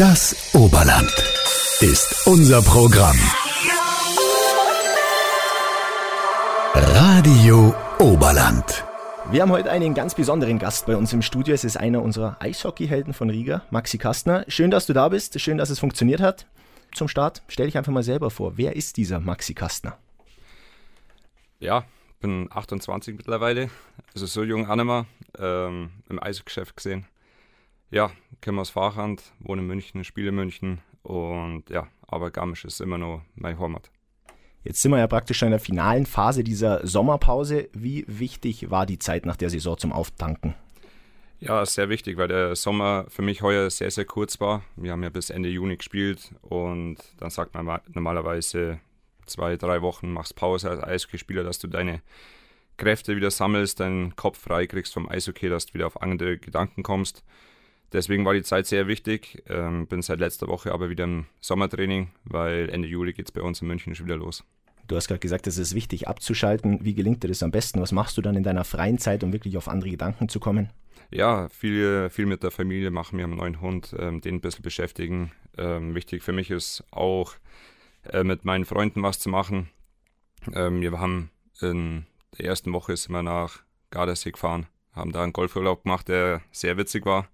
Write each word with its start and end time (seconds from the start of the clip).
Das 0.00 0.54
Oberland 0.54 1.12
ist 1.80 2.26
unser 2.26 2.62
Programm. 2.62 3.18
Radio 6.72 7.74
Oberland. 7.98 8.82
Wir 9.30 9.42
haben 9.42 9.50
heute 9.50 9.70
einen 9.70 9.92
ganz 9.92 10.14
besonderen 10.14 10.58
Gast 10.58 10.86
bei 10.86 10.96
uns 10.96 11.12
im 11.12 11.20
Studio. 11.20 11.52
Es 11.52 11.64
ist 11.64 11.76
einer 11.76 12.02
unserer 12.02 12.40
Eishockeyhelden 12.40 13.12
von 13.12 13.28
Riga, 13.28 13.60
Maxi 13.70 13.98
Kastner. 13.98 14.46
Schön, 14.48 14.70
dass 14.70 14.86
du 14.86 14.94
da 14.94 15.10
bist. 15.10 15.38
Schön, 15.38 15.58
dass 15.58 15.68
es 15.68 15.78
funktioniert 15.78 16.22
hat. 16.22 16.46
Zum 16.94 17.06
Start 17.06 17.42
stell 17.48 17.66
dich 17.66 17.76
einfach 17.76 17.92
mal 17.92 18.02
selber 18.02 18.30
vor. 18.30 18.56
Wer 18.56 18.76
ist 18.76 18.96
dieser 18.96 19.20
Maxi 19.20 19.52
Kastner? 19.52 19.98
Ja, 21.58 21.84
bin 22.20 22.48
28 22.50 23.18
mittlerweile, 23.18 23.68
also 24.14 24.24
so 24.24 24.44
jung 24.44 24.66
Anima, 24.66 25.04
ähm, 25.38 25.90
im 26.08 26.22
Eishockeygeschäft 26.22 26.74
gesehen. 26.74 27.04
Ja, 27.90 28.12
komme 28.42 28.60
aus 28.60 28.70
Fahrhand, 28.70 29.22
wohne 29.40 29.62
in 29.62 29.66
München, 29.66 30.04
spiele 30.04 30.28
in 30.28 30.36
München 30.36 30.80
und 31.02 31.68
ja, 31.70 31.88
aber 32.06 32.30
Garmisch 32.30 32.64
ist 32.64 32.80
immer 32.80 32.98
noch 32.98 33.22
mein 33.34 33.58
Heimat. 33.58 33.90
Jetzt 34.62 34.82
sind 34.82 34.92
wir 34.92 34.98
ja 34.98 35.06
praktisch 35.06 35.38
schon 35.38 35.46
in 35.46 35.52
der 35.52 35.60
finalen 35.60 36.06
Phase 36.06 36.44
dieser 36.44 36.86
Sommerpause. 36.86 37.68
Wie 37.72 38.04
wichtig 38.06 38.70
war 38.70 38.86
die 38.86 38.98
Zeit 38.98 39.24
nach 39.26 39.36
der 39.36 39.50
Saison 39.50 39.78
zum 39.78 39.92
Auftanken? 39.92 40.54
Ja, 41.40 41.64
sehr 41.64 41.88
wichtig, 41.88 42.18
weil 42.18 42.28
der 42.28 42.54
Sommer 42.54 43.06
für 43.08 43.22
mich 43.22 43.40
heuer 43.40 43.70
sehr, 43.70 43.90
sehr 43.90 44.04
kurz 44.04 44.38
war. 44.40 44.62
Wir 44.76 44.92
haben 44.92 45.02
ja 45.02 45.08
bis 45.08 45.30
Ende 45.30 45.48
Juni 45.48 45.78
gespielt 45.78 46.34
und 46.42 46.98
dann 47.18 47.30
sagt 47.30 47.54
man 47.54 47.80
normalerweise 47.88 48.78
zwei, 49.24 49.56
drei 49.56 49.80
Wochen 49.80 50.12
machst 50.12 50.36
Pause 50.36 50.70
als 50.70 50.82
Eishockeyspieler, 50.82 51.42
dass 51.42 51.58
du 51.58 51.66
deine 51.66 52.02
Kräfte 52.76 53.16
wieder 53.16 53.30
sammelst, 53.30 53.80
deinen 53.80 54.14
Kopf 54.16 54.38
frei 54.38 54.66
kriegst 54.66 54.92
vom 54.92 55.08
Eishockey, 55.08 55.48
dass 55.48 55.66
du 55.66 55.74
wieder 55.74 55.86
auf 55.86 56.02
andere 56.02 56.36
Gedanken 56.36 56.82
kommst. 56.82 57.24
Deswegen 57.92 58.24
war 58.24 58.34
die 58.34 58.42
Zeit 58.42 58.66
sehr 58.66 58.86
wichtig. 58.86 59.42
Ähm, 59.48 59.86
bin 59.86 60.02
seit 60.02 60.20
letzter 60.20 60.46
Woche 60.46 60.72
aber 60.72 60.90
wieder 60.90 61.04
im 61.04 61.26
Sommertraining, 61.40 62.10
weil 62.24 62.68
Ende 62.68 62.88
Juli 62.88 63.12
geht 63.12 63.26
es 63.26 63.32
bei 63.32 63.42
uns 63.42 63.60
in 63.62 63.68
München 63.68 63.94
schon 63.94 64.06
wieder 64.06 64.16
los. 64.16 64.44
Du 64.86 64.96
hast 64.96 65.08
gerade 65.08 65.20
gesagt, 65.20 65.46
es 65.46 65.58
ist 65.58 65.74
wichtig 65.74 66.08
abzuschalten. 66.08 66.84
Wie 66.84 66.94
gelingt 66.94 67.22
dir 67.22 67.28
das 67.28 67.42
am 67.42 67.50
besten? 67.50 67.80
Was 67.80 67.92
machst 67.92 68.16
du 68.16 68.22
dann 68.22 68.36
in 68.36 68.42
deiner 68.42 68.64
freien 68.64 68.98
Zeit, 68.98 69.22
um 69.22 69.32
wirklich 69.32 69.56
auf 69.56 69.68
andere 69.68 69.90
Gedanken 69.90 70.28
zu 70.28 70.40
kommen? 70.40 70.70
Ja, 71.12 71.48
viel, 71.48 72.08
viel 72.10 72.26
mit 72.26 72.42
der 72.42 72.50
Familie 72.50 72.90
machen. 72.90 73.18
Wir 73.18 73.24
haben 73.24 73.32
einen 73.32 73.40
neuen 73.40 73.60
Hund, 73.60 73.94
ähm, 73.98 74.20
den 74.20 74.36
ein 74.36 74.40
bisschen 74.40 74.62
beschäftigen. 74.62 75.32
Ähm, 75.58 75.94
wichtig 75.94 76.22
für 76.22 76.32
mich 76.32 76.50
ist 76.50 76.84
auch, 76.92 77.34
äh, 78.04 78.22
mit 78.22 78.44
meinen 78.44 78.64
Freunden 78.64 79.02
was 79.02 79.18
zu 79.18 79.28
machen. 79.28 79.68
Ähm, 80.52 80.80
wir 80.80 80.92
haben 80.98 81.30
in 81.60 82.06
der 82.38 82.46
ersten 82.46 82.72
Woche 82.72 82.96
sind 82.96 83.12
wir 83.12 83.22
nach 83.22 83.62
Gardasee 83.90 84.30
gefahren, 84.30 84.66
haben 84.92 85.12
da 85.12 85.22
einen 85.22 85.32
Golfurlaub 85.32 85.82
gemacht, 85.82 86.08
der 86.08 86.42
sehr 86.52 86.76
witzig 86.76 87.04
war 87.04 87.28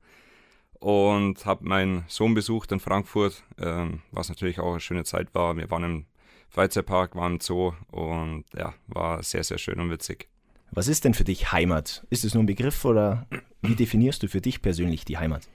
und 0.80 1.46
habe 1.46 1.66
meinen 1.66 2.04
Sohn 2.08 2.34
besucht 2.34 2.72
in 2.72 2.80
Frankfurt, 2.80 3.42
ähm, 3.58 4.02
was 4.12 4.28
natürlich 4.28 4.60
auch 4.60 4.72
eine 4.72 4.80
schöne 4.80 5.04
Zeit 5.04 5.34
war. 5.34 5.56
Wir 5.56 5.70
waren 5.70 5.84
im 5.84 6.06
Freizeitpark, 6.48 7.14
waren 7.16 7.34
im 7.34 7.40
Zoo 7.40 7.72
und 7.90 8.44
ja, 8.54 8.74
war 8.86 9.22
sehr, 9.22 9.44
sehr 9.44 9.58
schön 9.58 9.80
und 9.80 9.90
witzig. 9.90 10.28
Was 10.70 10.88
ist 10.88 11.04
denn 11.04 11.14
für 11.14 11.24
dich 11.24 11.52
Heimat? 11.52 12.04
Ist 12.10 12.24
es 12.24 12.34
nur 12.34 12.42
ein 12.42 12.46
Begriff 12.46 12.84
oder 12.84 13.26
wie 13.62 13.74
definierst 13.74 14.22
du 14.22 14.28
für 14.28 14.40
dich 14.40 14.62
persönlich 14.62 15.04
die 15.04 15.18
Heimat? 15.18 15.48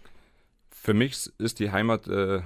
Für 0.70 0.94
mich 0.94 1.30
ist 1.38 1.60
die 1.60 1.72
Heimat 1.72 2.08
äh, 2.08 2.42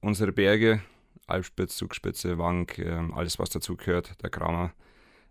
unsere 0.00 0.32
Berge, 0.32 0.82
Alpspitz, 1.26 1.76
Zugspitze, 1.76 2.38
Wank, 2.38 2.78
äh, 2.78 3.00
alles 3.14 3.38
was 3.38 3.50
dazu 3.50 3.76
gehört, 3.76 4.22
der 4.22 4.30
Kramer, 4.30 4.72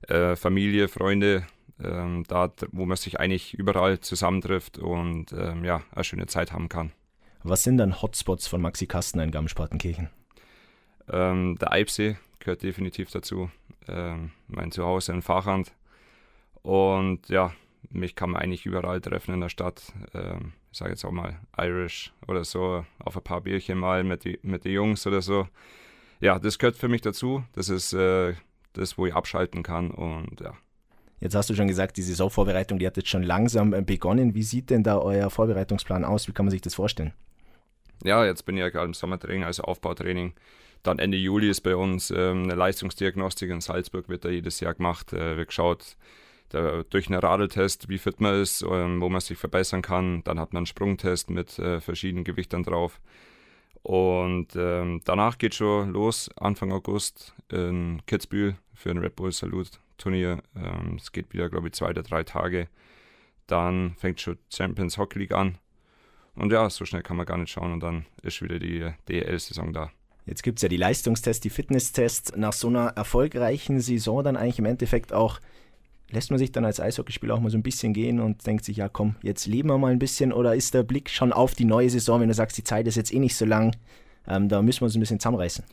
äh, 0.07 0.35
Familie, 0.35 0.87
Freunde, 0.87 1.45
ähm, 1.83 2.23
da, 2.27 2.51
wo 2.71 2.85
man 2.85 2.97
sich 2.97 3.19
eigentlich 3.19 3.53
überall 3.53 3.99
zusammentrifft 3.99 4.77
und 4.77 5.33
ähm, 5.33 5.63
ja, 5.63 5.83
eine 5.91 6.03
schöne 6.03 6.27
Zeit 6.27 6.51
haben 6.51 6.69
kann. 6.69 6.91
Was 7.43 7.63
sind 7.63 7.77
dann 7.77 8.01
Hotspots 8.01 8.47
von 8.47 8.61
Maxi 8.61 8.87
Kastner 8.87 9.23
in 9.23 9.31
Garmisch-Partenkirchen? 9.31 10.09
Ähm, 11.09 11.57
der 11.59 11.71
Eibsee 11.71 12.17
gehört 12.39 12.63
definitiv 12.63 13.11
dazu. 13.11 13.49
Ähm, 13.87 14.31
mein 14.47 14.71
Zuhause 14.71 15.13
in 15.13 15.21
Fachhand. 15.21 15.73
Und 16.61 17.29
ja, 17.29 17.53
mich 17.89 18.15
kann 18.15 18.31
man 18.31 18.41
eigentlich 18.41 18.65
überall 18.65 18.99
treffen 18.99 19.33
in 19.33 19.41
der 19.41 19.49
Stadt. 19.49 19.93
Ähm, 20.13 20.53
ich 20.71 20.77
sage 20.77 20.91
jetzt 20.91 21.05
auch 21.05 21.11
mal 21.11 21.39
Irish 21.57 22.13
oder 22.27 22.43
so, 22.43 22.85
auf 22.99 23.15
ein 23.15 23.23
paar 23.23 23.41
Bierchen 23.41 23.77
mal 23.77 24.03
mit 24.03 24.25
den 24.25 24.37
mit 24.41 24.65
die 24.65 24.71
Jungs 24.71 25.07
oder 25.07 25.21
so. 25.21 25.47
Ja, 26.19 26.39
das 26.39 26.59
gehört 26.59 26.75
für 26.75 26.89
mich 26.89 27.01
dazu. 27.01 27.43
Das 27.53 27.69
ist 27.69 27.93
äh, 27.93 28.33
das, 28.73 28.97
wo 28.97 29.05
ich 29.05 29.13
abschalten 29.13 29.63
kann 29.63 29.91
und 29.91 30.41
ja, 30.41 30.53
Jetzt 31.19 31.35
hast 31.35 31.49
du 31.49 31.55
schon 31.55 31.67
gesagt, 31.67 31.97
die 31.97 32.03
Saisonvorbereitung, 32.03 32.77
die 32.77 32.85
hat 32.85 32.97
jetzt 32.97 33.09
schon 33.09 33.23
langsam 33.23 33.73
äh, 33.73 33.81
begonnen. 33.81 34.35
Wie 34.35 34.43
sieht 34.43 34.69
denn 34.69 34.83
da 34.83 34.99
euer 34.99 35.29
Vorbereitungsplan 35.29 36.05
aus? 36.05 36.27
Wie 36.27 36.31
kann 36.31 36.45
man 36.45 36.51
sich 36.51 36.61
das 36.61 36.75
vorstellen? 36.75 37.13
Ja, 38.03 38.23
jetzt 38.23 38.45
bin 38.45 38.55
ich 38.55 38.61
ja 38.61 38.69
gerade 38.69 38.85
im 38.85 38.93
Sommertraining, 38.93 39.43
also 39.43 39.63
Aufbautraining. 39.63 40.33
Dann 40.83 40.99
Ende 40.99 41.17
Juli 41.17 41.49
ist 41.49 41.61
bei 41.61 41.75
uns 41.75 42.11
ähm, 42.11 42.43
eine 42.43 42.53
Leistungsdiagnostik 42.53 43.49
in 43.49 43.61
Salzburg, 43.61 44.09
wird 44.09 44.25
da 44.25 44.29
jedes 44.29 44.59
Jahr 44.59 44.75
gemacht. 44.75 45.11
Äh, 45.11 45.37
wird 45.37 45.47
geschaut 45.47 45.97
da, 46.49 46.83
durch 46.83 47.07
einen 47.07 47.19
Radeltest, 47.19 47.89
wie 47.89 47.97
fit 47.97 48.21
man 48.21 48.39
ist, 48.39 48.61
ähm, 48.61 49.01
wo 49.01 49.09
man 49.09 49.21
sich 49.21 49.39
verbessern 49.39 49.81
kann. 49.81 50.23
Dann 50.23 50.39
hat 50.39 50.53
man 50.53 50.61
einen 50.61 50.65
Sprungtest 50.67 51.31
mit 51.31 51.57
äh, 51.57 51.81
verschiedenen 51.81 52.25
Gewichtern 52.25 52.61
drauf. 52.61 53.01
Und 53.81 54.49
ähm, 54.55 55.01
danach 55.03 55.39
geht 55.39 55.55
schon 55.55 55.91
los, 55.93 56.29
Anfang 56.35 56.71
August 56.71 57.33
in 57.51 58.01
Kitzbühel 58.05 58.55
für 58.75 58.91
ein 58.91 58.99
Red 58.99 59.15
Bull 59.15 59.31
Salut 59.31 59.79
Turnier. 59.97 60.41
Ähm, 60.55 60.97
es 60.97 61.11
geht 61.11 61.33
wieder, 61.33 61.49
glaube 61.49 61.67
ich, 61.67 61.73
zwei 61.73 61.89
oder 61.89 62.03
drei 62.03 62.23
Tage. 62.23 62.67
Dann 63.47 63.95
fängt 63.97 64.21
schon 64.21 64.37
Champions 64.53 64.97
Hockey 64.97 65.19
League 65.19 65.33
an. 65.33 65.57
Und 66.35 66.51
ja, 66.51 66.69
so 66.69 66.85
schnell 66.85 67.01
kann 67.01 67.17
man 67.17 67.25
gar 67.25 67.37
nicht 67.37 67.51
schauen 67.51 67.73
und 67.73 67.81
dann 67.81 68.05
ist 68.21 68.41
wieder 68.41 68.59
die 68.59 68.91
DL-Saison 69.09 69.73
da. 69.73 69.91
Jetzt 70.27 70.43
gibt 70.43 70.59
es 70.59 70.63
ja 70.63 70.69
die 70.69 70.77
Leistungstests, 70.77 71.41
die 71.41 71.49
Fitnesstests. 71.49 72.35
Nach 72.35 72.53
so 72.53 72.67
einer 72.67 72.89
erfolgreichen 72.89 73.79
Saison 73.79 74.23
dann 74.23 74.35
eigentlich 74.35 74.59
im 74.59 74.65
Endeffekt 74.65 75.13
auch, 75.13 75.39
lässt 76.11 76.29
man 76.29 76.37
sich 76.37 76.51
dann 76.51 76.65
als 76.65 76.79
Eishockeyspieler 76.79 77.33
auch 77.33 77.39
mal 77.39 77.49
so 77.49 77.57
ein 77.57 77.63
bisschen 77.63 77.93
gehen 77.93 78.19
und 78.19 78.45
denkt 78.45 78.65
sich, 78.65 78.77
ja 78.77 78.89
komm, 78.89 79.15
jetzt 79.21 79.47
leben 79.47 79.69
wir 79.69 79.77
mal 79.77 79.91
ein 79.91 79.99
bisschen 79.99 80.31
oder 80.31 80.53
ist 80.53 80.73
der 80.73 80.83
Blick 80.83 81.09
schon 81.09 81.33
auf 81.33 81.55
die 81.55 81.65
neue 81.65 81.89
Saison, 81.89 82.21
wenn 82.21 82.27
du 82.27 82.33
sagst, 82.33 82.57
die 82.57 82.63
Zeit 82.63 82.87
ist 82.87 82.95
jetzt 82.95 83.13
eh 83.13 83.19
nicht 83.19 83.35
so 83.35 83.45
lang, 83.45 83.75
ähm, 84.27 84.49
da 84.49 84.61
müssen 84.61 84.81
wir 84.81 84.85
uns 84.85 84.95
ein 84.95 84.99
bisschen 84.99 85.19
zusammenreißen? 85.19 85.63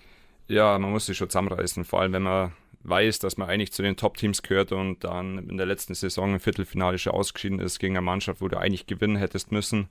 Ja, 0.48 0.78
man 0.78 0.92
muss 0.92 1.06
sich 1.06 1.16
schon 1.16 1.30
zusammenreißen, 1.30 1.84
vor 1.84 2.00
allem 2.00 2.12
wenn 2.12 2.22
man 2.22 2.52
weiß, 2.84 3.18
dass 3.18 3.36
man 3.36 3.48
eigentlich 3.48 3.72
zu 3.72 3.82
den 3.82 3.96
Top-Teams 3.96 4.42
gehört 4.42 4.72
und 4.72 5.04
dann 5.04 5.38
in 5.48 5.56
der 5.56 5.66
letzten 5.66 5.94
Saison 5.94 6.34
im 6.34 6.40
Viertelfinale 6.40 6.98
schon 6.98 7.14
ausgeschieden 7.14 7.58
ist 7.58 7.78
gegen 7.78 7.96
eine 7.96 8.04
Mannschaft, 8.04 8.40
wo 8.40 8.48
du 8.48 8.58
eigentlich 8.58 8.86
gewinnen 8.86 9.16
hättest 9.16 9.52
müssen, 9.52 9.88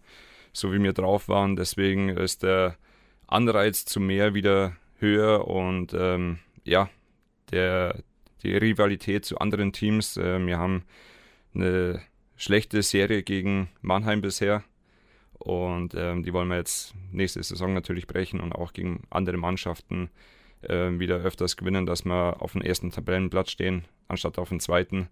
so 0.54 0.72
wie 0.72 0.82
wir 0.82 0.94
drauf 0.94 1.28
waren. 1.28 1.56
Deswegen 1.56 2.10
ist 2.10 2.44
der 2.44 2.78
Anreiz 3.28 3.86
zu 3.86 4.00
mehr 4.00 4.34
wieder 4.34 4.76
höher 5.00 5.48
und 5.48 5.94
ähm, 5.94 6.40
ja, 6.64 6.90
der, 7.52 8.04
die 8.44 8.56
Rivalität 8.56 9.26
zu 9.26 9.40
anderen 9.40 9.74
Teams. 9.74 10.18
Äh, 10.18 10.46
wir 10.46 10.58
haben 10.58 10.84
eine 11.56 12.02
schlechte 12.36 12.82
Serie 12.84 13.24
gegen 13.24 13.70
Mannheim 13.82 14.22
bisher. 14.22 14.64
Und 15.34 15.94
ähm, 15.96 16.24
die 16.24 16.32
wollen 16.32 16.48
wir 16.48 16.58
jetzt 16.58 16.94
nächste 17.12 17.44
Saison 17.44 17.74
natürlich 17.74 18.08
brechen 18.08 18.40
und 18.40 18.54
auch 18.54 18.72
gegen 18.72 19.04
andere 19.10 19.38
Mannschaften 19.38 20.10
äh, 20.70 21.00
wieder 21.00 21.18
öfters 21.18 21.58
gewinnen, 21.58 21.86
dass 21.86 22.06
wir 22.06 22.42
auf 22.42 22.54
dem 22.54 22.62
ersten 22.62 22.92
Tabellenplatz 22.92 23.52
stehen, 23.52 23.86
anstatt 24.08 24.38
auf 24.38 24.50
dem 24.50 24.60
zweiten. 24.60 25.10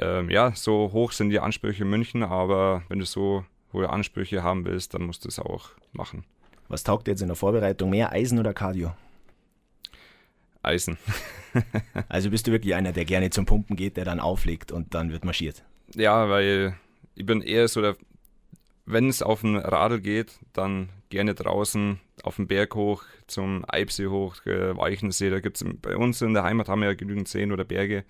Ähm, 0.00 0.30
ja, 0.30 0.52
so 0.54 0.90
hoch 0.92 1.12
sind 1.12 1.30
die 1.30 1.40
Ansprüche 1.40 1.84
in 1.84 1.90
München, 1.90 2.22
aber 2.22 2.82
wenn 2.88 2.98
du 2.98 3.04
so 3.04 3.44
hohe 3.72 3.88
Ansprüche 3.90 4.42
haben 4.42 4.64
willst, 4.64 4.94
dann 4.94 5.02
musst 5.02 5.24
du 5.24 5.28
es 5.28 5.38
auch 5.38 5.70
machen. 5.92 6.24
Was 6.68 6.84
taugt 6.84 7.08
jetzt 7.08 7.22
in 7.22 7.28
der 7.28 7.36
Vorbereitung 7.36 7.90
mehr, 7.90 8.12
Eisen 8.12 8.38
oder 8.38 8.52
Cardio? 8.52 8.94
Eisen. 10.62 10.98
also 12.08 12.30
bist 12.30 12.46
du 12.46 12.52
wirklich 12.52 12.74
einer, 12.74 12.92
der 12.92 13.04
gerne 13.04 13.30
zum 13.30 13.46
Pumpen 13.46 13.76
geht, 13.76 13.96
der 13.96 14.04
dann 14.04 14.20
auflegt 14.20 14.72
und 14.72 14.94
dann 14.94 15.12
wird 15.12 15.24
marschiert? 15.24 15.62
Ja, 15.94 16.28
weil 16.28 16.74
ich 17.14 17.24
bin 17.24 17.40
eher 17.40 17.68
so 17.68 17.80
der, 17.80 17.96
wenn 18.84 19.08
es 19.08 19.22
auf 19.22 19.42
den 19.42 19.56
Radl 19.56 20.00
geht, 20.00 20.38
dann 20.52 20.88
gerne 21.08 21.34
draußen 21.34 22.00
auf 22.22 22.36
den 22.36 22.46
Berg 22.46 22.74
hoch, 22.74 23.04
zum 23.26 23.64
Eibsee 23.68 24.06
hoch, 24.08 24.44
äh, 24.46 24.76
Weichensee. 24.76 25.30
Da 25.30 25.40
gibt 25.40 25.60
es 25.60 25.66
bei 25.80 25.96
uns 25.96 26.22
in 26.22 26.34
der 26.34 26.42
Heimat 26.42 26.68
haben 26.68 26.80
wir 26.80 26.88
ja 26.88 26.94
genügend 26.94 27.28
Seen 27.28 27.52
oder 27.52 27.64
Berge, 27.64 28.04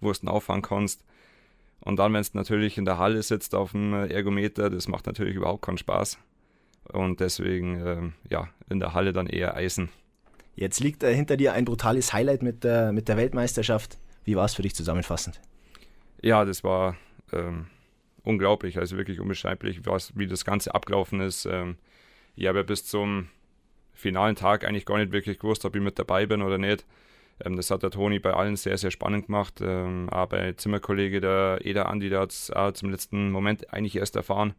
wo 0.00 0.12
du 0.12 0.26
auffahren 0.26 0.62
kannst. 0.62 1.04
Und 1.80 1.98
dann, 1.98 2.12
wenn 2.12 2.20
es 2.20 2.34
natürlich 2.34 2.78
in 2.78 2.84
der 2.84 2.98
Halle 2.98 3.22
sitzt 3.22 3.54
auf 3.54 3.72
dem 3.72 3.92
Ergometer, 3.92 4.70
das 4.70 4.88
macht 4.88 5.06
natürlich 5.06 5.34
überhaupt 5.34 5.62
keinen 5.62 5.78
Spaß. 5.78 6.18
Und 6.92 7.20
deswegen, 7.20 7.80
äh, 7.80 8.10
ja, 8.30 8.48
in 8.68 8.80
der 8.80 8.94
Halle 8.94 9.12
dann 9.12 9.26
eher 9.26 9.56
Eisen. 9.56 9.90
Jetzt 10.54 10.80
liegt 10.80 11.02
äh, 11.02 11.14
hinter 11.14 11.36
dir 11.36 11.52
ein 11.52 11.64
brutales 11.64 12.12
Highlight 12.12 12.42
mit 12.42 12.64
der, 12.64 12.92
mit 12.92 13.08
der 13.08 13.16
Weltmeisterschaft. 13.16 13.98
Wie 14.24 14.36
war 14.36 14.44
es 14.44 14.54
für 14.54 14.62
dich 14.62 14.74
zusammenfassend? 14.74 15.40
Ja, 16.22 16.44
das 16.44 16.64
war 16.64 16.96
ähm, 17.32 17.66
unglaublich, 18.22 18.78
also 18.78 18.96
wirklich 18.96 19.20
unbeschreiblich, 19.20 19.84
was, 19.84 20.16
wie 20.16 20.26
das 20.26 20.44
Ganze 20.44 20.74
abgelaufen 20.74 21.20
ist. 21.20 21.46
Ähm, 21.46 21.76
ich 22.36 22.46
habe 22.46 22.58
ja 22.58 22.64
bis 22.64 22.84
zum 22.84 23.28
finalen 23.92 24.36
Tag 24.36 24.64
eigentlich 24.64 24.86
gar 24.86 24.98
nicht 24.98 25.12
wirklich 25.12 25.38
gewusst, 25.38 25.64
ob 25.64 25.76
ich 25.76 25.82
mit 25.82 25.98
dabei 25.98 26.26
bin 26.26 26.42
oder 26.42 26.58
nicht. 26.58 26.84
Ähm, 27.44 27.56
das 27.56 27.70
hat 27.70 27.82
der 27.82 27.90
Toni 27.90 28.18
bei 28.18 28.32
allen 28.34 28.56
sehr, 28.56 28.76
sehr 28.78 28.90
spannend 28.90 29.26
gemacht. 29.26 29.60
Ähm, 29.62 30.08
auch 30.10 30.26
bei 30.26 30.52
Zimmerkollege, 30.52 31.20
der 31.20 31.60
Eder 31.62 31.88
Andi, 31.88 32.08
der 32.10 32.20
hat 32.20 32.32
es 32.32 32.52
zum 32.74 32.90
letzten 32.90 33.30
Moment 33.30 33.72
eigentlich 33.72 33.96
erst 33.96 34.16
erfahren. 34.16 34.54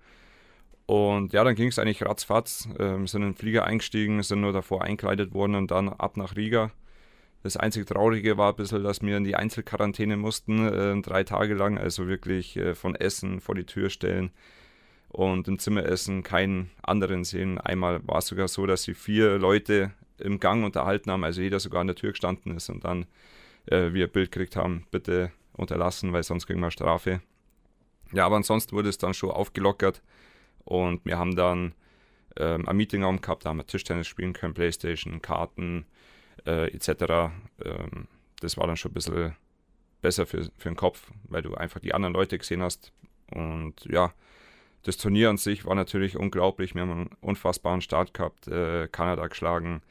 Und 0.86 1.34
ja, 1.34 1.44
dann 1.44 1.56
ging 1.56 1.70
es 1.70 1.80
eigentlich 1.80 2.06
ratzfatz. 2.06 2.70
Ähm, 2.80 3.08
sind 3.08 3.24
in 3.24 3.30
den 3.30 3.36
Flieger 3.36 3.66
eingestiegen, 3.66 4.22
sind 4.24 4.42
nur 4.42 4.54
davor 4.54 4.84
einkleidet 4.84 5.34
worden 5.34 5.56
und 5.56 5.72
dann 5.72 5.90
ab 5.90 6.18
nach 6.18 6.36
Riga. 6.36 6.72
Das 7.44 7.58
einzige 7.58 7.86
Traurige 7.86 8.38
war 8.38 8.54
ein 8.54 8.56
bisschen, 8.56 8.84
dass 8.84 9.02
wir 9.02 9.18
in 9.18 9.24
die 9.24 9.36
Einzelquarantäne 9.36 10.18
mussten, 10.18 10.68
äh, 10.68 11.02
drei 11.02 11.24
Tage 11.24 11.54
lang. 11.54 11.78
Also 11.78 12.08
wirklich 12.08 12.58
äh, 12.58 12.76
von 12.76 12.96
Essen 12.96 13.40
vor 13.42 13.56
die 13.56 13.66
Tür 13.66 13.90
stellen 13.90 14.32
und 15.16 15.48
im 15.48 15.60
Zimmer 15.60 15.86
essen, 15.86 16.24
keinen 16.24 16.72
anderen 16.82 17.24
sehen. 17.24 17.58
Einmal 17.58 18.06
war 18.06 18.18
es 18.18 18.28
sogar 18.28 18.50
so, 18.50 18.66
dass 18.66 18.84
sie 18.84 18.94
vier 18.94 19.38
Leute 19.38 19.94
im 20.18 20.42
Gang 20.42 20.66
unterhalten 20.66 21.10
haben, 21.10 21.24
also 21.24 21.42
jeder 21.42 21.62
sogar 21.62 21.82
an 21.82 21.88
der 21.88 21.96
Tür 21.96 22.12
gestanden 22.12 22.56
ist 22.56 22.70
und 22.70 22.84
dann 22.84 23.06
äh, 23.68 23.94
wir 23.94 24.08
ein 24.08 24.12
Bild 24.12 24.32
gekriegt 24.32 24.58
haben, 24.58 24.86
bitte 24.92 25.32
unterlassen, 25.54 26.12
weil 26.12 26.24
sonst 26.24 26.48
kriegen 26.48 26.60
wir 26.60 26.70
Strafe. 26.70 27.22
Ja, 28.12 28.26
aber 28.26 28.36
ansonsten 28.36 28.76
wurde 28.76 28.90
es 28.90 28.98
dann 28.98 29.14
schon 29.14 29.32
aufgelockert 29.32 30.02
und 30.66 31.06
wir 31.06 31.18
haben 31.18 31.38
dann 31.38 31.74
ähm, 32.36 32.68
ein 32.68 32.76
Meetingraum 32.76 33.22
gehabt, 33.22 33.46
da 33.46 33.50
haben 33.50 33.58
wir 33.58 33.66
Tischtennis 33.66 34.08
spielen 34.08 34.34
können, 34.34 34.54
Playstation, 34.54 35.22
Karten 35.22 35.86
äh, 36.46 36.74
etc. 36.74 37.32
Ähm, 37.64 38.08
das 38.42 38.58
war 38.58 38.68
dann 38.68 38.76
schon 38.76 38.92
ein 38.92 38.96
bisschen 38.96 39.36
besser 40.02 40.26
für, 40.26 40.44
für 40.58 40.70
den 40.70 40.76
Kopf, 40.76 41.10
weil 41.30 41.42
du 41.42 41.56
einfach 41.56 41.80
die 41.80 41.94
anderen 41.94 42.14
Leute 42.14 42.38
gesehen 42.38 42.62
hast. 42.62 42.92
Und 43.32 43.86
ja, 43.86 44.14
das 44.86 44.98
Turnier 44.98 45.32
an 45.32 45.38
sich 45.38 45.66
war 45.66 45.74
natürlich 45.74 46.16
unglaublich. 46.16 46.76
Wir 46.76 46.84
haben 46.84 46.92
einen 46.92 47.10
unfassbaren 47.20 47.82
Start 47.82 48.14
gehabt, 48.14 48.48
äh, 48.48 48.88
Kanada 48.88 49.26
geschlagen 49.26 49.82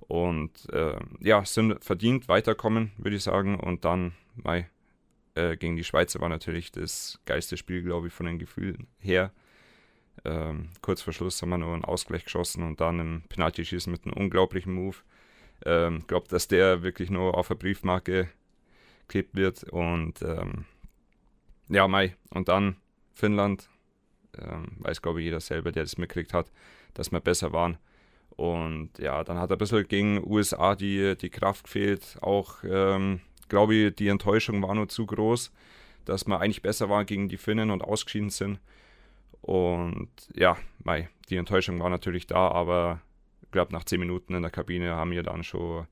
und 0.00 0.70
äh, 0.72 0.98
ja, 1.20 1.44
sind 1.44 1.84
verdient 1.84 2.28
weiterkommen, 2.28 2.92
würde 2.96 3.16
ich 3.16 3.22
sagen. 3.22 3.60
Und 3.60 3.84
dann, 3.84 4.12
mei, 4.36 4.70
äh, 5.34 5.58
gegen 5.58 5.76
die 5.76 5.84
Schweizer 5.84 6.20
war 6.20 6.30
natürlich 6.30 6.72
das 6.72 7.20
geilste 7.26 7.58
Spiel, 7.58 7.82
glaube 7.82 8.06
ich, 8.06 8.14
von 8.14 8.24
den 8.24 8.38
Gefühlen 8.38 8.86
her. 8.98 9.32
Ähm, 10.24 10.70
kurz 10.80 11.02
vor 11.02 11.12
Schluss 11.12 11.42
haben 11.42 11.50
wir 11.50 11.58
nur 11.58 11.74
einen 11.74 11.84
Ausgleich 11.84 12.24
geschossen 12.24 12.62
und 12.62 12.80
dann 12.80 13.00
im 13.00 13.22
Penalty-Schießen 13.28 13.92
mit 13.92 14.04
einem 14.04 14.16
unglaublichen 14.16 14.72
Move. 14.72 14.96
Ich 15.60 15.66
ähm, 15.66 16.06
glaube, 16.06 16.26
dass 16.28 16.48
der 16.48 16.82
wirklich 16.82 17.10
nur 17.10 17.36
auf 17.36 17.48
der 17.48 17.54
Briefmarke 17.56 18.30
klebt 19.08 19.36
wird. 19.36 19.64
Und 19.64 20.22
ähm, 20.22 20.64
ja, 21.68 21.86
Mai. 21.86 22.16
Und 22.30 22.48
dann 22.48 22.76
Finnland. 23.12 23.68
Ähm, 24.40 24.76
weiß, 24.78 25.02
glaube 25.02 25.20
ich, 25.20 25.26
jeder 25.26 25.40
selber, 25.40 25.72
der 25.72 25.84
das 25.84 25.98
mitgekriegt 25.98 26.34
hat, 26.34 26.50
dass 26.94 27.12
wir 27.12 27.20
besser 27.20 27.52
waren. 27.52 27.78
Und 28.30 28.90
ja, 28.98 29.24
dann 29.24 29.38
hat 29.38 29.50
ein 29.50 29.58
bisschen 29.58 29.86
gegen 29.88 30.22
USA 30.24 30.74
die, 30.74 31.16
die 31.16 31.30
Kraft 31.30 31.64
gefehlt. 31.64 32.16
Auch 32.20 32.62
ähm, 32.64 33.20
glaube 33.48 33.74
ich, 33.74 33.96
die 33.96 34.08
Enttäuschung 34.08 34.62
war 34.62 34.74
nur 34.74 34.88
zu 34.88 35.06
groß, 35.06 35.50
dass 36.04 36.26
wir 36.26 36.40
eigentlich 36.40 36.62
besser 36.62 36.88
waren 36.88 37.06
gegen 37.06 37.28
die 37.28 37.36
Finnen 37.36 37.70
und 37.70 37.82
ausgeschieden 37.82 38.30
sind. 38.30 38.60
Und 39.40 40.10
ja, 40.34 40.56
mei, 40.84 41.08
die 41.30 41.36
Enttäuschung 41.36 41.80
war 41.80 41.90
natürlich 41.90 42.26
da, 42.26 42.48
aber 42.48 43.00
ich 43.42 43.50
glaube, 43.50 43.72
nach 43.72 43.84
zehn 43.84 44.00
Minuten 44.00 44.34
in 44.34 44.42
der 44.42 44.50
Kabine 44.50 44.94
haben 44.94 45.10
wir 45.10 45.22
dann 45.22 45.42
schon 45.42 45.86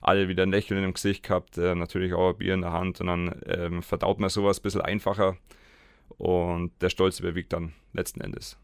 alle 0.00 0.28
wieder 0.28 0.44
ein 0.44 0.50
Lächeln 0.50 0.84
im 0.84 0.94
Gesicht 0.94 1.24
gehabt, 1.24 1.58
äh, 1.58 1.74
natürlich 1.74 2.12
auch 2.12 2.30
ein 2.30 2.38
Bier 2.38 2.54
in 2.54 2.60
der 2.60 2.72
Hand 2.72 3.00
und 3.00 3.08
dann 3.08 3.40
ähm, 3.46 3.82
verdaut 3.82 4.20
man 4.20 4.30
sowas 4.30 4.60
ein 4.60 4.62
bisschen 4.62 4.82
einfacher 4.82 5.36
und 6.16 6.72
der 6.80 6.90
Stolz 6.90 7.20
überwiegt 7.20 7.52
dann 7.52 7.72
letzten 7.92 8.20
Endes. 8.20 8.56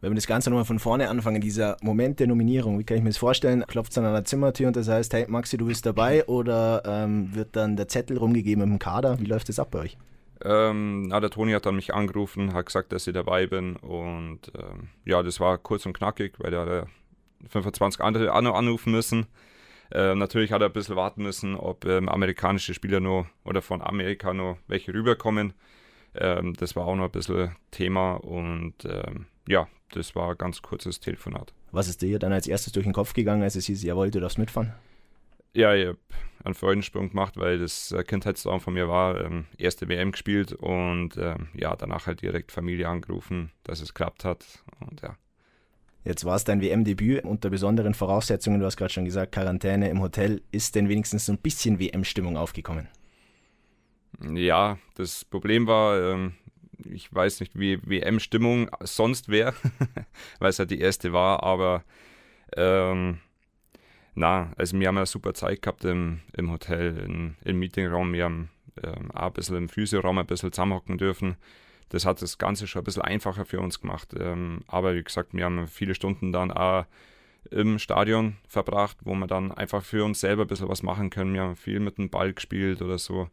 Wenn 0.00 0.12
wir 0.12 0.16
das 0.16 0.28
Ganze 0.28 0.50
nochmal 0.50 0.64
von 0.64 0.78
vorne 0.78 1.08
anfangen, 1.08 1.40
dieser 1.40 1.76
Moment 1.82 2.20
der 2.20 2.28
Nominierung, 2.28 2.78
wie 2.78 2.84
kann 2.84 2.98
ich 2.98 3.02
mir 3.02 3.10
das 3.10 3.16
vorstellen? 3.16 3.64
Klopft 3.66 3.90
es 3.90 3.98
an 3.98 4.04
einer 4.04 4.24
Zimmertür 4.24 4.68
und 4.68 4.76
das 4.76 4.88
heißt, 4.88 5.12
hey 5.12 5.26
Maxi, 5.28 5.56
du 5.56 5.66
bist 5.66 5.84
dabei 5.86 6.24
oder 6.26 6.82
ähm, 6.86 7.34
wird 7.34 7.56
dann 7.56 7.76
der 7.76 7.88
Zettel 7.88 8.16
rumgegeben 8.16 8.62
im 8.62 8.78
Kader? 8.78 9.18
Wie 9.18 9.24
läuft 9.24 9.48
das 9.48 9.58
ab 9.58 9.72
bei 9.72 9.80
euch? 9.80 9.98
Ähm, 10.44 11.08
na, 11.08 11.18
der 11.18 11.30
Toni 11.30 11.50
hat 11.52 11.66
dann 11.66 11.74
mich 11.74 11.94
angerufen, 11.94 12.54
hat 12.54 12.66
gesagt, 12.66 12.92
dass 12.92 13.08
ich 13.08 13.14
dabei 13.14 13.48
bin 13.48 13.74
und 13.74 14.52
ähm, 14.56 14.88
ja, 15.04 15.20
das 15.24 15.40
war 15.40 15.58
kurz 15.58 15.84
und 15.84 15.94
knackig, 15.94 16.34
weil 16.38 16.56
hat 16.56 16.86
25 17.48 18.00
andere 18.00 18.32
auch 18.32 18.40
noch 18.40 18.54
anrufen 18.54 18.92
müssen. 18.92 19.26
Äh, 19.90 20.14
natürlich 20.14 20.52
hat 20.52 20.60
er 20.60 20.68
ein 20.68 20.72
bisschen 20.72 20.94
warten 20.94 21.22
müssen, 21.22 21.56
ob 21.56 21.84
ähm, 21.86 22.08
amerikanische 22.08 22.74
Spieler 22.74 23.00
noch 23.00 23.26
oder 23.44 23.62
von 23.62 23.82
Amerika 23.82 24.32
noch 24.32 24.58
welche 24.68 24.94
rüberkommen. 24.94 25.54
Ähm, 26.18 26.54
das 26.54 26.76
war 26.76 26.86
auch 26.86 26.96
noch 26.96 27.04
ein 27.04 27.10
bisschen 27.10 27.54
Thema 27.70 28.14
und 28.14 28.74
ähm, 28.84 29.26
ja, 29.48 29.68
das 29.92 30.14
war 30.14 30.30
ein 30.30 30.38
ganz 30.38 30.62
kurzes 30.62 31.00
Telefonat. 31.00 31.52
Was 31.70 31.88
ist 31.88 32.02
dir 32.02 32.18
dann 32.18 32.32
als 32.32 32.46
erstes 32.46 32.72
durch 32.72 32.84
den 32.84 32.92
Kopf 32.92 33.14
gegangen, 33.14 33.42
als 33.42 33.56
es 33.56 33.66
hieß, 33.66 33.82
jawohl, 33.82 34.10
du 34.10 34.20
darfst 34.20 34.38
mitfahren? 34.38 34.72
Ja, 35.54 35.74
ich 35.74 35.86
habe 35.86 35.98
einen 36.44 36.54
Freudensprung 36.54 37.10
gemacht, 37.10 37.36
weil 37.36 37.58
das 37.58 37.94
Kindheitstraum 38.06 38.60
von 38.60 38.74
mir 38.74 38.88
war. 38.88 39.20
Ähm, 39.20 39.46
erste 39.56 39.88
WM 39.88 40.12
gespielt 40.12 40.52
und 40.52 41.16
ähm, 41.16 41.48
ja, 41.54 41.74
danach 41.74 42.06
halt 42.06 42.22
direkt 42.22 42.52
Familie 42.52 42.88
angerufen, 42.88 43.50
dass 43.64 43.80
es 43.80 43.94
klappt 43.94 44.24
hat. 44.24 44.44
Und 44.80 45.00
ja. 45.02 45.16
Jetzt 46.04 46.24
war 46.24 46.36
es 46.36 46.44
dein 46.44 46.62
WM-Debüt 46.62 47.24
unter 47.24 47.50
besonderen 47.50 47.92
Voraussetzungen. 47.94 48.60
Du 48.60 48.66
hast 48.66 48.76
gerade 48.76 48.92
schon 48.92 49.04
gesagt, 49.04 49.32
Quarantäne 49.32 49.90
im 49.90 50.00
Hotel. 50.00 50.42
Ist 50.52 50.74
denn 50.74 50.88
wenigstens 50.88 51.26
so 51.26 51.32
ein 51.32 51.38
bisschen 51.38 51.78
WM-Stimmung 51.78 52.36
aufgekommen? 52.36 52.88
Ja, 54.32 54.78
das 54.96 55.24
Problem 55.24 55.66
war, 55.66 56.00
ähm, 56.00 56.34
ich 56.84 57.12
weiß 57.12 57.40
nicht, 57.40 57.58
wie 57.58 57.80
WM-Stimmung 57.82 58.70
sonst 58.80 59.28
wäre, 59.28 59.54
weil 60.38 60.50
es 60.50 60.58
halt 60.58 60.70
die 60.70 60.80
erste 60.80 61.12
war, 61.12 61.42
aber 61.42 61.84
ähm, 62.56 63.18
na, 64.14 64.52
also 64.56 64.78
wir 64.78 64.88
haben 64.88 64.96
eine 64.96 65.06
super 65.06 65.34
Zeit 65.34 65.62
gehabt 65.62 65.84
im, 65.84 66.20
im 66.36 66.50
Hotel, 66.50 66.98
in, 66.98 67.36
im 67.44 67.58
Meetingraum. 67.58 68.12
Wir 68.12 68.24
haben 68.24 68.50
ähm, 68.82 69.10
auch 69.12 69.28
ein 69.28 69.32
bisschen 69.32 69.56
im 69.56 69.68
Physioraum 69.68 70.18
ein 70.18 70.26
bisschen 70.26 70.52
zusammenhocken 70.52 70.98
dürfen. 70.98 71.36
Das 71.90 72.04
hat 72.04 72.20
das 72.20 72.36
Ganze 72.36 72.66
schon 72.66 72.82
ein 72.82 72.84
bisschen 72.84 73.02
einfacher 73.02 73.44
für 73.44 73.60
uns 73.60 73.80
gemacht. 73.80 74.14
Ähm, 74.18 74.62
aber 74.66 74.94
wie 74.94 75.04
gesagt, 75.04 75.34
wir 75.34 75.44
haben 75.44 75.68
viele 75.68 75.94
Stunden 75.94 76.32
dann 76.32 76.50
auch 76.50 76.84
im 77.50 77.78
Stadion 77.78 78.36
verbracht, 78.48 78.98
wo 79.04 79.14
wir 79.14 79.26
dann 79.26 79.52
einfach 79.52 79.82
für 79.82 80.04
uns 80.04 80.20
selber 80.20 80.42
ein 80.42 80.48
bisschen 80.48 80.68
was 80.68 80.82
machen 80.82 81.10
können. 81.10 81.34
Wir 81.34 81.42
haben 81.42 81.56
viel 81.56 81.80
mit 81.80 81.96
dem 81.98 82.10
Ball 82.10 82.32
gespielt 82.32 82.82
oder 82.82 82.98
so. 82.98 83.30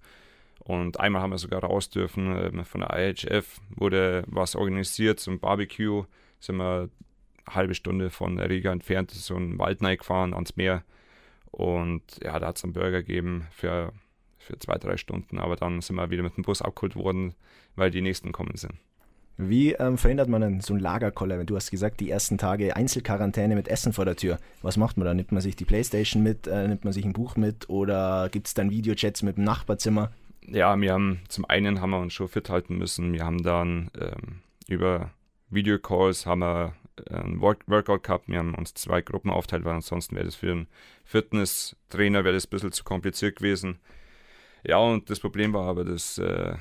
Und 0.66 1.00
einmal 1.00 1.22
haben 1.22 1.30
wir 1.30 1.38
sogar 1.38 1.64
raus 1.64 1.90
dürfen 1.90 2.36
äh, 2.36 2.64
von 2.66 2.82
der 2.82 2.90
IHF, 2.98 3.62
wurde 3.70 4.24
was 4.28 4.56
organisiert 4.56 5.20
zum 5.20 5.40
Barbecue. 5.40 6.06
Sind 6.40 6.58
wir 6.58 6.90
eine 7.46 7.56
halbe 7.56 7.76
Stunde 7.76 8.10
von 8.10 8.40
Riga 8.40 8.72
entfernt, 8.72 9.12
so 9.12 9.36
ein 9.36 9.60
Wald 9.60 9.80
gefahren 9.80 10.34
ans 10.34 10.56
Meer. 10.56 10.84
Und 11.52 12.02
ja, 12.24 12.40
da 12.40 12.48
hat 12.48 12.58
es 12.58 12.64
einen 12.64 12.74
Burger 12.74 13.04
gegeben 13.04 13.48
für, 13.52 13.94
für 14.40 14.58
zwei, 14.58 14.78
drei 14.78 14.98
Stunden. 14.98 15.38
Aber 15.38 15.56
dann 15.56 15.82
sind 15.82 15.96
wir 15.98 16.10
wieder 16.10 16.24
mit 16.24 16.36
dem 16.36 16.44
Bus 16.44 16.64
abgeholt 16.64 16.96
worden, 16.96 17.36
weil 17.76 17.92
die 17.92 18.02
nächsten 18.02 18.32
kommen 18.32 18.58
sind. 18.58 18.74
Wie 19.38 19.74
ähm, 19.74 19.98
verhindert 19.98 20.30
man 20.30 20.42
denn 20.42 20.62
so 20.62 20.74
ein 20.74 20.80
Lagerkoller? 20.80 21.44
Du 21.44 21.58
hast 21.58 21.70
gesagt, 21.70 22.00
die 22.00 22.10
ersten 22.10 22.38
Tage 22.38 22.76
Einzelquarantäne 22.76 23.54
mit 23.54 23.68
Essen 23.68 23.94
vor 23.94 24.06
der 24.06 24.16
Tür. 24.16 24.40
Was 24.64 24.78
macht 24.78 24.98
man 24.98 25.06
da? 25.06 25.14
Nimmt 25.14 25.32
man 25.32 25.42
sich 25.42 25.56
die 25.56 25.66
Playstation 25.66 26.24
mit? 26.24 26.48
Äh, 26.48 26.68
nimmt 26.68 26.86
man 26.86 26.94
sich 26.94 27.06
ein 27.06 27.14
Buch 27.14 27.36
mit? 27.36 27.70
Oder 27.70 28.30
gibt 28.32 28.48
es 28.48 28.54
dann 28.56 28.72
Videochats 28.72 29.22
mit 29.22 29.38
dem 29.38 29.44
Nachbarzimmer? 29.44 30.12
Ja, 30.48 30.80
wir 30.80 30.94
haben 30.94 31.22
zum 31.28 31.46
einen 31.46 31.82
haben 31.82 31.92
wir 31.92 32.00
uns 32.00 32.14
schon 32.14 32.28
fit 32.28 32.50
halten 32.50 32.78
müssen. 32.78 33.14
Wir 33.14 33.26
haben 33.26 33.44
dann 33.44 33.92
ähm, 34.00 34.42
über 34.68 35.12
Videocalls 35.50 36.26
haben 36.26 36.40
wir 36.42 36.74
ein 37.10 37.42
Workout 37.42 38.04
gehabt. 38.04 38.28
Wir 38.28 38.40
haben 38.40 38.56
uns 38.56 38.74
zwei 38.74 39.02
Gruppen 39.02 39.30
aufteilt, 39.30 39.66
weil 39.66 39.76
ansonsten 39.76 40.16
wäre 40.16 40.26
das 40.26 40.36
für 40.36 40.52
einen 40.52 40.68
Fitnesstrainer 41.04 42.24
wäre 42.24 42.34
das 42.34 42.48
ein 42.48 42.50
bisschen 42.50 42.72
zu 42.72 42.84
kompliziert 42.84 43.38
gewesen. 43.38 43.80
Ja, 44.64 44.78
und 44.78 45.10
das 45.10 45.20
Problem 45.20 45.54
war 45.54 45.68
aber, 45.68 45.84
das 45.86 46.18
äh, 46.18 46.56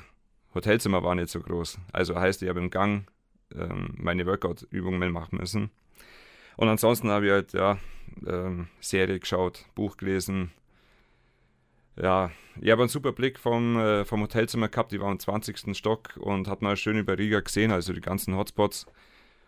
Hotelzimmer 0.53 1.03
war 1.03 1.15
nicht 1.15 1.29
so 1.29 1.39
groß. 1.39 1.79
Also 1.91 2.15
heißt, 2.15 2.43
ich 2.43 2.49
habe 2.49 2.59
im 2.59 2.69
Gang 2.69 3.09
ähm, 3.55 3.93
meine 3.97 4.25
Workout-Übungen 4.25 5.11
machen 5.11 5.39
müssen. 5.39 5.71
Und 6.57 6.69
ansonsten 6.69 7.09
habe 7.09 7.25
ich 7.25 7.31
halt 7.31 7.53
ja 7.53 7.77
ähm, 8.27 8.67
Serie 8.79 9.19
geschaut, 9.19 9.65
Buch 9.73 9.97
gelesen, 9.97 10.51
ja, 12.01 12.31
ich 12.61 12.71
habe 12.71 12.81
einen 12.81 12.89
super 12.89 13.11
Blick 13.11 13.39
vom, 13.39 13.77
äh, 13.77 14.05
vom 14.05 14.21
Hotelzimmer 14.21 14.67
gehabt, 14.67 14.91
die 14.91 14.99
war 14.99 15.11
im 15.11 15.19
20. 15.19 15.75
Stock 15.75 16.17
und 16.17 16.47
hat 16.47 16.61
mal 16.61 16.75
schön 16.77 16.97
über 16.97 17.17
Riga 17.17 17.39
gesehen, 17.39 17.71
also 17.71 17.93
die 17.93 18.01
ganzen 18.01 18.35
Hotspots. 18.35 18.85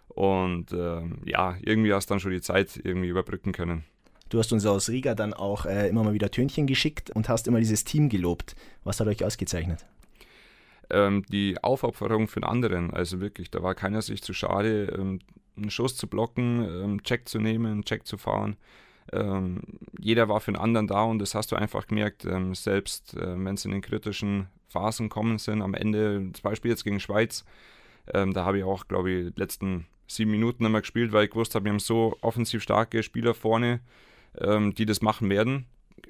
Und 0.10 0.72
ähm, 0.72 1.20
ja, 1.26 1.56
irgendwie 1.62 1.94
hast 1.94 2.10
du 2.10 2.14
dann 2.14 2.20
schon 2.20 2.32
die 2.32 2.42
Zeit 2.42 2.80
irgendwie 2.82 3.10
überbrücken 3.10 3.52
können. 3.52 3.84
Du 4.30 4.40
hast 4.40 4.52
uns 4.52 4.66
aus 4.66 4.90
Riga 4.90 5.16
dann 5.16 5.34
auch 5.34 5.66
äh, 5.66 5.88
immer 5.88 6.04
mal 6.04 6.14
wieder 6.14 6.32
Tönchen 6.32 6.68
geschickt 6.68 7.12
und 7.12 7.30
hast 7.30 7.48
immer 7.48 7.60
dieses 7.60 7.84
Team 7.84 8.10
gelobt. 8.10 8.56
Was 8.84 9.00
hat 9.00 9.08
euch 9.08 9.24
ausgezeichnet? 9.24 9.86
Ähm, 10.90 11.24
die 11.30 11.62
Aufopferung 11.62 12.28
für 12.28 12.42
den 12.42 12.50
anderen. 12.50 12.92
Also 12.92 13.22
wirklich, 13.22 13.52
da 13.52 13.62
war 13.62 13.76
keiner 13.76 14.02
sich 14.02 14.22
zu 14.22 14.34
schade, 14.34 14.94
ähm, 14.98 15.20
einen 15.56 15.70
Schuss 15.70 15.96
zu 15.96 16.08
blocken, 16.08 16.64
ähm, 16.64 17.04
Check 17.04 17.28
zu 17.28 17.40
nehmen, 17.40 17.84
Check 17.84 18.06
zu 18.06 18.18
fahren 18.18 18.58
ähm, 19.14 19.62
jeder 20.00 20.30
war 20.30 20.40
für 20.40 20.52
den 20.52 20.60
anderen 20.60 20.88
da 20.88 21.04
und 21.04 21.20
das 21.20 21.36
hast 21.36 21.52
du 21.52 21.56
einfach 21.56 21.88
gemerkt, 21.88 22.26
ähm, 22.26 22.56
selbst 22.56 23.16
äh, 23.16 23.36
wenn 23.44 23.56
es 23.56 23.66
in 23.66 23.72
den 23.72 23.82
kritischen 23.82 24.48
Phasen 24.68 25.10
kommen 25.10 25.38
sind, 25.38 25.62
am 25.62 25.74
Ende, 25.74 26.30
zum 26.34 26.44
Beispiel 26.44 26.72
jetzt 26.72 26.84
gegen 26.84 27.00
Schweiz, 27.00 27.46
ähm, 28.14 28.34
da 28.34 28.46
habe 28.46 28.60
ich 28.60 28.64
auch, 28.64 28.88
glaube 28.88 29.12
ich, 29.12 29.34
die 29.34 29.40
letzten 29.40 29.86
sieben 30.08 30.32
Minuten 30.32 30.66
immer 30.66 30.82
gespielt, 30.82 31.12
weil 31.12 31.26
ich 31.26 31.32
gewusst 31.32 31.56
habe, 31.56 31.66
wir 31.66 31.72
haben 31.72 31.80
so 31.80 32.18
offensiv 32.22 32.64
starke 32.64 33.04
Spieler 33.04 33.34
vorne, 33.34 33.82
ähm, 34.40 34.74
die 34.74 34.86
das 34.86 35.02
machen 35.02 35.30
werden. 35.30 35.66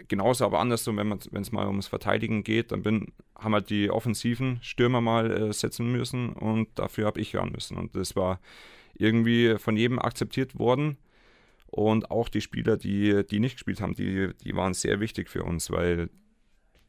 Genauso 0.08 0.46
aber 0.46 0.60
andersrum, 0.60 0.98
wenn 0.98 1.42
es 1.42 1.52
mal 1.52 1.68
ums 1.68 1.88
Verteidigen 1.88 2.44
geht, 2.44 2.72
dann 2.72 2.84
bin, 2.84 3.14
haben 3.38 3.54
halt 3.54 3.70
die 3.70 3.90
offensiven 3.90 4.60
Stürmer 4.62 5.02
mal 5.02 5.32
äh, 5.32 5.54
setzen 5.54 5.92
müssen 5.92 6.34
und 6.34 6.68
dafür 6.76 7.08
habe 7.08 7.20
ich 7.22 7.36
ran 7.36 7.52
müssen. 7.52 7.78
Und 7.78 7.96
das 7.96 8.16
war 8.16 8.40
irgendwie 8.96 9.56
von 9.58 9.78
jedem 9.78 10.00
akzeptiert 10.00 10.60
worden. 10.60 10.98
Und 11.68 12.12
auch 12.12 12.30
die 12.30 12.42
Spieler, 12.42 12.78
die, 12.78 13.26
die 13.30 13.40
nicht 13.40 13.56
gespielt 13.56 13.82
haben, 13.82 13.94
die, 13.94 14.32
die 14.44 14.56
waren 14.56 14.74
sehr 14.74 15.00
wichtig 15.00 15.30
für 15.30 15.44
uns, 15.44 15.70
weil 15.70 16.10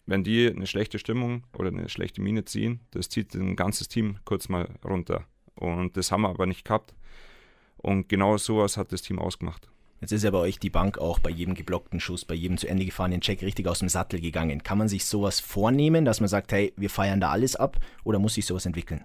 wenn 0.06 0.25
die 0.25 0.49
eine 0.49 0.66
schlechte 0.66 0.99
Stimmung 0.99 1.44
oder 1.52 1.68
eine 1.68 1.88
schlechte 1.88 2.23
Miene 2.23 2.44
ziehen, 2.44 2.80
das 2.92 3.08
zieht 3.08 3.35
ein 3.35 3.56
ganzes 3.56 3.88
Team 3.88 4.18
kurz 4.25 4.49
mal 4.49 4.68
runter. 4.85 5.25
Und 5.54 5.97
das 5.97 6.12
haben 6.12 6.23
wir 6.23 6.30
aber 6.30 6.47
nicht 6.47 6.64
gehabt. 6.64 6.94
Und 7.76 8.08
genau 8.08 8.37
sowas 8.38 8.76
hat 8.76 8.92
das 8.92 9.02
Team 9.02 9.18
ausgemacht. 9.18 9.68
Jetzt 10.00 10.12
ist 10.12 10.23
ja 10.23 10.30
bei 10.30 10.38
euch 10.38 10.58
die 10.61 10.70
Bank 10.70 10.99
auch 10.99 11.18
bei 11.18 11.30
jedem 11.30 11.54
geblockten 11.54 11.99
Schuss, 11.99 12.25
bei 12.25 12.35
jedem 12.35 12.56
zu 12.56 12.68
Ende 12.68 12.85
gefahrenen 12.85 13.20
Check 13.20 13.42
richtig 13.42 13.66
aus 13.66 13.80
dem 13.80 13.88
Sattel 13.88 14.20
gegangen. 14.20 14.62
Kann 14.62 14.78
man 14.78 14.88
sich 14.88 15.04
sowas 15.04 15.40
vornehmen, 15.40 16.04
dass 16.04 16.20
man 16.20 16.28
sagt, 16.28 16.52
hey, 16.52 16.73
wir 16.76 16.88
feiern 16.88 17.20
da 17.20 17.30
alles 17.30 17.56
ab 17.56 17.78
oder 18.04 18.18
muss 18.20 18.35
sich 18.35 18.47
sowas 18.47 18.64
entwickeln? 18.64 19.04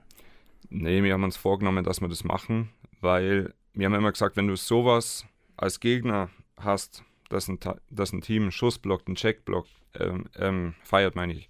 Nee, 0.69 1.01
wir 1.01 1.13
haben 1.13 1.23
uns 1.23 1.35
vorgenommen, 1.35 1.83
dass 1.83 1.99
wir 1.99 2.09
das 2.09 2.23
machen, 2.23 2.69
weil 3.01 3.53
wir 3.73 3.87
haben 3.87 3.95
immer 3.95 4.11
gesagt, 4.11 4.37
wenn 4.37 4.47
du 4.47 4.55
sowas 4.55 5.25
als 5.63 5.79
Gegner 5.79 6.29
hast, 6.57 7.03
dass 7.29 7.47
ein, 7.47 7.57
dass 7.89 8.13
ein 8.13 8.21
Team 8.21 8.43
einen 8.43 8.51
Schuss 8.51 8.77
blockt, 8.77 9.07
einen 9.07 9.15
Check 9.15 9.45
blockt, 9.45 9.71
ähm, 9.95 10.25
ähm, 10.35 10.75
feiert, 10.83 11.15
meine 11.15 11.33
ich, 11.33 11.49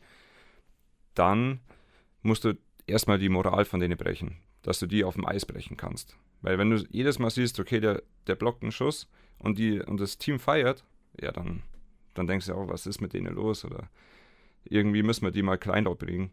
dann 1.15 1.60
musst 2.22 2.46
du 2.46 2.58
erstmal 2.86 3.17
die 3.17 3.29
Moral 3.29 3.65
von 3.65 3.79
denen 3.79 3.98
brechen, 3.98 4.38
dass 4.62 4.79
du 4.79 4.86
die 4.86 5.03
auf 5.03 5.15
dem 5.15 5.25
Eis 5.25 5.46
brechen 5.46 5.77
kannst. 5.77 6.15
Weil 6.41 6.58
wenn 6.58 6.70
du 6.70 6.86
jedes 6.89 7.20
Mal 7.20 7.29
siehst, 7.29 7.60
okay, 7.60 7.79
der, 7.79 8.03
der 8.27 8.36
blockt 8.36 8.62
einen 8.62 8.72
Schuss 8.72 9.08
und, 9.39 9.58
die, 9.58 9.82
und 9.82 10.00
das 10.00 10.17
Team 10.17 10.39
feiert, 10.39 10.84
ja, 11.20 11.32
dann, 11.32 11.63
dann 12.13 12.27
denkst 12.27 12.48
du 12.48 12.53
auch, 12.53 12.67
was 12.67 12.86
ist 12.86 13.01
mit 13.01 13.13
denen 13.13 13.34
los? 13.34 13.65
Oder 13.65 13.89
irgendwie 14.65 15.03
müssen 15.03 15.25
wir 15.25 15.32
die 15.32 15.41
mal 15.43 15.58
klein 15.58 15.86
bringen. 15.86 16.32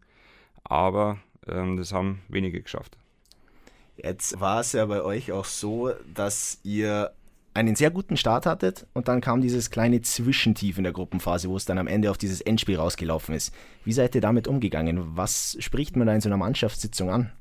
Aber 0.65 1.19
ähm, 1.47 1.77
das 1.77 1.93
haben 1.93 2.23
wenige 2.29 2.61
geschafft. 2.61 2.99
Jetzt 3.97 4.41
war 4.41 4.61
es 4.61 4.73
ja 4.73 4.87
bei 4.87 5.03
euch 5.03 5.33
auch 5.33 5.45
so, 5.45 5.93
dass 6.15 6.59
ihr 6.63 7.13
einen 7.55 7.75
sehr 7.75 7.91
guten 7.91 8.17
Start 8.17 8.47
hattet 8.47 8.87
und 8.93 9.09
dann 9.09 9.21
kam 9.21 9.41
dieses 9.41 9.71
kleine 9.71 10.01
Zwischentief 10.03 10.79
in 10.79 10.85
der 10.85 10.93
Gruppenphase, 10.93 11.49
wo 11.49 11.57
es 11.57 11.65
dann 11.65 11.79
am 11.79 11.89
Ende 11.89 12.11
auf 12.11 12.19
dieses 12.19 12.41
Endspiel 12.41 12.77
rausgelaufen 12.77 13.35
ist. 13.35 13.55
Wie 13.85 13.93
seid 13.93 14.15
ihr 14.15 14.21
damit 14.21 14.47
umgegangen? 14.47 15.17
Was 15.17 15.57
spricht 15.61 15.97
man 15.97 16.07
da 16.07 16.15
in 16.15 16.21
so 16.21 16.29
einer 16.29 16.37
Mannschaftssitzung 16.37 17.11
an? 17.11 17.33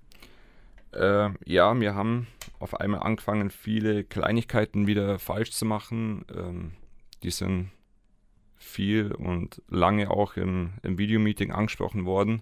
Äh, 0.94 1.30
ja, 1.46 1.80
wir 1.80 1.94
haben 1.94 2.28
auf 2.60 2.80
einmal 2.80 3.02
angefangen, 3.02 3.52
viele 3.52 4.04
Kleinigkeiten 4.04 4.88
wieder 4.88 5.20
falsch 5.20 5.52
zu 5.52 5.66
machen. 5.66 6.26
Ähm, 6.36 6.72
die 7.22 7.32
sind 7.32 7.70
viel 8.58 9.12
und 9.12 9.62
lange 9.70 10.10
auch 10.10 10.36
im, 10.36 10.72
im 10.84 10.98
Videomeeting 10.98 11.52
angesprochen 11.52 12.06
worden. 12.06 12.42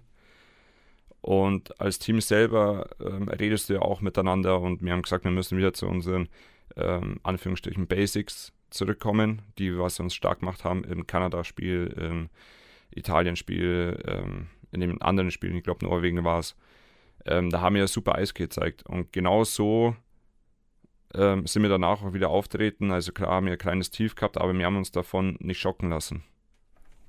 Und 1.20 1.80
als 1.80 1.98
Team 1.98 2.20
selber 2.20 2.88
ähm, 3.04 3.28
redest 3.28 3.68
du 3.68 3.74
ja 3.74 3.82
auch 3.82 4.00
miteinander 4.00 4.60
und 4.60 4.82
wir 4.82 4.92
haben 4.92 5.02
gesagt, 5.02 5.24
wir 5.24 5.30
müssen 5.30 5.58
wieder 5.58 5.72
zu 5.74 5.86
unseren 5.86 6.28
ähm, 6.78 7.20
Anführungsstrichen 7.22 7.86
Basics 7.86 8.52
zurückkommen, 8.70 9.42
die 9.58 9.76
was 9.78 10.00
uns 10.00 10.14
stark 10.14 10.40
gemacht 10.40 10.64
haben 10.64 10.84
im 10.84 11.06
Kanada-Spiel, 11.06 11.94
im 11.98 12.28
Italien-Spiel, 12.94 14.02
ähm, 14.06 14.46
in 14.72 14.80
den 14.80 15.00
anderen 15.00 15.30
Spielen, 15.30 15.56
ich 15.56 15.64
glaube 15.64 15.84
Norwegen 15.84 16.24
war 16.24 16.40
es. 16.40 16.56
Ähm, 17.24 17.50
da 17.50 17.60
haben 17.60 17.74
wir 17.74 17.86
super 17.88 18.14
Eis 18.14 18.34
gezeigt. 18.34 18.84
Und 18.86 19.12
genau 19.12 19.44
so 19.44 19.96
ähm, 21.14 21.46
sind 21.46 21.62
wir 21.62 21.70
danach 21.70 22.02
auch 22.02 22.12
wieder 22.12 22.30
auftreten. 22.30 22.90
Also 22.90 23.12
klar 23.12 23.30
haben 23.30 23.46
wir 23.46 23.52
ein 23.52 23.58
kleines 23.58 23.90
Tief 23.90 24.14
gehabt, 24.14 24.38
aber 24.38 24.56
wir 24.56 24.66
haben 24.66 24.76
uns 24.76 24.92
davon 24.92 25.36
nicht 25.40 25.60
schocken 25.60 25.90
lassen. 25.90 26.22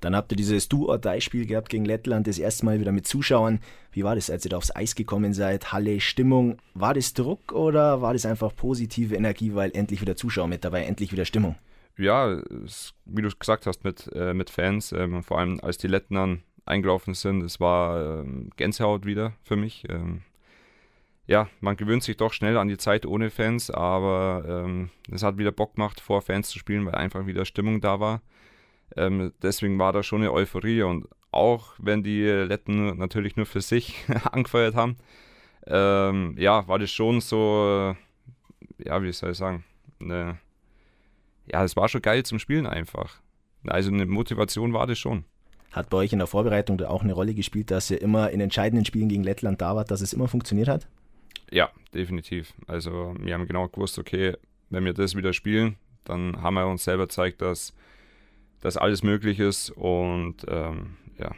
Dann 0.00 0.16
habt 0.16 0.32
ihr 0.32 0.36
dieses 0.36 0.68
Do-or-Die-Spiel 0.68 1.46
gehabt 1.46 1.68
gegen 1.68 1.84
Lettland, 1.84 2.26
das 2.26 2.38
erste 2.38 2.64
Mal 2.64 2.80
wieder 2.80 2.92
mit 2.92 3.06
Zuschauern. 3.06 3.60
Wie 3.92 4.04
war 4.04 4.14
das, 4.14 4.30
als 4.30 4.44
ihr 4.44 4.50
da 4.50 4.56
aufs 4.56 4.74
Eis 4.74 4.94
gekommen 4.94 5.34
seid? 5.34 5.72
Halle, 5.72 6.00
Stimmung. 6.00 6.58
War 6.74 6.94
das 6.94 7.12
Druck 7.12 7.52
oder 7.52 8.00
war 8.00 8.12
das 8.12 8.24
einfach 8.24 8.54
positive 8.54 9.14
Energie, 9.14 9.54
weil 9.54 9.70
endlich 9.74 10.00
wieder 10.00 10.16
Zuschauer 10.16 10.48
mit 10.48 10.64
dabei, 10.64 10.84
endlich 10.84 11.12
wieder 11.12 11.24
Stimmung? 11.24 11.56
Ja, 11.98 12.32
es, 12.64 12.94
wie 13.04 13.22
du 13.22 13.28
gesagt 13.28 13.66
hast, 13.66 13.84
mit, 13.84 14.10
äh, 14.14 14.32
mit 14.32 14.48
Fans, 14.48 14.92
ähm, 14.92 15.22
vor 15.22 15.38
allem 15.38 15.60
als 15.60 15.76
die 15.76 15.88
Lettnern 15.88 16.42
eingelaufen 16.64 17.14
sind, 17.14 17.42
es 17.42 17.60
war 17.60 18.20
ähm, 18.20 18.50
Gänsehaut 18.56 19.04
wieder 19.04 19.34
für 19.42 19.56
mich. 19.56 19.84
Ähm, 19.88 20.22
ja, 21.26 21.48
man 21.60 21.76
gewöhnt 21.76 22.02
sich 22.02 22.16
doch 22.16 22.32
schnell 22.32 22.56
an 22.56 22.68
die 22.68 22.78
Zeit 22.78 23.06
ohne 23.06 23.30
Fans, 23.30 23.70
aber 23.70 24.44
ähm, 24.48 24.90
es 25.12 25.22
hat 25.22 25.38
wieder 25.38 25.52
Bock 25.52 25.74
gemacht, 25.74 26.00
vor 26.00 26.22
Fans 26.22 26.48
zu 26.48 26.58
spielen, 26.58 26.86
weil 26.86 26.94
einfach 26.94 27.26
wieder 27.26 27.44
Stimmung 27.44 27.80
da 27.80 28.00
war. 28.00 28.22
Ähm, 28.96 29.32
deswegen 29.42 29.78
war 29.78 29.92
da 29.92 30.02
schon 30.02 30.22
eine 30.22 30.32
Euphorie 30.32 30.82
und 30.82 31.06
auch 31.32 31.74
wenn 31.78 32.02
die 32.02 32.24
Letten 32.24 32.96
natürlich 32.98 33.36
nur 33.36 33.46
für 33.46 33.60
sich 33.60 34.04
angefeuert 34.32 34.74
haben, 34.74 34.96
ähm, 35.66 36.34
ja, 36.38 36.66
war 36.66 36.78
das 36.78 36.90
schon 36.90 37.20
so, 37.20 37.94
ja, 38.78 39.02
wie 39.02 39.12
soll 39.12 39.32
ich 39.32 39.38
sagen, 39.38 39.64
eine, 40.00 40.38
ja, 41.46 41.62
es 41.64 41.76
war 41.76 41.88
schon 41.88 42.02
geil 42.02 42.24
zum 42.24 42.38
Spielen 42.38 42.66
einfach. 42.66 43.20
Also 43.66 43.90
eine 43.90 44.06
Motivation 44.06 44.72
war 44.72 44.86
das 44.86 44.98
schon. 44.98 45.24
Hat 45.72 45.90
bei 45.90 45.98
euch 45.98 46.12
in 46.12 46.18
der 46.18 46.26
Vorbereitung 46.26 46.80
auch 46.82 47.02
eine 47.02 47.12
Rolle 47.12 47.34
gespielt, 47.34 47.70
dass 47.70 47.90
ihr 47.90 48.02
immer 48.02 48.30
in 48.30 48.40
entscheidenden 48.40 48.84
Spielen 48.84 49.08
gegen 49.08 49.22
Lettland 49.22 49.60
da 49.60 49.76
wart, 49.76 49.90
dass 49.90 50.00
es 50.00 50.12
immer 50.12 50.26
funktioniert 50.26 50.68
hat? 50.68 50.88
Ja, 51.50 51.70
definitiv. 51.94 52.54
Also 52.66 53.14
wir 53.20 53.34
haben 53.34 53.46
genau 53.46 53.68
gewusst, 53.68 53.98
okay, 53.98 54.36
wenn 54.70 54.84
wir 54.84 54.94
das 54.94 55.14
wieder 55.14 55.32
spielen, 55.32 55.76
dann 56.04 56.42
haben 56.42 56.54
wir 56.54 56.66
uns 56.66 56.84
selber 56.84 57.04
gezeigt, 57.04 57.42
dass, 57.42 57.72
dass 58.60 58.76
alles 58.76 59.02
möglich 59.02 59.38
ist 59.38 59.70
und 59.70 60.36
ähm, 60.48 60.96
ja, 61.18 61.32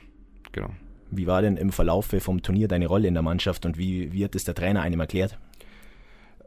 genau. 0.52 0.70
Wie 1.10 1.26
war 1.26 1.42
denn 1.42 1.56
im 1.56 1.72
Verlauf 1.72 2.14
vom 2.18 2.42
Turnier 2.42 2.68
deine 2.68 2.86
Rolle 2.86 3.08
in 3.08 3.14
der 3.14 3.22
Mannschaft 3.22 3.66
und 3.66 3.76
wie, 3.76 4.12
wie 4.12 4.24
hat 4.24 4.34
es 4.34 4.44
der 4.44 4.54
Trainer 4.54 4.80
einem 4.82 5.00
erklärt? 5.00 5.38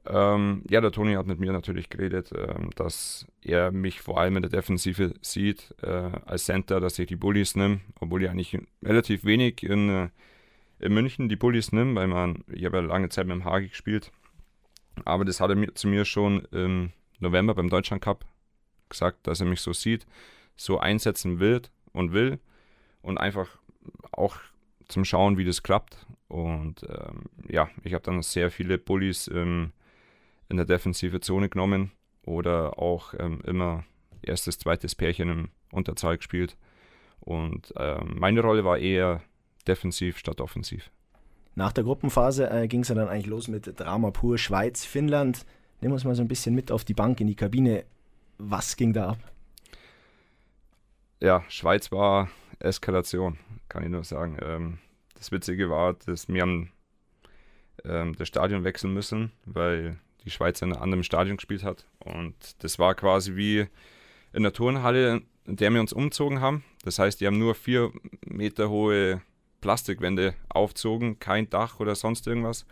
Ähm, 0.08 0.64
ja, 0.70 0.82
der 0.82 0.92
Toni 0.92 1.14
hat 1.16 1.26
mit 1.26 1.40
mir 1.40 1.52
natürlich 1.52 1.90
geredet, 1.90 2.32
ähm, 2.36 2.70
dass 2.76 3.26
er 3.42 3.72
mich 3.72 4.02
vor 4.02 4.20
allem 4.20 4.36
in 4.36 4.44
der 4.44 4.52
Defensive 4.52 5.14
sieht, 5.22 5.74
äh, 5.82 6.12
als 6.26 6.46
Center, 6.46 6.80
dass 6.80 7.00
ich 7.00 7.08
die 7.08 7.16
Bullies 7.16 7.56
nehme, 7.56 7.80
obwohl 8.00 8.24
ich 8.24 8.30
eigentlich 8.30 8.58
relativ 8.84 9.26
wenig 9.26 9.64
in, 9.64 9.90
äh, 9.90 10.10
in 10.80 10.94
München 10.94 11.28
die 11.28 11.36
Bullies 11.36 11.72
nehme, 11.72 11.96
weil 11.96 12.08
man, 12.08 12.44
ich 12.48 12.66
habe 12.66 12.78
ja 12.78 12.84
lange 12.84 13.10
Zeit 13.10 13.26
mit 13.26 13.36
dem 13.36 13.46
Hagi 13.46 13.70
gespielt. 13.70 14.12
Aber 15.06 15.26
das 15.26 15.40
hat 15.40 15.50
er 15.50 15.56
mir, 15.56 15.74
zu 15.74 15.88
mir 15.88 16.06
schon 16.06 16.46
im 16.52 16.92
November 17.20 17.56
beim 17.56 17.70
Deutschland 17.70 18.04
Cup 18.04 18.26
gesagt, 18.90 19.26
dass 19.26 19.40
er 19.40 19.48
mich 19.48 19.62
so 19.62 19.74
sieht, 19.74 20.06
so 20.56 20.80
einsetzen 20.80 21.40
wird 21.40 21.72
und 21.94 22.14
will 22.14 22.40
und 23.02 23.18
einfach 23.18 23.48
auch 24.12 24.38
zum 24.88 25.06
Schauen, 25.06 25.38
wie 25.38 25.46
das 25.46 25.64
klappt. 25.64 26.06
Und 26.28 26.84
ähm, 26.90 27.24
ja, 27.48 27.70
ich 27.84 27.94
habe 27.94 28.04
dann 28.04 28.22
sehr 28.22 28.52
viele 28.52 28.78
Bullies 28.78 29.28
ähm, 29.28 29.72
in 30.50 30.58
der 30.58 30.66
defensive 30.66 31.20
Zone 31.20 31.50
genommen 31.50 31.92
oder 32.26 32.80
auch 32.80 33.14
ähm, 33.18 33.42
immer 33.46 33.84
erstes, 34.22 34.58
zweites 34.58 34.96
Pärchen 34.96 35.30
im 35.30 35.50
Unterzahl 35.72 36.18
gespielt. 36.18 36.58
Und 37.20 37.74
ähm, 37.78 38.16
meine 38.18 38.42
Rolle 38.42 38.66
war 38.66 38.78
eher 38.78 39.22
defensiv 39.68 40.18
statt 40.18 40.42
offensiv. 40.42 40.92
Nach 41.56 41.72
der 41.72 41.84
Gruppenphase 41.84 42.50
äh, 42.50 42.68
ging 42.68 42.82
es 42.82 42.90
dann 42.90 43.00
eigentlich 43.00 43.28
los 43.28 43.48
mit 43.48 43.80
Drama 43.80 44.12
pur 44.12 44.38
Schweiz, 44.38 44.84
Finnland. 44.84 45.46
Nehmen 45.82 45.92
wir 45.92 45.96
uns 45.96 46.04
mal 46.04 46.16
so 46.16 46.22
ein 46.22 46.28
bisschen 46.28 46.54
mit 46.54 46.72
auf 46.72 46.84
die 46.84 46.94
Bank 46.94 47.22
in 47.22 47.28
die 47.28 47.36
Kabine. 47.36 47.86
Was 48.38 48.76
ging 48.76 48.94
da 48.94 49.10
ab? 49.10 49.35
Ja, 51.26 51.44
Schweiz 51.50 51.92
war 51.92 52.30
Eskalation, 52.60 53.40
kann 53.68 53.82
ich 53.82 53.90
nur 53.90 54.04
sagen. 54.04 54.38
Ähm, 54.44 54.78
das 55.16 55.32
Witzige 55.32 55.72
war, 55.72 55.96
dass 55.96 56.28
wir 56.28 56.44
haben 56.44 56.72
ähm, 57.84 58.16
das 58.16 58.28
Stadion 58.28 58.64
wechseln 58.64 58.94
müssen, 58.94 59.32
weil 59.44 59.98
die 60.24 60.30
Schweiz 60.30 60.62
in 60.62 60.72
einem 60.72 60.84
anderen 60.84 61.04
Stadion 61.04 61.38
gespielt 61.38 61.64
hat. 61.64 61.88
Und 61.98 62.36
das 62.64 62.78
war 62.78 62.94
quasi 62.94 63.36
wie 63.36 63.66
in 64.34 64.44
der 64.44 64.54
Turnhalle, 64.54 65.24
in 65.46 65.56
der 65.56 65.74
wir 65.74 65.82
uns 65.82 65.94
umzogen 65.94 66.42
haben. 66.42 66.64
Das 66.84 67.00
heißt, 67.00 67.20
die 67.20 67.26
haben 67.26 67.40
nur 67.40 67.56
vier 67.56 67.92
Meter 68.28 68.70
hohe 68.70 69.20
Plastikwände 69.62 70.36
aufzogen, 70.50 71.18
kein 71.18 71.50
Dach 71.50 71.80
oder 71.80 71.96
sonst 71.96 72.28
irgendwas. 72.28 72.68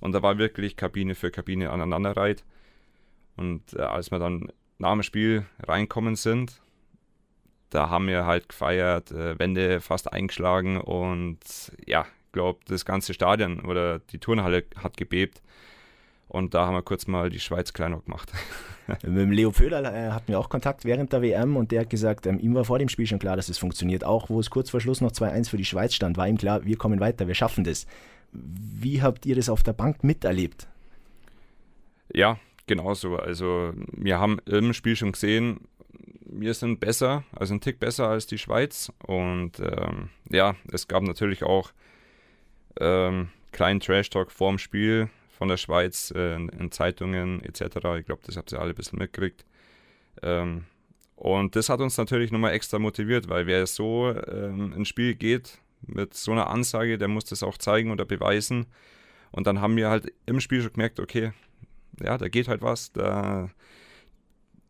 Und 0.00 0.12
da 0.12 0.22
war 0.22 0.38
wirklich 0.38 0.76
Kabine 0.76 1.14
für 1.14 1.30
Kabine 1.30 1.68
aneinanderreiht. 1.68 2.42
Und 3.36 3.74
äh, 3.74 3.82
als 3.82 4.10
wir 4.10 4.18
dann 4.18 4.50
nach 4.78 4.92
dem 4.92 5.02
Spiel 5.02 5.44
reinkommen 5.62 6.16
sind, 6.16 6.62
da 7.74 7.88
haben 7.88 8.06
wir 8.06 8.26
halt 8.26 8.48
gefeiert, 8.48 9.10
äh, 9.10 9.38
Wände 9.38 9.80
fast 9.80 10.12
eingeschlagen 10.12 10.80
und 10.80 11.38
ja, 11.86 12.02
ich 12.26 12.32
glaube, 12.32 12.60
das 12.66 12.84
ganze 12.84 13.14
Stadion 13.14 13.60
oder 13.60 13.98
die 13.98 14.18
Turnhalle 14.18 14.64
hat 14.82 14.96
gebebt. 14.96 15.42
Und 16.28 16.54
da 16.54 16.66
haben 16.66 16.74
wir 16.74 16.82
kurz 16.82 17.06
mal 17.06 17.28
die 17.28 17.40
Schweiz 17.40 17.74
kleiner 17.74 18.00
gemacht. 18.00 18.32
Mit 18.86 19.02
dem 19.04 19.32
Leo 19.32 19.50
Pöhler 19.50 19.82
äh, 19.94 20.10
hatten 20.12 20.28
wir 20.28 20.38
auch 20.38 20.48
Kontakt 20.48 20.86
während 20.86 21.12
der 21.12 21.20
WM 21.20 21.56
und 21.56 21.70
der 21.70 21.82
hat 21.82 21.90
gesagt, 21.90 22.26
ähm, 22.26 22.38
ihm 22.38 22.54
war 22.54 22.64
vor 22.64 22.78
dem 22.78 22.88
Spiel 22.88 23.06
schon 23.06 23.18
klar, 23.18 23.36
dass 23.36 23.50
es 23.50 23.58
funktioniert. 23.58 24.02
Auch 24.02 24.30
wo 24.30 24.40
es 24.40 24.48
kurz 24.48 24.70
vor 24.70 24.80
Schluss 24.80 25.02
noch 25.02 25.12
2-1 25.12 25.50
für 25.50 25.58
die 25.58 25.66
Schweiz 25.66 25.92
stand, 25.94 26.16
war 26.16 26.26
ihm 26.26 26.38
klar, 26.38 26.64
wir 26.64 26.76
kommen 26.76 27.00
weiter, 27.00 27.28
wir 27.28 27.34
schaffen 27.34 27.64
das. 27.64 27.86
Wie 28.32 29.02
habt 29.02 29.26
ihr 29.26 29.36
das 29.36 29.50
auf 29.50 29.62
der 29.62 29.74
Bank 29.74 30.04
miterlebt? 30.04 30.68
Ja, 32.14 32.38
genauso. 32.66 33.16
Also 33.16 33.72
wir 33.92 34.18
haben 34.18 34.38
im 34.46 34.72
Spiel 34.72 34.96
schon 34.96 35.12
gesehen, 35.12 35.60
wir 36.24 36.54
sind 36.54 36.80
besser, 36.80 37.24
also 37.32 37.54
ein 37.54 37.60
Tick 37.60 37.78
besser 37.78 38.08
als 38.08 38.26
die 38.26 38.38
Schweiz. 38.38 38.92
Und 39.06 39.60
ähm, 39.60 40.10
ja, 40.30 40.54
es 40.70 40.88
gab 40.88 41.02
natürlich 41.02 41.42
auch 41.42 41.72
ähm, 42.80 43.28
kleinen 43.52 43.80
Trash-Talk 43.80 44.30
vorm 44.30 44.58
Spiel 44.58 45.10
von 45.30 45.48
der 45.48 45.56
Schweiz 45.56 46.12
äh, 46.16 46.34
in, 46.34 46.70
Zeitungen 46.70 47.42
etc. 47.44 47.76
Ich 47.98 48.06
glaube, 48.06 48.22
das 48.24 48.36
habt 48.36 48.52
ihr 48.52 48.60
alle 48.60 48.70
ein 48.70 48.76
bisschen 48.76 48.98
mitgekriegt. 48.98 49.44
Ähm, 50.22 50.64
und 51.16 51.54
das 51.54 51.68
hat 51.68 51.80
uns 51.80 51.96
natürlich 51.96 52.32
nochmal 52.32 52.52
extra 52.52 52.78
motiviert, 52.78 53.28
weil 53.28 53.46
wer 53.46 53.66
so 53.66 54.10
ähm, 54.10 54.72
ins 54.72 54.88
Spiel 54.88 55.14
geht 55.14 55.58
mit 55.86 56.14
so 56.14 56.32
einer 56.32 56.48
Ansage, 56.48 56.98
der 56.98 57.08
muss 57.08 57.24
das 57.24 57.42
auch 57.42 57.58
zeigen 57.58 57.90
oder 57.90 58.04
beweisen. 58.04 58.66
Und 59.30 59.46
dann 59.46 59.60
haben 59.60 59.76
wir 59.76 59.88
halt 59.88 60.12
im 60.26 60.40
Spiel 60.40 60.62
schon 60.62 60.72
gemerkt, 60.72 61.00
okay, 61.00 61.32
ja, 62.02 62.18
da 62.18 62.28
geht 62.28 62.48
halt 62.48 62.62
was, 62.62 62.92
da, 62.92 63.50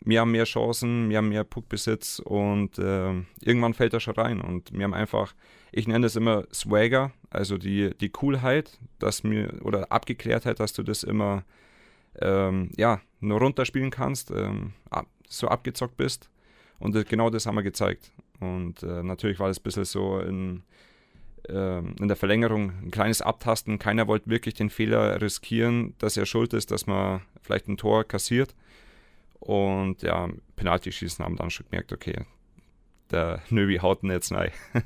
wir 0.04 0.20
haben 0.20 0.32
mehr 0.32 0.44
Chancen, 0.44 1.08
wir 1.08 1.18
haben 1.18 1.28
mehr 1.28 1.44
Puckbesitz 1.44 2.18
und 2.18 2.78
äh, 2.78 3.12
irgendwann 3.40 3.74
fällt 3.74 3.94
er 3.94 4.00
schon 4.00 4.14
rein. 4.14 4.40
Und 4.40 4.72
wir 4.72 4.84
haben 4.84 4.94
einfach, 4.94 5.34
ich 5.70 5.86
nenne 5.86 6.06
das 6.06 6.16
immer 6.16 6.44
Swagger, 6.52 7.12
also 7.30 7.58
die, 7.58 7.90
die 8.00 8.10
Coolheit, 8.10 8.78
dass 8.98 9.22
mir, 9.22 9.60
oder 9.62 9.90
Abgeklärtheit, 9.92 10.60
dass 10.60 10.72
du 10.72 10.82
das 10.82 11.02
immer 11.02 11.44
ähm, 12.20 12.70
ja, 12.76 13.00
nur 13.20 13.40
runterspielen 13.40 13.90
kannst, 13.90 14.30
ähm, 14.30 14.72
so 15.28 15.48
abgezockt 15.48 15.96
bist. 15.96 16.30
Und 16.78 16.96
äh, 16.96 17.04
genau 17.04 17.30
das 17.30 17.46
haben 17.46 17.54
wir 17.54 17.62
gezeigt. 17.62 18.10
Und 18.40 18.82
äh, 18.82 19.02
natürlich 19.02 19.38
war 19.38 19.48
das 19.48 19.60
ein 19.60 19.62
bisschen 19.62 19.84
so 19.84 20.18
in, 20.18 20.62
äh, 21.48 21.78
in 21.78 22.08
der 22.08 22.16
Verlängerung 22.16 22.72
ein 22.82 22.90
kleines 22.90 23.22
Abtasten. 23.22 23.78
Keiner 23.78 24.08
wollte 24.08 24.28
wirklich 24.28 24.54
den 24.54 24.68
Fehler 24.68 25.20
riskieren, 25.20 25.94
dass 25.98 26.16
er 26.16 26.26
schuld 26.26 26.52
ist, 26.52 26.70
dass 26.70 26.86
man 26.86 27.22
vielleicht 27.40 27.68
ein 27.68 27.76
Tor 27.76 28.04
kassiert. 28.04 28.54
Und 29.42 30.02
ja, 30.02 30.28
Penalty-Schießen 30.54 31.24
haben 31.24 31.34
dann 31.34 31.50
schon 31.50 31.66
gemerkt, 31.68 31.92
okay, 31.92 32.26
der 33.10 33.42
Nöbi 33.50 33.78
haut 33.78 34.04
ihn 34.04 34.10
jetzt 34.10 34.30
rein. 34.30 34.52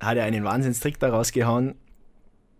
hat 0.00 0.16
er 0.16 0.24
einen 0.24 0.44
Wahnsinnstrick 0.44 1.00
daraus 1.00 1.32
gehauen. 1.32 1.74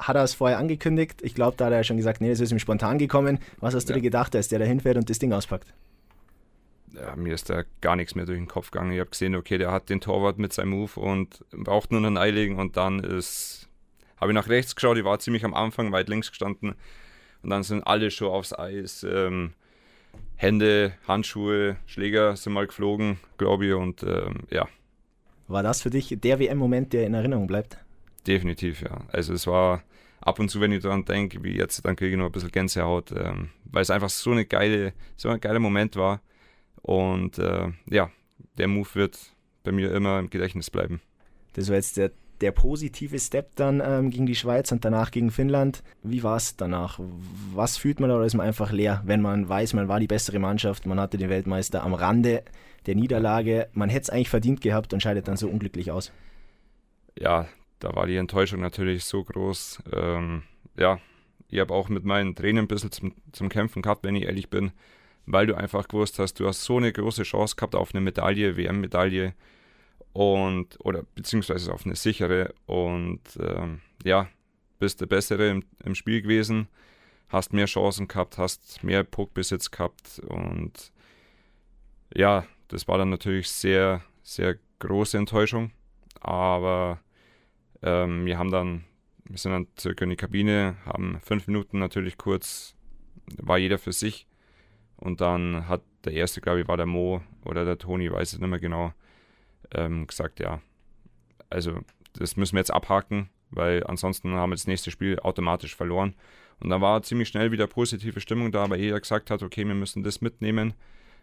Hat 0.00 0.16
er 0.16 0.24
es 0.24 0.34
vorher 0.34 0.58
angekündigt? 0.58 1.22
Ich 1.22 1.36
glaube, 1.36 1.56
da 1.56 1.66
hat 1.66 1.72
er 1.72 1.84
schon 1.84 1.96
gesagt, 1.96 2.20
nee, 2.20 2.28
das 2.28 2.40
ist 2.40 2.50
ihm 2.50 2.58
spontan 2.58 2.98
gekommen. 2.98 3.38
Was 3.58 3.74
hast 3.74 3.88
du 3.88 3.92
ja. 3.92 3.98
dir 3.98 4.02
gedacht, 4.02 4.34
als 4.34 4.48
der 4.48 4.58
da 4.58 4.64
hinfährt 4.64 4.96
und 4.96 5.08
das 5.08 5.20
Ding 5.20 5.32
auspackt? 5.32 5.72
Ja, 6.92 7.14
mir 7.14 7.34
ist 7.34 7.48
da 7.50 7.62
gar 7.80 7.94
nichts 7.94 8.16
mehr 8.16 8.26
durch 8.26 8.38
den 8.38 8.48
Kopf 8.48 8.72
gegangen. 8.72 8.90
Ich 8.90 8.98
habe 8.98 9.10
gesehen, 9.10 9.36
okay, 9.36 9.58
der 9.58 9.70
hat 9.70 9.90
den 9.90 10.00
Torwart 10.00 10.38
mit 10.38 10.52
seinem 10.52 10.70
Move 10.70 10.98
und 10.98 11.44
braucht 11.52 11.92
nur 11.92 12.04
einen 12.04 12.16
Eiligen 12.16 12.56
und 12.56 12.76
dann 12.76 12.98
ist. 12.98 13.68
Habe 14.16 14.32
ich 14.32 14.34
nach 14.34 14.48
rechts 14.48 14.74
geschaut, 14.74 14.96
ich 14.96 15.04
war 15.04 15.20
ziemlich 15.20 15.44
am 15.44 15.54
Anfang 15.54 15.92
weit 15.92 16.08
links 16.08 16.30
gestanden 16.30 16.74
und 17.44 17.50
dann 17.50 17.62
sind 17.62 17.86
alle 17.86 18.10
schon 18.10 18.32
aufs 18.32 18.52
Eis. 18.52 19.06
Ähm, 19.08 19.52
Hände, 20.38 20.94
Handschuhe, 21.06 21.76
Schläger 21.84 22.34
sind 22.36 22.54
mal 22.54 22.66
geflogen, 22.66 23.18
glaube 23.36 23.66
ich, 23.66 23.74
und 23.74 24.02
ähm, 24.02 24.44
ja, 24.50 24.66
war 25.48 25.62
das 25.62 25.80
für 25.80 25.88
dich 25.88 26.14
der 26.20 26.38
WM-Moment, 26.38 26.92
der 26.92 27.06
in 27.06 27.14
Erinnerung 27.14 27.46
bleibt? 27.46 27.78
Definitiv, 28.26 28.82
ja. 28.82 29.00
Also 29.10 29.32
es 29.32 29.46
war 29.46 29.82
ab 30.20 30.38
und 30.38 30.50
zu, 30.50 30.60
wenn 30.60 30.72
ich 30.72 30.82
daran 30.82 31.06
denke, 31.06 31.42
wie 31.42 31.56
jetzt, 31.56 31.84
dann 31.86 31.96
kriege 31.96 32.12
ich 32.12 32.18
noch 32.18 32.26
ein 32.26 32.32
bisschen 32.32 32.52
Gänsehaut, 32.52 33.12
ähm, 33.12 33.48
weil 33.64 33.80
es 33.80 33.90
einfach 33.90 34.10
so 34.10 34.30
eine 34.30 34.44
geile, 34.44 34.92
so 35.16 35.30
ein 35.30 35.40
geiler 35.40 35.58
Moment 35.58 35.96
war. 35.96 36.20
Und 36.82 37.38
äh, 37.38 37.68
ja, 37.86 38.10
der 38.58 38.68
Move 38.68 38.88
wird 38.92 39.18
bei 39.64 39.72
mir 39.72 39.90
immer 39.92 40.18
im 40.18 40.28
Gedächtnis 40.28 40.70
bleiben. 40.70 41.00
Das 41.54 41.68
war 41.68 41.76
jetzt 41.76 41.96
der, 41.96 42.12
der 42.40 42.52
positive 42.52 43.18
Step 43.18 43.56
dann 43.56 43.82
ähm, 43.84 44.10
gegen 44.10 44.26
die 44.26 44.34
Schweiz 44.34 44.70
und 44.72 44.84
danach 44.84 45.10
gegen 45.10 45.30
Finnland. 45.30 45.82
Wie 46.02 46.22
war 46.22 46.36
es 46.36 46.56
danach? 46.56 47.00
Was 47.54 47.76
fühlt 47.76 48.00
man 48.00 48.10
da 48.10 48.16
oder 48.16 48.26
ist 48.26 48.34
man 48.34 48.46
einfach 48.46 48.72
leer, 48.72 49.02
wenn 49.04 49.20
man 49.20 49.48
weiß, 49.48 49.74
man 49.74 49.88
war 49.88 50.00
die 50.00 50.06
bessere 50.06 50.38
Mannschaft, 50.38 50.86
man 50.86 51.00
hatte 51.00 51.18
den 51.18 51.30
Weltmeister 51.30 51.82
am 51.82 51.94
Rande 51.94 52.44
der 52.86 52.94
Niederlage. 52.94 53.68
Man 53.72 53.88
hätte 53.88 54.02
es 54.02 54.10
eigentlich 54.10 54.30
verdient 54.30 54.60
gehabt 54.60 54.92
und 54.92 55.02
scheidet 55.02 55.28
dann 55.28 55.36
so 55.36 55.48
unglücklich 55.48 55.90
aus. 55.90 56.12
Ja, 57.18 57.46
da 57.80 57.94
war 57.94 58.06
die 58.06 58.16
Enttäuschung 58.16 58.60
natürlich 58.60 59.04
so 59.04 59.22
groß. 59.24 59.82
Ähm, 59.92 60.42
ja, 60.76 60.98
ich 61.48 61.60
habe 61.60 61.74
auch 61.74 61.88
mit 61.88 62.04
meinen 62.04 62.34
Tränen 62.34 62.64
ein 62.64 62.68
bisschen 62.68 62.92
zum, 62.92 63.14
zum 63.32 63.48
Kämpfen 63.48 63.82
gehabt, 63.82 64.04
wenn 64.04 64.16
ich 64.16 64.24
ehrlich 64.24 64.50
bin, 64.50 64.72
weil 65.26 65.46
du 65.46 65.56
einfach 65.56 65.88
gewusst 65.88 66.18
hast, 66.18 66.40
du 66.40 66.46
hast 66.46 66.64
so 66.64 66.76
eine 66.76 66.92
große 66.92 67.22
Chance 67.22 67.56
gehabt 67.56 67.74
auf 67.74 67.94
eine 67.94 68.00
Medaille, 68.00 68.56
WM-Medaille 68.56 69.34
und 70.12 70.78
oder 70.84 71.04
beziehungsweise 71.14 71.72
auf 71.72 71.84
eine 71.84 71.96
sichere 71.96 72.54
und 72.66 73.20
ähm, 73.40 73.80
ja, 74.04 74.28
bist 74.78 75.00
der 75.00 75.06
Bessere 75.06 75.50
im, 75.50 75.64
im, 75.84 75.94
Spiel 75.94 76.22
gewesen, 76.22 76.68
hast 77.28 77.52
mehr 77.52 77.66
Chancen 77.66 78.08
gehabt, 78.08 78.38
hast 78.38 78.82
mehr 78.82 79.04
Puckbesitz 79.04 79.70
gehabt 79.70 80.20
und 80.20 80.92
ja, 82.14 82.46
das 82.68 82.88
war 82.88 82.98
dann 82.98 83.10
natürlich 83.10 83.48
sehr, 83.50 84.02
sehr 84.22 84.58
große 84.78 85.18
Enttäuschung. 85.18 85.72
Aber 86.20 87.00
ähm, 87.82 88.24
wir 88.24 88.38
haben 88.38 88.50
dann, 88.50 88.84
wir 89.24 89.38
sind 89.38 89.52
dann 89.52 89.66
circa 89.78 90.04
in 90.04 90.10
die 90.10 90.16
Kabine, 90.16 90.76
haben 90.84 91.20
fünf 91.22 91.46
Minuten 91.46 91.78
natürlich 91.78 92.18
kurz, 92.18 92.74
war 93.36 93.58
jeder 93.58 93.78
für 93.78 93.92
sich. 93.92 94.26
Und 94.96 95.20
dann 95.20 95.68
hat 95.68 95.82
der 96.04 96.12
erste, 96.12 96.40
glaube 96.40 96.60
ich, 96.60 96.68
war 96.68 96.76
der 96.76 96.86
Mo 96.86 97.22
oder 97.44 97.64
der 97.64 97.78
Toni, 97.78 98.10
weiß 98.10 98.32
ich 98.32 98.40
nicht 98.40 98.48
mehr 98.48 98.58
genau, 98.58 98.92
ähm, 99.74 100.06
gesagt, 100.06 100.40
ja, 100.40 100.60
also 101.50 101.80
das 102.14 102.36
müssen 102.36 102.54
wir 102.54 102.60
jetzt 102.60 102.72
abhaken, 102.72 103.30
weil 103.50 103.84
ansonsten 103.84 104.34
haben 104.34 104.50
wir 104.50 104.56
das 104.56 104.66
nächste 104.66 104.90
Spiel 104.90 105.18
automatisch 105.20 105.76
verloren. 105.76 106.14
Und 106.60 106.70
dann 106.70 106.80
war 106.80 107.02
ziemlich 107.02 107.28
schnell 107.28 107.52
wieder 107.52 107.66
positive 107.66 108.20
Stimmung 108.20 108.50
da, 108.50 108.68
weil 108.68 108.80
jeder 108.80 109.00
gesagt 109.00 109.30
hat, 109.30 109.42
okay, 109.42 109.66
wir 109.66 109.74
müssen 109.74 110.02
das 110.02 110.20
mitnehmen 110.20 110.74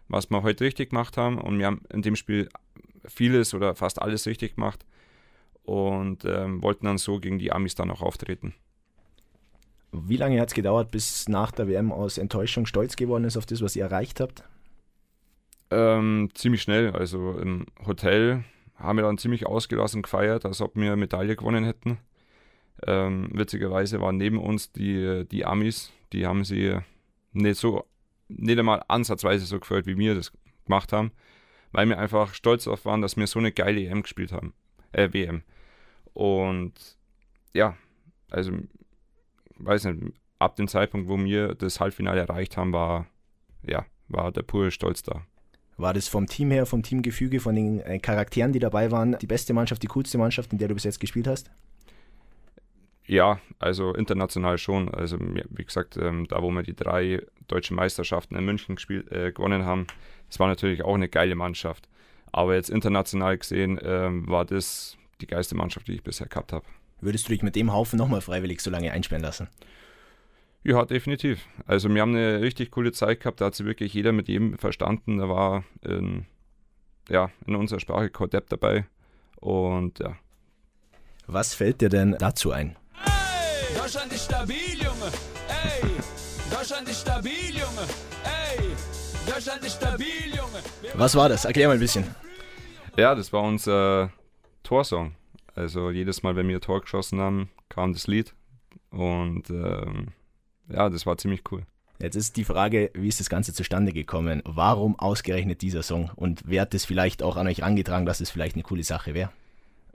was 0.08 0.30
wir 0.30 0.42
heute 0.42 0.64
richtig 0.64 0.90
gemacht 0.90 1.16
haben. 1.16 1.38
Und 1.38 1.58
wir 1.58 1.66
haben 1.66 1.82
in 1.92 2.02
dem 2.02 2.16
Spiel 2.16 2.48
vieles 3.04 3.54
oder 3.54 3.74
fast 3.74 4.00
alles 4.00 4.26
richtig 4.26 4.56
gemacht 4.56 4.84
und 5.62 6.24
ähm, 6.24 6.62
wollten 6.62 6.86
dann 6.86 6.98
so 6.98 7.18
gegen 7.18 7.38
die 7.38 7.52
Amis 7.52 7.74
dann 7.74 7.90
auch 7.90 8.02
auftreten. 8.02 8.54
Wie 9.92 10.16
lange 10.16 10.40
hat 10.40 10.48
es 10.48 10.54
gedauert, 10.54 10.90
bis 10.90 11.28
nach 11.28 11.52
der 11.52 11.68
WM 11.68 11.92
aus 11.92 12.18
Enttäuschung 12.18 12.66
stolz 12.66 12.96
geworden 12.96 13.24
ist 13.24 13.36
auf 13.36 13.46
das, 13.46 13.62
was 13.62 13.76
ihr 13.76 13.84
erreicht 13.84 14.20
habt? 14.20 14.44
Ähm, 15.70 16.28
ziemlich 16.34 16.62
schnell. 16.62 16.90
Also 16.90 17.32
im 17.38 17.66
Hotel 17.86 18.44
haben 18.76 18.98
wir 18.98 19.04
dann 19.04 19.18
ziemlich 19.18 19.46
ausgelassen 19.46 20.02
gefeiert, 20.02 20.44
als 20.44 20.60
ob 20.60 20.76
wir 20.76 20.96
Medaille 20.96 21.36
gewonnen 21.36 21.64
hätten. 21.64 21.98
Ähm, 22.86 23.30
witzigerweise 23.32 24.00
waren 24.00 24.18
neben 24.18 24.38
uns 24.38 24.70
die, 24.72 25.24
die 25.30 25.46
Amis, 25.46 25.92
die 26.12 26.26
haben 26.26 26.44
sie 26.44 26.78
nicht 27.32 27.58
so 27.58 27.84
nicht 28.28 28.58
einmal 28.58 28.82
ansatzweise 28.88 29.46
so 29.46 29.58
gefällt, 29.60 29.86
wie 29.86 29.96
wir 29.96 30.14
das 30.14 30.32
gemacht 30.64 30.92
haben, 30.92 31.12
weil 31.72 31.88
wir 31.88 31.98
einfach 31.98 32.34
stolz 32.34 32.64
darauf 32.64 32.84
waren, 32.84 33.02
dass 33.02 33.16
wir 33.16 33.26
so 33.26 33.38
eine 33.38 33.52
geile 33.52 33.80
EM 33.80 34.02
gespielt 34.02 34.32
haben, 34.32 34.54
äh, 34.92 35.12
WM. 35.12 35.42
Und 36.12 36.96
ja, 37.54 37.76
also, 38.30 38.52
weiß 39.58 39.84
nicht, 39.84 40.12
ab 40.38 40.56
dem 40.56 40.68
Zeitpunkt, 40.68 41.08
wo 41.08 41.18
wir 41.18 41.54
das 41.54 41.80
Halbfinale 41.80 42.20
erreicht 42.20 42.56
haben, 42.56 42.72
war, 42.72 43.06
ja, 43.62 43.86
war 44.08 44.32
der 44.32 44.42
pure 44.42 44.70
Stolz 44.70 45.02
da. 45.02 45.24
War 45.76 45.92
das 45.92 46.08
vom 46.08 46.26
Team 46.26 46.50
her, 46.50 46.64
vom 46.64 46.82
Teamgefüge, 46.82 47.40
von 47.40 47.54
den 47.54 47.80
äh, 47.80 47.98
Charakteren, 47.98 48.52
die 48.52 48.58
dabei 48.58 48.90
waren, 48.90 49.16
die 49.20 49.26
beste 49.26 49.52
Mannschaft, 49.52 49.82
die 49.82 49.88
coolste 49.88 50.16
Mannschaft, 50.18 50.52
in 50.52 50.58
der 50.58 50.68
du 50.68 50.74
bis 50.74 50.84
jetzt 50.84 51.00
gespielt 51.00 51.26
hast? 51.26 51.50
Ja, 53.06 53.38
also 53.58 53.94
international 53.94 54.58
schon. 54.58 54.92
Also 54.92 55.18
wie 55.20 55.64
gesagt, 55.64 55.96
ähm, 55.96 56.26
da 56.28 56.42
wo 56.42 56.50
wir 56.50 56.62
die 56.62 56.74
drei 56.74 57.22
deutschen 57.46 57.76
Meisterschaften 57.76 58.36
in 58.36 58.44
München 58.44 58.74
gespielt, 58.74 59.10
äh, 59.12 59.32
gewonnen 59.32 59.64
haben, 59.64 59.86
das 60.28 60.40
war 60.40 60.48
natürlich 60.48 60.82
auch 60.82 60.94
eine 60.94 61.08
geile 61.08 61.34
Mannschaft. 61.34 61.88
Aber 62.32 62.54
jetzt 62.54 62.70
international 62.70 63.38
gesehen 63.38 63.78
ähm, 63.82 64.28
war 64.28 64.44
das 64.44 64.96
die 65.20 65.26
geilste 65.26 65.54
Mannschaft, 65.54 65.88
die 65.88 65.94
ich 65.94 66.02
bisher 66.02 66.26
gehabt 66.26 66.52
habe. 66.52 66.66
Würdest 67.00 67.28
du 67.28 67.32
dich 67.32 67.42
mit 67.42 67.54
dem 67.54 67.72
Haufen 67.72 67.98
nochmal 67.98 68.20
freiwillig 68.22 68.60
so 68.60 68.70
lange 68.70 68.90
einsperren 68.92 69.22
lassen? 69.22 69.48
Ja, 70.62 70.84
definitiv. 70.84 71.46
Also 71.66 71.88
wir 71.88 72.02
haben 72.02 72.14
eine 72.14 72.40
richtig 72.40 72.70
coole 72.70 72.92
Zeit 72.92 73.20
gehabt, 73.20 73.40
da 73.40 73.46
hat 73.46 73.54
sich 73.54 73.66
wirklich 73.66 73.94
jeder 73.94 74.12
mit 74.12 74.28
jedem 74.28 74.58
verstanden. 74.58 75.18
Da 75.18 75.28
war 75.28 75.64
in, 75.82 76.26
ja, 77.08 77.30
in 77.46 77.54
unserer 77.54 77.80
Sprache 77.80 78.10
Kodepp 78.10 78.48
dabei. 78.48 78.86
Und 79.36 80.00
ja. 80.00 80.16
Was 81.26 81.54
fällt 81.54 81.80
dir 81.80 81.88
denn 81.88 82.16
dazu 82.18 82.52
ein? 82.52 82.76
Deutschland 83.76 84.12
ist 84.12 84.24
stabil, 84.24 84.74
Junge. 84.74 85.12
Ey, 85.48 85.90
Deutschland 86.50 86.88
ist 86.88 87.00
stabil, 87.02 87.50
Junge. 87.50 87.86
Ey, 88.24 89.32
Deutschland 89.32 89.64
ist 89.64 89.76
stabil, 89.76 90.34
Junge. 90.34 90.62
Was 90.94 91.14
war 91.14 91.28
das? 91.28 91.44
Erklär 91.44 91.68
mal 91.68 91.74
ein 91.74 91.80
bisschen. 91.80 92.04
Ja, 92.96 93.14
das 93.14 93.32
war 93.32 93.42
unser 93.42 94.10
Torsong. 94.62 95.14
Also 95.54 95.90
jedes 95.90 96.22
Mal, 96.22 96.34
wenn 96.34 96.48
wir 96.48 96.60
Tor 96.60 96.80
geschossen 96.80 97.20
haben, 97.20 97.50
kam 97.68 97.92
das 97.92 98.06
Lied. 98.08 98.34
Und 98.90 99.48
ähm, 99.50 100.08
ja, 100.68 100.88
das 100.90 101.06
war 101.06 101.18
ziemlich 101.18 101.42
cool. 101.50 101.62
Jetzt 101.98 102.14
ist 102.14 102.36
die 102.36 102.44
Frage, 102.44 102.90
wie 102.94 103.08
ist 103.08 103.20
das 103.20 103.30
Ganze 103.30 103.54
zustande 103.54 103.92
gekommen? 103.92 104.42
Warum 104.44 104.98
ausgerechnet 104.98 105.62
dieser 105.62 105.82
Song? 105.82 106.10
Und 106.14 106.42
wer 106.44 106.62
hat 106.62 106.74
das 106.74 106.84
vielleicht 106.84 107.22
auch 107.22 107.36
an 107.36 107.46
euch 107.46 107.64
angetragen, 107.64 108.04
dass 108.04 108.20
es 108.20 108.30
vielleicht 108.30 108.54
eine 108.54 108.64
coole 108.64 108.82
Sache 108.82 109.14
wäre? 109.14 109.30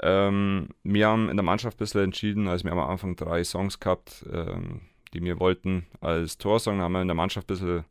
Ähm, 0.02 0.70
wir 0.84 1.08
haben 1.08 1.30
in 1.30 1.38
der 1.38 1.44
Mannschaft 1.44 1.78
ein 1.78 1.80
bisschen 1.80 2.06
entschieden, 2.06 2.48
also 2.48 2.64
wir 2.64 2.72
haben 2.72 2.80
am 2.80 2.90
Anfang 2.90 3.16
drei 3.16 3.44
Songs 3.44 3.80
gehabt, 3.80 4.26
ähm, 4.34 4.82
die 5.14 5.22
wir 5.22 5.40
wollten 5.40 5.86
als 6.00 6.40
Torsong, 6.40 6.80
da 6.80 6.86
haben 6.86 6.94
wir 6.94 7.04
in 7.04 7.08
der 7.08 7.16
Mannschaft 7.16 7.46
ein 7.46 7.54
bisschen 7.54 7.86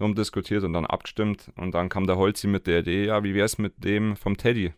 rumdiskutiert 0.00 0.62
und 0.62 0.72
dann 0.72 0.86
abgestimmt 0.86 1.50
und 1.56 1.72
dann 1.74 1.88
kam 1.88 2.06
der 2.06 2.16
Holzi 2.16 2.46
mit 2.46 2.68
der 2.68 2.80
Idee, 2.80 3.06
ja, 3.06 3.24
wie 3.24 3.34
wäre 3.34 3.46
es 3.46 3.58
mit 3.58 3.82
dem 3.82 4.14
vom 4.14 4.36
Teddy? 4.36 4.72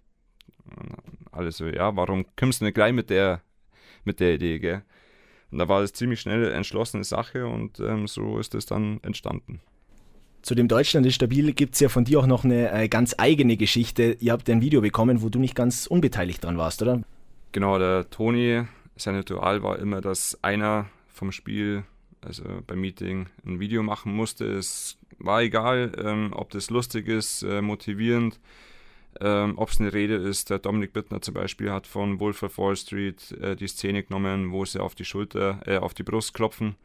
Und 0.64 0.96
alle 1.32 1.52
so, 1.52 1.66
ja, 1.66 1.94
warum 1.96 2.24
kommst 2.34 2.62
du 2.62 2.64
nicht 2.64 2.74
gleich 2.74 2.94
mit 2.94 3.10
der, 3.10 3.42
mit 4.04 4.20
der 4.20 4.34
Idee, 4.34 4.58
gell? 4.58 4.82
Und 5.50 5.58
da 5.58 5.68
war 5.68 5.82
es 5.82 5.92
ziemlich 5.92 6.20
schnell 6.20 6.50
entschlossene 6.52 7.04
Sache 7.04 7.46
und 7.46 7.80
ähm, 7.80 8.06
so 8.06 8.38
ist 8.38 8.54
es 8.54 8.66
dann 8.66 9.00
entstanden. 9.02 9.60
Zu 10.42 10.54
dem 10.54 10.68
Deutschland 10.68 11.06
ist 11.06 11.16
stabil 11.16 11.52
gibt 11.52 11.74
es 11.74 11.80
ja 11.80 11.88
von 11.88 12.04
dir 12.04 12.20
auch 12.20 12.26
noch 12.26 12.44
eine 12.44 12.72
äh, 12.72 12.88
ganz 12.88 13.14
eigene 13.18 13.56
Geschichte. 13.56 14.16
Ihr 14.20 14.32
habt 14.32 14.48
ein 14.48 14.62
Video 14.62 14.80
bekommen, 14.80 15.22
wo 15.22 15.28
du 15.28 15.38
nicht 15.38 15.54
ganz 15.54 15.86
unbeteiligt 15.86 16.42
dran 16.42 16.56
warst, 16.56 16.80
oder? 16.82 17.02
Genau, 17.52 17.78
der 17.78 18.08
Toni, 18.08 18.62
sein 18.96 19.16
Ritual 19.16 19.62
war 19.62 19.78
immer, 19.78 20.00
dass 20.00 20.38
einer 20.42 20.86
vom 21.08 21.32
Spiel, 21.32 21.84
also 22.22 22.44
beim 22.66 22.80
Meeting, 22.80 23.26
ein 23.44 23.60
Video 23.60 23.82
machen 23.82 24.14
musste. 24.14 24.46
Es 24.46 24.96
war 25.18 25.42
egal, 25.42 25.92
ähm, 26.02 26.32
ob 26.32 26.50
das 26.50 26.70
lustig 26.70 27.08
ist, 27.08 27.42
äh, 27.42 27.60
motivierend, 27.60 28.40
ähm, 29.20 29.54
ob 29.56 29.70
es 29.70 29.80
eine 29.80 29.92
Rede 29.92 30.14
ist. 30.14 30.50
Der 30.50 30.58
Dominik 30.58 30.92
Bittner 30.92 31.20
zum 31.20 31.34
Beispiel 31.34 31.70
hat 31.70 31.86
von 31.86 32.20
Wolf 32.20 32.42
of 32.42 32.58
Wall 32.58 32.76
Street 32.76 33.32
äh, 33.40 33.56
die 33.56 33.68
Szene 33.68 34.02
genommen, 34.02 34.52
wo 34.52 34.64
sie 34.64 34.80
auf 34.80 34.94
die 34.94 35.04
Schulter, 35.04 35.60
äh, 35.66 35.78
auf 35.78 35.94
die 35.94 36.02
Brust 36.02 36.34
klopfen 36.34 36.76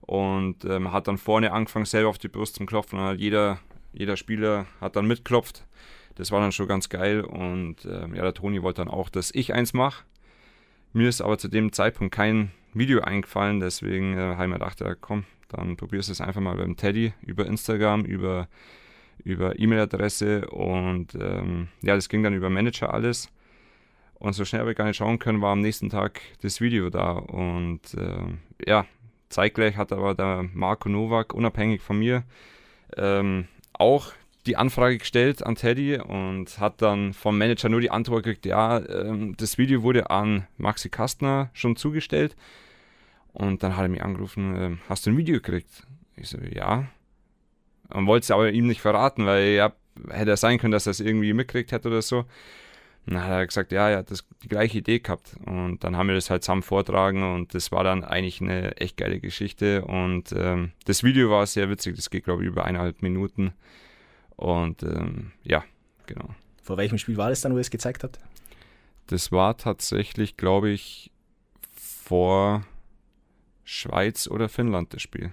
und 0.00 0.64
ähm, 0.64 0.92
hat 0.92 1.08
dann 1.08 1.18
vorne 1.18 1.52
angefangen, 1.52 1.84
selber 1.84 2.08
auf 2.08 2.18
die 2.18 2.28
Brust 2.28 2.56
zu 2.56 2.66
klopfen. 2.66 2.98
Und 2.98 3.18
jeder, 3.18 3.58
jeder 3.92 4.16
Spieler 4.16 4.66
hat 4.80 4.96
dann 4.96 5.06
mitklopft. 5.06 5.66
Das 6.14 6.32
war 6.32 6.40
dann 6.40 6.52
schon 6.52 6.68
ganz 6.68 6.88
geil. 6.88 7.20
Und 7.20 7.84
ähm, 7.84 8.14
ja, 8.14 8.22
der 8.22 8.34
Toni 8.34 8.62
wollte 8.62 8.80
dann 8.80 8.88
auch, 8.88 9.08
dass 9.08 9.34
ich 9.34 9.54
eins 9.54 9.72
mache. 9.74 10.04
Mir 10.92 11.08
ist 11.08 11.20
aber 11.20 11.38
zu 11.38 11.48
dem 11.48 11.72
Zeitpunkt 11.72 12.14
kein 12.14 12.50
Video 12.74 13.00
eingefallen, 13.00 13.60
deswegen 13.60 14.14
äh, 14.14 14.34
habe 14.34 14.44
ich 14.44 14.48
mir 14.48 14.54
gedacht, 14.54 14.80
ja, 14.80 14.94
komm, 14.94 15.24
dann 15.48 15.76
probierst 15.76 16.08
du 16.08 16.12
es 16.12 16.20
einfach 16.20 16.40
mal 16.40 16.56
beim 16.56 16.76
Teddy 16.76 17.12
über 17.22 17.46
Instagram, 17.46 18.04
über 18.04 18.48
über 19.24 19.58
E-Mail-Adresse 19.58 20.48
und 20.48 21.14
ähm, 21.14 21.68
ja, 21.82 21.94
das 21.94 22.08
ging 22.08 22.22
dann 22.22 22.34
über 22.34 22.50
Manager 22.50 22.92
alles. 22.92 23.30
Und 24.14 24.32
so 24.32 24.44
schnell 24.44 24.60
habe 24.60 24.72
ich 24.72 24.76
gar 24.76 24.86
nicht 24.86 24.96
schauen 24.96 25.18
können, 25.18 25.40
war 25.40 25.52
am 25.52 25.60
nächsten 25.60 25.90
Tag 25.90 26.20
das 26.42 26.60
Video 26.60 26.90
da. 26.90 27.12
Und 27.12 27.94
äh, 27.94 28.66
ja, 28.66 28.86
Zeitgleich 29.28 29.76
hat 29.76 29.92
aber 29.92 30.14
der 30.14 30.48
Marco 30.52 30.88
Nowak, 30.88 31.34
unabhängig 31.34 31.82
von 31.82 31.98
mir, 31.98 32.24
ähm, 32.96 33.46
auch 33.74 34.12
die 34.46 34.56
Anfrage 34.56 34.98
gestellt 34.98 35.44
an 35.44 35.56
Teddy 35.56 35.98
und 36.00 36.58
hat 36.58 36.80
dann 36.80 37.12
vom 37.12 37.36
Manager 37.36 37.68
nur 37.68 37.80
die 37.80 37.90
Antwort 37.90 38.24
gekriegt, 38.24 38.46
ja, 38.46 38.78
ähm, 38.78 39.36
das 39.36 39.58
Video 39.58 39.82
wurde 39.82 40.10
an 40.10 40.46
Maxi 40.56 40.88
Kastner 40.88 41.50
schon 41.52 41.76
zugestellt. 41.76 42.34
Und 43.32 43.62
dann 43.62 43.76
hat 43.76 43.84
er 43.84 43.88
mich 43.88 44.02
angerufen, 44.02 44.56
äh, 44.56 44.76
hast 44.88 45.06
du 45.06 45.10
ein 45.10 45.16
Video 45.16 45.34
gekriegt? 45.36 45.86
Ich 46.16 46.30
so, 46.30 46.38
ja. 46.38 46.86
Und 47.92 48.06
wollte 48.06 48.24
es 48.24 48.30
aber 48.30 48.50
ihm 48.50 48.66
nicht 48.66 48.80
verraten, 48.80 49.26
weil 49.26 49.50
ja, 49.50 49.72
hätte 50.10 50.32
es 50.32 50.40
sein 50.40 50.58
können, 50.58 50.72
dass 50.72 50.86
er 50.86 50.90
es 50.90 51.00
irgendwie 51.00 51.32
mitgekriegt 51.32 51.72
hätte 51.72 51.88
oder 51.88 52.02
so. 52.02 52.24
Und 53.06 53.14
dann 53.14 53.24
hat 53.24 53.30
er 53.30 53.46
gesagt, 53.46 53.72
ja, 53.72 53.88
er 53.88 53.98
hat 53.98 54.10
das, 54.10 54.26
die 54.42 54.48
gleiche 54.48 54.78
Idee 54.78 54.98
gehabt. 54.98 55.34
Und 55.46 55.82
dann 55.82 55.96
haben 55.96 56.08
wir 56.08 56.14
das 56.14 56.28
halt 56.28 56.42
zusammen 56.42 56.62
vortragen 56.62 57.22
und 57.22 57.54
das 57.54 57.72
war 57.72 57.82
dann 57.82 58.04
eigentlich 58.04 58.42
eine 58.42 58.76
echt 58.76 58.98
geile 58.98 59.18
Geschichte. 59.18 59.82
Und 59.86 60.32
ähm, 60.32 60.72
das 60.84 61.02
Video 61.02 61.30
war 61.30 61.46
sehr 61.46 61.70
witzig, 61.70 61.96
das 61.96 62.10
geht, 62.10 62.24
glaube 62.24 62.42
ich, 62.42 62.48
über 62.48 62.64
eineinhalb 62.66 63.00
Minuten. 63.00 63.54
Und 64.36 64.82
ähm, 64.82 65.32
ja, 65.42 65.64
genau. 66.06 66.34
Vor 66.62 66.76
welchem 66.76 66.98
Spiel 66.98 67.16
war 67.16 67.30
das 67.30 67.40
dann, 67.40 67.52
wo 67.52 67.56
ihr 67.56 67.62
es 67.62 67.70
gezeigt 67.70 68.04
habt? 68.04 68.18
Das 69.06 69.32
war 69.32 69.56
tatsächlich, 69.56 70.36
glaube 70.36 70.68
ich, 70.68 71.10
vor 71.72 72.62
Schweiz 73.64 74.28
oder 74.28 74.50
Finnland 74.50 74.92
das 74.92 75.00
Spiel. 75.00 75.32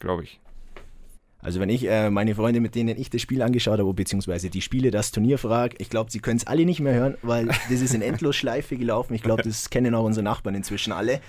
Glaube 0.00 0.24
ich. 0.24 0.38
Also 1.42 1.58
wenn 1.58 1.70
ich 1.70 1.88
äh, 1.88 2.10
meine 2.10 2.34
Freunde, 2.34 2.60
mit 2.60 2.74
denen 2.74 2.98
ich 2.98 3.08
das 3.08 3.22
Spiel 3.22 3.40
angeschaut 3.42 3.78
habe, 3.78 3.94
beziehungsweise 3.94 4.50
die 4.50 4.60
Spiele, 4.60 4.90
das 4.90 5.10
Turnier 5.10 5.38
frage, 5.38 5.76
ich 5.78 5.88
glaube, 5.88 6.10
sie 6.10 6.20
können 6.20 6.36
es 6.36 6.46
alle 6.46 6.66
nicht 6.66 6.80
mehr 6.80 6.94
hören, 6.94 7.16
weil 7.22 7.46
das 7.46 7.80
ist 7.80 7.94
in 7.94 8.02
Endlosschleife 8.02 8.76
gelaufen. 8.76 9.14
Ich 9.14 9.22
glaube, 9.22 9.42
das 9.42 9.70
kennen 9.70 9.94
auch 9.94 10.04
unsere 10.04 10.24
Nachbarn 10.24 10.54
inzwischen 10.54 10.92
alle. 10.92 11.20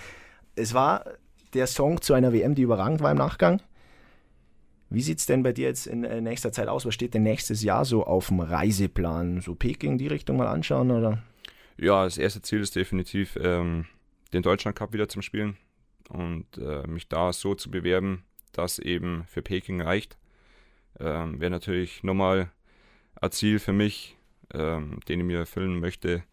Es 0.55 0.73
war 0.73 1.05
der 1.53 1.67
Song 1.67 2.01
zu 2.01 2.13
einer 2.13 2.33
WM, 2.33 2.55
die 2.55 2.63
überragend 2.63 3.01
war 3.01 3.11
im 3.11 3.17
Nachgang. 3.17 3.61
Wie 4.89 5.01
sieht 5.01 5.19
es 5.19 5.25
denn 5.25 5.43
bei 5.43 5.53
dir 5.53 5.67
jetzt 5.67 5.87
in 5.87 6.03
äh, 6.03 6.19
nächster 6.19 6.51
Zeit 6.51 6.67
aus? 6.67 6.85
Was 6.85 6.93
steht 6.93 7.13
denn 7.13 7.23
nächstes 7.23 7.63
Jahr 7.63 7.85
so 7.85 8.03
auf 8.03 8.27
dem 8.27 8.41
Reiseplan? 8.41 9.39
So 9.39 9.55
Peking 9.55 9.97
die 9.97 10.07
Richtung 10.07 10.35
mal 10.35 10.47
anschauen 10.47 10.91
oder? 10.91 11.23
Ja, 11.77 12.03
das 12.03 12.17
erste 12.17 12.41
Ziel 12.41 12.59
ist 12.59 12.75
definitiv, 12.75 13.37
ähm, 13.41 13.85
den 14.33 14.43
Deutschland 14.43 14.77
Cup 14.77 14.91
wieder 14.91 15.07
zu 15.07 15.21
spielen 15.21 15.55
und 16.09 16.45
äh, 16.57 16.85
mich 16.87 17.07
da 17.07 17.31
so 17.31 17.55
zu 17.55 17.71
bewerben, 17.71 18.25
das 18.51 18.79
eben 18.79 19.25
für 19.27 19.41
Peking 19.41 19.81
reicht. 19.81 20.17
Ähm, 20.99 21.39
Wäre 21.39 21.51
natürlich 21.51 22.03
nochmal 22.03 22.51
ein 23.19 23.31
Ziel 23.31 23.59
für 23.59 23.73
mich, 23.73 24.17
ähm, 24.53 24.99
den 25.07 25.19
ich 25.19 25.25
mir 25.25 25.39
erfüllen 25.39 25.79
möchte, 25.79 26.23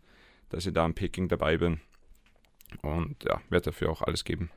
dass 0.48 0.66
ich 0.66 0.72
da 0.72 0.84
in 0.86 0.94
Peking 0.94 1.28
dabei 1.28 1.56
bin. 1.58 1.80
Und 2.82 3.24
ja, 3.24 3.40
werde 3.48 3.66
dafür 3.66 3.90
auch 3.90 4.02
alles 4.02 4.24
geben. 4.24 4.50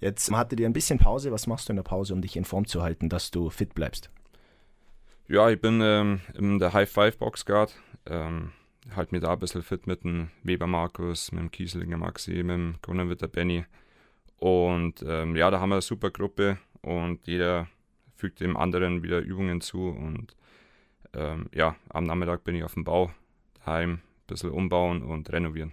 Jetzt 0.00 0.30
hattet 0.30 0.60
ihr 0.60 0.66
ein 0.66 0.72
bisschen 0.72 0.98
Pause. 0.98 1.32
Was 1.32 1.46
machst 1.46 1.68
du 1.68 1.72
in 1.72 1.76
der 1.76 1.82
Pause, 1.82 2.14
um 2.14 2.20
dich 2.20 2.36
in 2.36 2.44
Form 2.44 2.66
zu 2.66 2.82
halten, 2.82 3.08
dass 3.08 3.30
du 3.30 3.50
fit 3.50 3.74
bleibst? 3.74 4.10
Ja, 5.28 5.48
ich 5.48 5.60
bin 5.60 5.80
ähm, 5.82 6.20
in 6.34 6.58
der 6.58 6.72
High 6.72 6.90
Five 6.90 7.18
Box 7.18 7.46
Guard. 7.46 7.74
Ähm, 8.06 8.52
halt 8.94 9.12
mir 9.12 9.20
da 9.20 9.32
ein 9.32 9.38
bisschen 9.38 9.62
fit 9.62 9.86
mit 9.86 10.04
dem 10.04 10.30
Weber 10.42 10.66
Markus, 10.66 11.32
mit 11.32 11.40
dem 11.40 11.50
Kieselinger 11.50 11.96
Maxi, 11.96 12.42
mit 12.42 12.50
dem 12.50 12.74
Grunenwitter 12.82 13.28
Benny. 13.28 13.64
Und 14.38 15.02
ähm, 15.06 15.36
ja, 15.36 15.50
da 15.50 15.60
haben 15.60 15.70
wir 15.70 15.76
eine 15.76 15.82
super 15.82 16.10
Gruppe 16.10 16.58
und 16.84 17.26
jeder 17.26 17.68
fügt 18.16 18.40
dem 18.40 18.56
anderen 18.56 19.02
wieder 19.02 19.20
Übungen 19.20 19.60
zu. 19.60 19.88
Und 19.88 20.36
ähm, 21.14 21.48
ja, 21.54 21.76
am 21.88 22.04
Nachmittag 22.04 22.44
bin 22.44 22.54
ich 22.54 22.64
auf 22.64 22.74
dem 22.74 22.84
Bau, 22.84 23.10
daheim, 23.64 23.92
ein 23.92 24.00
bisschen 24.26 24.50
umbauen 24.50 25.02
und 25.02 25.32
renovieren. 25.32 25.72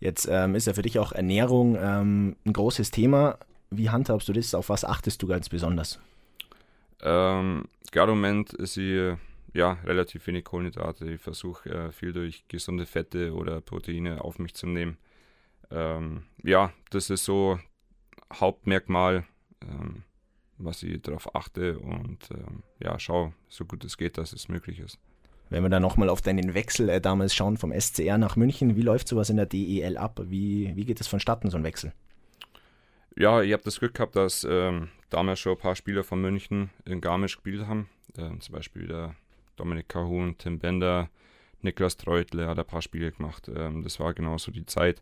Jetzt 0.00 0.28
ähm, 0.30 0.54
ist 0.54 0.66
ja 0.66 0.74
für 0.74 0.82
dich 0.82 0.98
auch 0.98 1.12
Ernährung 1.12 1.76
ähm, 1.80 2.36
ein 2.44 2.52
großes 2.52 2.90
Thema. 2.90 3.38
Wie 3.70 3.90
handhabst 3.90 4.28
du 4.28 4.32
das? 4.32 4.54
Auf 4.54 4.68
was 4.68 4.84
achtest 4.84 5.22
du 5.22 5.26
ganz 5.26 5.48
besonders? 5.48 6.00
Ähm, 7.02 7.64
Gerade 7.92 8.12
im 8.12 8.18
Moment 8.18 8.52
ist 8.52 8.74
sie 8.74 9.14
ja 9.54 9.72
relativ 9.84 10.26
wenig 10.26 10.44
Kohlenhydrate. 10.44 11.10
Ich 11.10 11.20
versuche 11.20 11.70
äh, 11.70 11.92
viel 11.92 12.12
durch 12.12 12.46
gesunde 12.48 12.86
Fette 12.86 13.32
oder 13.34 13.60
Proteine 13.60 14.22
auf 14.22 14.38
mich 14.38 14.54
zu 14.54 14.66
nehmen. 14.66 14.98
Ähm, 15.70 16.24
ja, 16.42 16.72
das 16.90 17.10
ist 17.10 17.24
so 17.24 17.58
Hauptmerkmal. 18.32 19.24
Ähm, 19.62 20.02
was 20.58 20.82
ich 20.82 21.02
darauf 21.02 21.34
achte 21.34 21.78
und 21.78 22.18
ähm, 22.30 22.62
ja, 22.80 22.98
schau, 22.98 23.32
so 23.48 23.64
gut 23.64 23.84
es 23.84 23.96
geht, 23.96 24.18
dass 24.18 24.32
es 24.32 24.48
möglich 24.48 24.80
ist. 24.80 24.98
Wenn 25.48 25.62
wir 25.62 25.68
dann 25.68 25.82
nochmal 25.82 26.08
auf 26.08 26.22
deinen 26.22 26.54
Wechsel 26.54 26.88
äh, 26.88 27.00
damals 27.00 27.34
schauen 27.34 27.56
vom 27.56 27.72
SCR 27.72 28.18
nach 28.18 28.36
München, 28.36 28.76
wie 28.76 28.82
läuft 28.82 29.08
sowas 29.08 29.30
in 29.30 29.36
der 29.36 29.46
DEL 29.46 29.96
ab? 29.96 30.20
Wie, 30.24 30.74
wie 30.74 30.84
geht 30.84 31.00
es 31.00 31.06
vonstatten, 31.06 31.50
so 31.50 31.56
ein 31.56 31.64
Wechsel? 31.64 31.92
Ja, 33.16 33.42
ich 33.42 33.52
habe 33.52 33.62
das 33.62 33.78
Glück 33.78 33.94
gehabt, 33.94 34.16
dass 34.16 34.46
ähm, 34.48 34.88
damals 35.08 35.40
schon 35.40 35.52
ein 35.52 35.58
paar 35.58 35.76
Spieler 35.76 36.04
von 36.04 36.20
München 36.20 36.70
in 36.84 37.00
Garmisch 37.00 37.36
gespielt 37.36 37.66
haben. 37.66 37.88
Ähm, 38.18 38.40
zum 38.40 38.54
Beispiel 38.54 38.88
der 38.88 39.14
Dominik 39.56 39.88
Cahun, 39.88 40.36
Tim 40.36 40.58
Bender, 40.58 41.08
Niklas 41.62 41.96
Treutle 41.96 42.46
hat 42.46 42.58
ein 42.58 42.66
paar 42.66 42.82
Spiele 42.82 43.12
gemacht. 43.12 43.50
Ähm, 43.54 43.82
das 43.82 44.00
war 44.00 44.14
genauso 44.14 44.50
die 44.50 44.66
Zeit. 44.66 45.00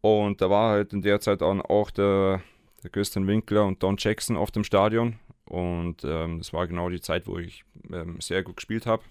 Und 0.00 0.40
da 0.40 0.50
war 0.50 0.70
halt 0.70 0.92
in 0.92 1.02
der 1.02 1.20
Zeit 1.20 1.42
auch 1.42 1.90
der 1.90 2.42
der 2.84 2.90
Christian 2.90 3.26
Winkler 3.26 3.64
und 3.64 3.82
Don 3.82 3.96
Jackson 3.98 4.36
auf 4.36 4.52
dem 4.52 4.62
Stadion. 4.62 5.18
Und 5.46 6.04
ähm, 6.04 6.38
das 6.38 6.52
war 6.52 6.68
genau 6.68 6.88
die 6.90 7.00
Zeit, 7.00 7.26
wo 7.26 7.38
ich 7.38 7.64
ähm, 7.92 8.20
sehr 8.20 8.42
gut 8.42 8.56
gespielt 8.56 8.86
habe. 8.86 9.02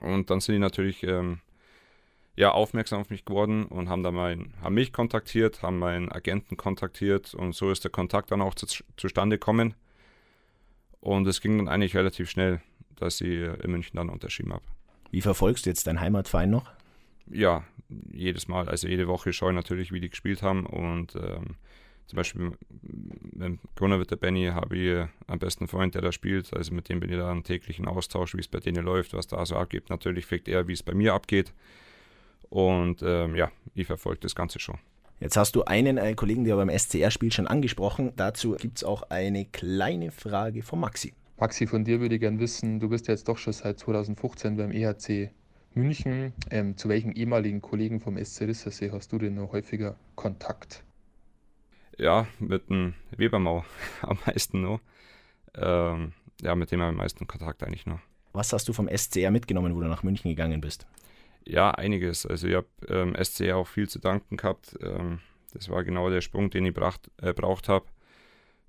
Und 0.00 0.30
dann 0.30 0.40
sind 0.40 0.54
die 0.54 0.58
natürlich 0.60 1.02
ähm, 1.02 1.40
ja, 2.36 2.52
aufmerksam 2.52 3.00
auf 3.00 3.10
mich 3.10 3.24
geworden 3.24 3.64
und 3.64 3.88
haben, 3.88 4.02
dann 4.02 4.14
mein, 4.14 4.52
haben 4.60 4.74
mich 4.74 4.92
kontaktiert, 4.92 5.62
haben 5.62 5.78
meinen 5.78 6.12
Agenten 6.12 6.58
kontaktiert 6.58 7.34
und 7.34 7.54
so 7.54 7.70
ist 7.70 7.82
der 7.84 7.90
Kontakt 7.90 8.30
dann 8.30 8.42
auch 8.42 8.54
zu, 8.54 8.66
zustande 8.96 9.38
gekommen. 9.38 9.74
Und 11.00 11.26
es 11.26 11.40
ging 11.40 11.56
dann 11.56 11.68
eigentlich 11.68 11.96
relativ 11.96 12.28
schnell, 12.28 12.60
dass 12.96 13.20
ich 13.20 13.42
in 13.42 13.70
München 13.70 13.96
dann 13.96 14.10
unterschrieben 14.10 14.52
habe. 14.52 14.64
Wie 15.10 15.22
verfolgst 15.22 15.64
du 15.64 15.70
jetzt 15.70 15.86
deinen 15.86 16.00
Heimatverein 16.00 16.50
noch? 16.50 16.70
Ja, 17.30 17.64
jedes 18.12 18.48
Mal, 18.48 18.68
also 18.68 18.86
jede 18.86 19.06
Woche 19.06 19.32
schaue 19.32 19.52
ich 19.52 19.56
natürlich, 19.56 19.92
wie 19.92 20.00
die 20.00 20.10
gespielt 20.10 20.42
haben 20.42 20.66
und 20.66 21.16
ähm, 21.16 21.56
zum 22.06 22.16
Beispiel 22.16 22.52
mit 23.32 23.58
Gunnar 23.74 23.98
wird 23.98 24.10
der 24.10 24.16
Benny 24.16 24.46
habe 24.46 24.76
ich 24.76 25.08
einen 25.26 25.38
besten 25.38 25.66
Freund, 25.66 25.94
der 25.94 26.02
da 26.02 26.12
spielt. 26.12 26.54
Also 26.54 26.72
mit 26.72 26.88
dem 26.88 27.00
bin 27.00 27.10
ich 27.10 27.16
da 27.16 27.30
im 27.32 27.42
täglichen 27.42 27.86
Austausch, 27.86 28.34
wie 28.34 28.40
es 28.40 28.48
bei 28.48 28.60
denen 28.60 28.84
läuft, 28.84 29.12
was 29.14 29.26
da 29.26 29.44
so 29.44 29.56
abgeht. 29.56 29.90
Natürlich 29.90 30.26
fragt 30.26 30.48
er, 30.48 30.68
wie 30.68 30.72
es 30.72 30.82
bei 30.82 30.94
mir 30.94 31.14
abgeht. 31.14 31.52
Und 32.48 33.02
ähm, 33.02 33.34
ja, 33.34 33.50
ich 33.74 33.86
verfolge 33.86 34.20
das 34.20 34.34
Ganze 34.34 34.60
schon. 34.60 34.78
Jetzt 35.18 35.36
hast 35.36 35.56
du 35.56 35.64
einen 35.64 35.96
äh, 35.96 36.14
Kollegen, 36.14 36.44
der 36.44 36.56
beim 36.56 36.70
SCR 36.70 37.10
spielt, 37.10 37.34
schon 37.34 37.46
angesprochen. 37.46 38.12
Dazu 38.16 38.52
gibt 38.52 38.78
es 38.78 38.84
auch 38.84 39.02
eine 39.10 39.46
kleine 39.46 40.10
Frage 40.10 40.62
von 40.62 40.78
Maxi. 40.78 41.14
Maxi, 41.38 41.66
von 41.66 41.84
dir 41.84 42.00
würde 42.00 42.14
ich 42.14 42.20
gerne 42.20 42.38
wissen, 42.38 42.80
du 42.80 42.88
bist 42.88 43.08
jetzt 43.08 43.26
doch 43.28 43.38
schon 43.38 43.52
seit 43.52 43.78
2015 43.78 44.56
beim 44.56 44.70
EHC 44.70 45.30
München. 45.74 46.32
Ähm, 46.50 46.76
zu 46.76 46.88
welchen 46.88 47.12
ehemaligen 47.12 47.60
Kollegen 47.60 48.00
vom 48.00 48.22
SC 48.22 48.42
Rissersee 48.42 48.90
hast 48.90 49.12
du 49.12 49.18
denn 49.18 49.34
noch 49.34 49.52
häufiger 49.52 49.96
Kontakt? 50.14 50.82
Ja, 51.98 52.26
mit 52.38 52.68
dem 52.68 52.94
Webermau 53.16 53.64
am 54.02 54.18
meisten 54.26 54.62
noch. 54.62 54.80
Ähm, 55.54 56.12
ja, 56.42 56.54
mit 56.54 56.70
dem 56.70 56.80
habe 56.80 56.90
ich 56.90 56.94
am 56.94 56.98
meisten 56.98 57.26
Kontakt 57.26 57.62
eigentlich 57.62 57.86
noch. 57.86 58.00
Was 58.32 58.52
hast 58.52 58.68
du 58.68 58.72
vom 58.72 58.88
SCR 58.94 59.30
mitgenommen, 59.30 59.74
wo 59.74 59.80
du 59.80 59.88
nach 59.88 60.02
München 60.02 60.30
gegangen 60.30 60.60
bist? 60.60 60.86
Ja, 61.46 61.70
einiges. 61.70 62.26
Also 62.26 62.48
ich 62.48 62.54
habe 62.54 62.66
ähm, 62.88 63.16
SCR 63.22 63.56
auch 63.56 63.66
viel 63.66 63.88
zu 63.88 63.98
danken 63.98 64.36
gehabt. 64.36 64.76
Ähm, 64.82 65.20
Das 65.54 65.70
war 65.70 65.84
genau 65.84 66.10
der 66.10 66.20
Sprung, 66.20 66.50
den 66.50 66.66
ich 66.66 66.74
braucht 66.74 67.08
äh, 67.22 67.32
habe. 67.68 67.86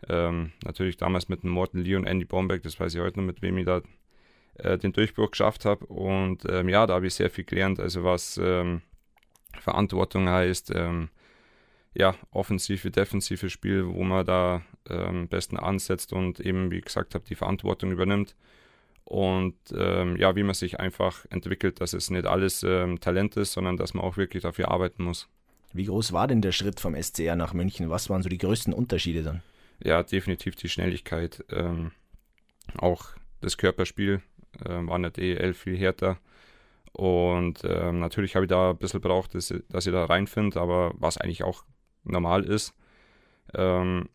Ähm, 0.07 0.51
natürlich 0.63 0.95
damals 0.97 1.27
mit 1.27 1.43
dem 1.43 1.49
Morten 1.49 1.79
Lee 1.79 1.95
und 1.95 2.05
Andy 2.05 2.25
Bombeck, 2.25 2.61
das 2.63 2.79
weiß 2.79 2.93
ich 2.93 3.01
heute 3.01 3.19
noch, 3.19 3.25
mit 3.25 3.41
wem 3.41 3.57
ich 3.57 3.65
da 3.65 3.81
äh, 4.55 4.77
den 4.77 4.93
Durchbruch 4.93 5.31
geschafft 5.31 5.65
habe. 5.65 5.85
Und 5.87 6.45
ähm, 6.47 6.69
ja, 6.69 6.85
da 6.87 6.93
habe 6.93 7.07
ich 7.07 7.15
sehr 7.15 7.29
viel 7.29 7.43
gelernt, 7.43 7.79
also 7.79 8.03
was 8.03 8.39
ähm, 8.41 8.81
Verantwortung 9.59 10.29
heißt, 10.29 10.71
ähm, 10.75 11.09
ja, 11.97 12.15
offensive, 12.31 12.91
defensive 12.91 13.49
Spiel, 13.49 13.87
wo 13.87 14.03
man 14.03 14.25
da 14.25 14.61
ähm, 14.87 15.07
am 15.07 15.27
besten 15.27 15.57
ansetzt 15.57 16.13
und 16.13 16.39
eben, 16.39 16.69
wie 16.69 16.81
gesagt 16.81 17.15
habe, 17.15 17.25
die 17.25 17.35
Verantwortung 17.35 17.91
übernimmt. 17.91 18.35
Und 19.03 19.55
ähm, 19.75 20.15
ja, 20.17 20.35
wie 20.35 20.43
man 20.43 20.53
sich 20.53 20.79
einfach 20.79 21.25
entwickelt, 21.29 21.81
dass 21.81 21.93
es 21.93 22.11
nicht 22.11 22.27
alles 22.27 22.61
ähm, 22.63 22.99
Talent 22.99 23.37
ist, 23.37 23.53
sondern 23.53 23.77
dass 23.77 23.93
man 23.93 24.03
auch 24.03 24.17
wirklich 24.17 24.43
dafür 24.43 24.69
arbeiten 24.69 25.03
muss. 25.03 25.27
Wie 25.73 25.85
groß 25.85 26.11
war 26.11 26.27
denn 26.27 26.41
der 26.41 26.51
Schritt 26.51 26.79
vom 26.79 27.01
SCR 27.01 27.35
nach 27.35 27.53
München? 27.53 27.89
Was 27.89 28.09
waren 28.09 28.21
so 28.21 28.29
die 28.29 28.37
größten 28.37 28.73
Unterschiede 28.73 29.23
dann? 29.23 29.41
Ja, 29.83 30.03
definitiv 30.03 30.55
die 30.55 30.69
Schnelligkeit. 30.69 31.43
Ähm, 31.49 31.91
auch 32.77 33.05
das 33.41 33.57
Körperspiel 33.57 34.21
äh, 34.63 34.69
war 34.69 34.97
in 34.97 35.03
der 35.03 35.11
DEL 35.11 35.53
viel 35.53 35.77
härter. 35.77 36.19
Und 36.91 37.61
ähm, 37.63 37.99
natürlich 37.99 38.35
habe 38.35 38.45
ich 38.45 38.49
da 38.49 38.71
ein 38.71 38.77
bisschen 38.77 39.01
braucht, 39.01 39.35
dass, 39.35 39.53
dass 39.69 39.85
ich 39.85 39.93
da 39.93 40.05
reinfinde, 40.05 40.59
aber 40.59 40.93
was 40.97 41.17
eigentlich 41.17 41.43
auch 41.43 41.63
normal 42.07 42.43
ist. 42.43 42.73
Ähm, 43.53 44.09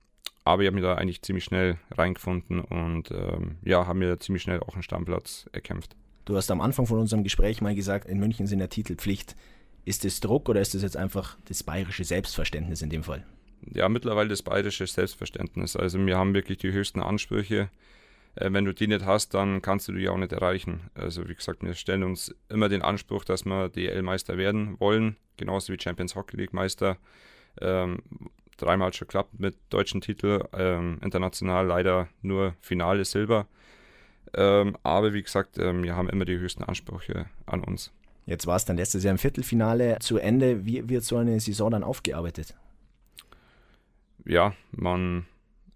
aber 0.44 0.62
ich 0.62 0.66
habe 0.66 0.74
mich 0.74 0.84
da 0.84 0.94
eigentlich 0.94 1.22
ziemlich 1.22 1.44
schnell 1.44 1.78
reingefunden 1.90 2.60
und 2.60 3.10
ähm, 3.10 3.56
ja, 3.62 3.86
habe 3.86 3.98
mir 3.98 4.18
ziemlich 4.18 4.42
schnell 4.42 4.60
auch 4.60 4.74
einen 4.74 4.82
Stammplatz 4.82 5.48
erkämpft. 5.52 5.96
Du 6.24 6.36
hast 6.36 6.50
am 6.50 6.60
Anfang 6.60 6.86
von 6.86 6.98
unserem 6.98 7.24
Gespräch 7.24 7.60
mal 7.60 7.74
gesagt, 7.74 8.08
in 8.08 8.18
München 8.18 8.46
sind 8.46 8.60
ja 8.60 8.66
Titelpflicht. 8.66 9.36
Ist 9.84 10.04
das 10.04 10.20
Druck 10.20 10.48
oder 10.48 10.60
ist 10.60 10.74
das 10.74 10.82
jetzt 10.82 10.96
einfach 10.96 11.36
das 11.46 11.62
bayerische 11.62 12.04
Selbstverständnis 12.04 12.82
in 12.82 12.90
dem 12.90 13.02
Fall? 13.02 13.24
Ja, 13.72 13.88
mittlerweile 13.88 14.28
das 14.28 14.42
bayerische 14.42 14.86
Selbstverständnis. 14.86 15.76
Also 15.76 16.04
wir 16.04 16.16
haben 16.16 16.34
wirklich 16.34 16.58
die 16.58 16.72
höchsten 16.72 17.00
Ansprüche. 17.00 17.70
Äh, 18.34 18.52
wenn 18.52 18.64
du 18.64 18.74
die 18.74 18.86
nicht 18.86 19.04
hast, 19.04 19.34
dann 19.34 19.62
kannst 19.62 19.88
du 19.88 19.92
die 19.92 20.08
auch 20.08 20.16
nicht 20.16 20.32
erreichen. 20.32 20.90
Also 20.94 21.28
wie 21.28 21.34
gesagt, 21.34 21.62
wir 21.62 21.74
stellen 21.74 22.02
uns 22.02 22.34
immer 22.48 22.68
den 22.68 22.82
Anspruch, 22.82 23.24
dass 23.24 23.44
wir 23.44 23.68
DL-Meister 23.68 24.36
werden 24.36 24.78
wollen, 24.80 25.16
genauso 25.36 25.72
wie 25.72 25.80
Champions 25.80 26.14
Hockey 26.14 26.36
League 26.36 26.52
Meister. 26.52 26.98
Ähm, 27.60 27.98
dreimal 28.56 28.92
schon 28.92 29.08
klappt 29.08 29.38
mit 29.38 29.56
deutschen 29.70 30.00
Titel, 30.00 30.44
ähm, 30.52 30.98
international 31.02 31.66
leider 31.66 32.08
nur 32.22 32.54
Finale 32.60 33.04
Silber. 33.04 33.46
Ähm, 34.34 34.76
aber 34.82 35.12
wie 35.12 35.22
gesagt, 35.22 35.58
ähm, 35.58 35.82
wir 35.82 35.96
haben 35.96 36.08
immer 36.08 36.24
die 36.24 36.38
höchsten 36.38 36.64
Ansprüche 36.64 37.26
an 37.46 37.62
uns. 37.62 37.92
Jetzt 38.24 38.46
war 38.46 38.56
es 38.56 38.64
dann 38.64 38.76
letztes 38.76 39.04
Jahr 39.04 39.12
im 39.12 39.18
Viertelfinale 39.18 39.98
zu 39.98 40.18
Ende. 40.18 40.64
Wie 40.64 40.88
wird 40.88 41.04
so 41.04 41.16
eine 41.16 41.40
Saison 41.40 41.70
dann 41.70 41.84
aufgearbeitet? 41.84 42.54
Ja, 44.24 44.54
man 44.70 45.26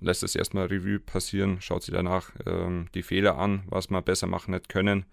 lässt 0.01 0.23
es 0.23 0.37
erstmal 0.37 0.67
Revue 0.67 1.01
passieren, 1.01 1.61
schaut 1.61 1.83
sich 1.83 1.95
danach 1.95 2.31
ähm, 2.47 2.87
die 2.95 3.03
Fehler 3.03 3.39
an, 3.39 3.65
was 3.67 3.91
man 3.91 4.05
besser 4.05 4.29
machen 4.29 4.55
hätte 4.55 4.69
können, 4.69 5.05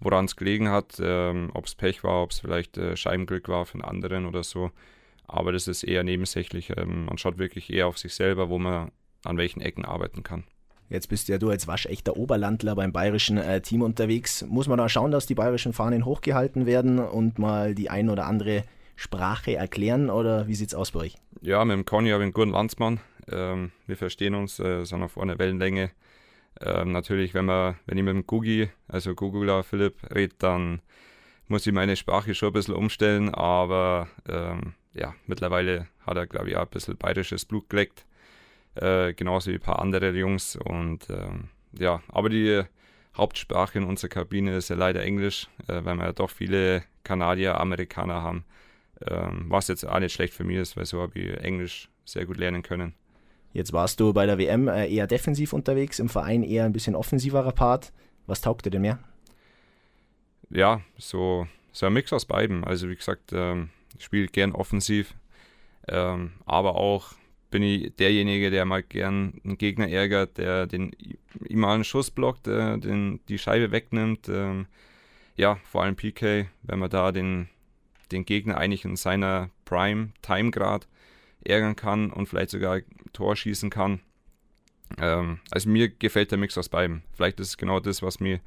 woran 0.00 0.24
es 0.24 0.36
gelegen 0.36 0.70
hat, 0.70 1.00
ähm, 1.00 1.50
ob 1.54 1.66
es 1.66 1.76
Pech 1.76 2.02
war, 2.02 2.22
ob 2.22 2.32
es 2.32 2.40
vielleicht 2.40 2.76
äh, 2.78 2.96
Scheibenglück 2.96 3.48
war 3.48 3.66
von 3.66 3.82
anderen 3.82 4.26
oder 4.26 4.42
so. 4.42 4.72
Aber 5.26 5.52
das 5.52 5.68
ist 5.68 5.82
eher 5.82 6.02
nebensächlich. 6.02 6.72
Ähm, 6.76 7.06
man 7.06 7.18
schaut 7.18 7.38
wirklich 7.38 7.72
eher 7.72 7.86
auf 7.86 7.98
sich 7.98 8.14
selber, 8.14 8.48
wo 8.48 8.58
man 8.58 8.90
an 9.24 9.38
welchen 9.38 9.60
Ecken 9.60 9.84
arbeiten 9.84 10.22
kann. 10.22 10.44
Jetzt 10.88 11.08
bist 11.08 11.28
ja 11.28 11.38
du 11.38 11.48
als 11.48 11.66
waschechter 11.66 12.16
Oberlandler 12.16 12.74
beim 12.74 12.92
bayerischen 12.92 13.38
äh, 13.38 13.62
Team 13.62 13.80
unterwegs. 13.82 14.44
Muss 14.46 14.68
man 14.68 14.76
da 14.76 14.88
schauen, 14.88 15.10
dass 15.10 15.26
die 15.26 15.34
bayerischen 15.34 15.72
Fahnen 15.72 16.04
hochgehalten 16.04 16.66
werden 16.66 16.98
und 16.98 17.38
mal 17.38 17.74
die 17.74 17.88
ein 17.88 18.10
oder 18.10 18.26
andere 18.26 18.64
Sprache 18.94 19.56
erklären 19.56 20.10
oder 20.10 20.48
wie 20.48 20.54
sieht 20.54 20.68
es 20.68 20.74
aus 20.74 20.90
bei 20.90 21.00
euch? 21.00 21.16
Ja, 21.40 21.64
mit 21.64 21.76
dem 21.76 21.84
Conny 21.86 22.10
habe 22.10 22.22
ich 22.22 22.26
einen 22.26 22.32
guten 22.34 22.50
Landsmann. 22.50 23.00
Ähm, 23.30 23.72
wir 23.86 23.96
verstehen 23.96 24.34
uns, 24.34 24.60
äh, 24.60 24.84
sind 24.84 25.02
auf 25.02 25.16
einer 25.16 25.38
Wellenlänge. 25.38 25.90
Ähm, 26.60 26.92
natürlich, 26.92 27.32
wenn, 27.32 27.46
man, 27.46 27.76
wenn 27.86 27.96
ich 27.96 28.04
mit 28.04 28.14
dem 28.14 28.26
Gugi, 28.26 28.68
also 28.86 29.14
Gugula 29.14 29.62
Philipp, 29.62 29.96
rede, 30.14 30.34
dann 30.38 30.82
muss 31.48 31.66
ich 31.66 31.72
meine 31.72 31.96
Sprache 31.96 32.34
schon 32.34 32.50
ein 32.50 32.52
bisschen 32.52 32.74
umstellen, 32.74 33.34
aber 33.34 34.08
ähm, 34.28 34.74
ja, 34.94 35.14
mittlerweile 35.26 35.88
hat 36.06 36.16
er, 36.16 36.26
glaube 36.26 36.50
ich, 36.50 36.56
auch 36.56 36.62
ein 36.62 36.70
bisschen 36.70 36.96
bayerisches 36.96 37.44
Blut 37.44 37.68
geleckt. 37.68 38.04
Äh, 38.74 39.14
genauso 39.14 39.50
wie 39.50 39.56
ein 39.56 39.60
paar 39.60 39.80
andere 39.80 40.10
Jungs. 40.10 40.56
Und 40.56 41.08
ähm, 41.10 41.48
ja, 41.78 42.02
aber 42.08 42.28
die 42.28 42.62
Hauptsprache 43.16 43.78
in 43.78 43.84
unserer 43.84 44.08
Kabine 44.08 44.56
ist 44.56 44.70
ja 44.70 44.76
leider 44.76 45.02
Englisch, 45.02 45.48
äh, 45.68 45.84
weil 45.84 45.96
wir 45.96 46.04
ja 46.04 46.12
doch 46.12 46.30
viele 46.30 46.84
Kanadier, 47.04 47.60
Amerikaner 47.60 48.22
haben. 48.22 48.44
Ähm, 49.06 49.46
was 49.48 49.68
jetzt 49.68 49.86
auch 49.86 49.98
nicht 49.98 50.12
schlecht 50.12 50.34
für 50.34 50.44
mich 50.44 50.56
ist, 50.56 50.76
weil 50.76 50.86
so 50.86 51.00
habe 51.02 51.18
ich 51.18 51.36
Englisch 51.38 51.88
sehr 52.04 52.24
gut 52.24 52.36
lernen 52.36 52.62
können. 52.62 52.94
Jetzt 53.52 53.72
warst 53.72 54.00
du 54.00 54.12
bei 54.12 54.24
der 54.24 54.38
WM 54.38 54.68
äh, 54.68 54.88
eher 54.88 55.06
defensiv 55.06 55.52
unterwegs, 55.52 55.98
im 55.98 56.08
Verein 56.08 56.42
eher 56.42 56.64
ein 56.64 56.72
bisschen 56.72 56.94
offensiverer 56.94 57.52
Part. 57.52 57.92
Was 58.26 58.40
taugt 58.40 58.64
dir 58.64 58.70
denn 58.70 58.82
mehr? 58.82 58.98
Ja, 60.48 60.80
so, 60.96 61.46
so 61.72 61.86
ein 61.86 61.92
Mix 61.92 62.12
aus 62.12 62.24
beiden. 62.24 62.64
Also 62.64 62.88
wie 62.88 62.96
gesagt, 62.96 63.32
ähm, 63.32 63.70
spiele 63.98 64.26
gern 64.26 64.52
offensiv, 64.52 65.14
ähm, 65.88 66.32
aber 66.44 66.76
auch 66.76 67.14
bin 67.50 67.62
ich 67.62 67.94
derjenige, 67.96 68.50
der 68.50 68.64
mal 68.64 68.82
gern 68.82 69.40
einen 69.44 69.58
Gegner 69.58 69.88
ärgert, 69.88 70.38
der 70.38 70.66
den 70.66 70.90
ihm 71.46 71.60
mal 71.60 71.74
einen 71.74 71.84
Schuss 71.84 72.10
blockt, 72.10 72.48
äh, 72.48 72.78
den, 72.78 73.20
die 73.28 73.38
Scheibe 73.38 73.70
wegnimmt. 73.70 74.28
Ähm, 74.28 74.66
ja, 75.36 75.56
vor 75.64 75.82
allem 75.82 75.94
PK, 75.94 76.46
wenn 76.62 76.78
man 76.78 76.90
da 76.90 77.12
den, 77.12 77.48
den 78.10 78.24
Gegner 78.24 78.56
eigentlich 78.56 78.84
in 78.84 78.96
seiner 78.96 79.50
Prime 79.64 80.12
Time 80.22 80.50
grad 80.50 80.88
ärgern 81.44 81.76
kann 81.76 82.10
und 82.10 82.26
vielleicht 82.26 82.50
sogar 82.50 82.80
Tor 83.12 83.36
schießen 83.36 83.70
kann. 83.70 84.00
Ähm, 84.98 85.40
also 85.50 85.68
mir 85.68 85.88
gefällt 85.88 86.30
der 86.30 86.38
Mix 86.38 86.56
aus 86.58 86.68
beiden. 86.68 87.02
Vielleicht 87.12 87.38
ist 87.38 87.48
es 87.48 87.56
genau 87.56 87.80
das, 87.80 88.02
was 88.02 88.20
mir 88.20 88.40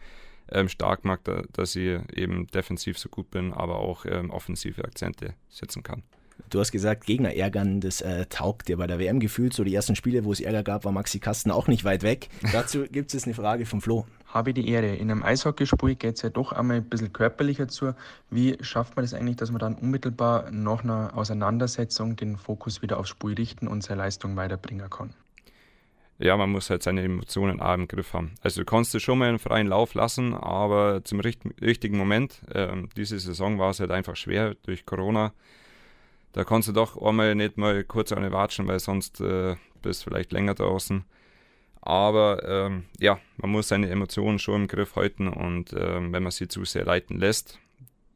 ähm, 0.51 0.69
stark 0.69 1.05
macht, 1.05 1.27
da, 1.27 1.43
dass 1.53 1.75
ich 1.75 1.99
eben 2.13 2.47
defensiv 2.47 2.97
so 2.97 3.09
gut 3.09 3.31
bin, 3.31 3.53
aber 3.53 3.79
auch 3.79 4.05
ähm, 4.05 4.29
offensive 4.29 4.83
Akzente 4.83 5.33
setzen 5.49 5.83
kann. 5.83 6.03
Du 6.49 6.59
hast 6.59 6.71
gesagt, 6.71 7.05
Gegner 7.05 7.33
ärgern, 7.33 7.81
das 7.81 8.01
äh, 8.01 8.25
taugt 8.27 8.67
dir 8.67 8.77
bei 8.77 8.87
der 8.87 8.99
WM 8.99 9.19
gefühlt. 9.19 9.53
So 9.53 9.63
die 9.63 9.73
ersten 9.73 9.95
Spiele, 9.95 10.25
wo 10.25 10.31
es 10.31 10.41
Ärger 10.41 10.63
gab, 10.63 10.85
war 10.85 10.91
Maxi 10.91 11.19
Kasten 11.19 11.49
auch 11.49 11.67
nicht 11.67 11.83
weit 11.85 12.03
weg. 12.03 12.29
Dazu 12.51 12.83
gibt 12.89 13.13
es 13.13 13.23
eine 13.25 13.33
Frage 13.33 13.65
von 13.65 13.81
Flo. 13.81 14.05
Habe 14.27 14.49
ich 14.49 14.55
die 14.55 14.69
Ehre. 14.69 14.95
In 14.95 15.09
einem 15.09 15.23
Eishockeyspiel 15.23 15.95
geht 15.95 16.17
es 16.17 16.21
ja 16.21 16.29
doch 16.29 16.51
einmal 16.51 16.77
ein 16.77 16.89
bisschen 16.89 17.13
körperlicher 17.13 17.67
zu. 17.67 17.95
Wie 18.29 18.57
schafft 18.61 18.95
man 18.95 19.05
das 19.05 19.13
eigentlich, 19.13 19.37
dass 19.37 19.49
man 19.51 19.59
dann 19.59 19.75
unmittelbar 19.75 20.51
nach 20.51 20.83
einer 20.83 21.15
Auseinandersetzung 21.15 22.15
den 22.15 22.37
Fokus 22.37 22.81
wieder 22.81 22.99
aufs 22.99 23.09
Spiel 23.09 23.33
richten 23.33 23.67
und 23.67 23.83
seine 23.83 24.01
Leistung 24.01 24.35
weiterbringen 24.35 24.89
kann? 24.89 25.13
Ja, 26.17 26.37
man 26.37 26.49
muss 26.49 26.69
halt 26.69 26.83
seine 26.83 27.03
Emotionen 27.03 27.59
auch 27.59 27.73
im 27.73 27.87
Griff 27.87 28.13
haben. 28.13 28.35
Also 28.41 28.61
du 28.61 28.65
kannst 28.65 28.95
es 28.95 29.03
schon 29.03 29.19
mal 29.19 29.29
einen 29.29 29.39
freien 29.39 29.67
Lauf 29.67 29.93
lassen, 29.93 30.33
aber 30.33 31.03
zum 31.03 31.19
richt 31.19 31.41
richtigen 31.61 31.97
Moment, 31.97 32.41
ähm, 32.53 32.89
diese 32.95 33.19
Saison 33.19 33.59
war 33.59 33.71
es 33.71 33.79
halt 33.79 33.91
einfach 33.91 34.15
schwer 34.15 34.55
durch 34.63 34.85
Corona. 34.85 35.33
Da 36.31 36.43
kannst 36.43 36.67
du 36.67 36.73
doch 36.73 37.01
einmal 37.01 37.35
nicht 37.35 37.57
mal 37.57 37.83
kurz 37.83 38.11
eine 38.11 38.31
watschen, 38.31 38.67
weil 38.67 38.79
sonst 38.79 39.19
äh, 39.21 39.55
bist 39.81 40.01
du 40.01 40.09
vielleicht 40.09 40.31
länger 40.31 40.53
draußen. 40.53 41.03
Aber 41.81 42.43
ähm, 42.47 42.85
ja, 42.99 43.19
man 43.37 43.51
muss 43.51 43.67
seine 43.67 43.89
Emotionen 43.89 44.39
schon 44.39 44.61
im 44.61 44.67
Griff 44.67 44.95
halten 44.95 45.27
und 45.27 45.73
ähm, 45.73 46.11
wenn 46.13 46.23
man 46.23 46.31
sie 46.31 46.47
zu 46.47 46.65
sehr 46.65 46.85
leiten 46.85 47.19
lässt, 47.19 47.59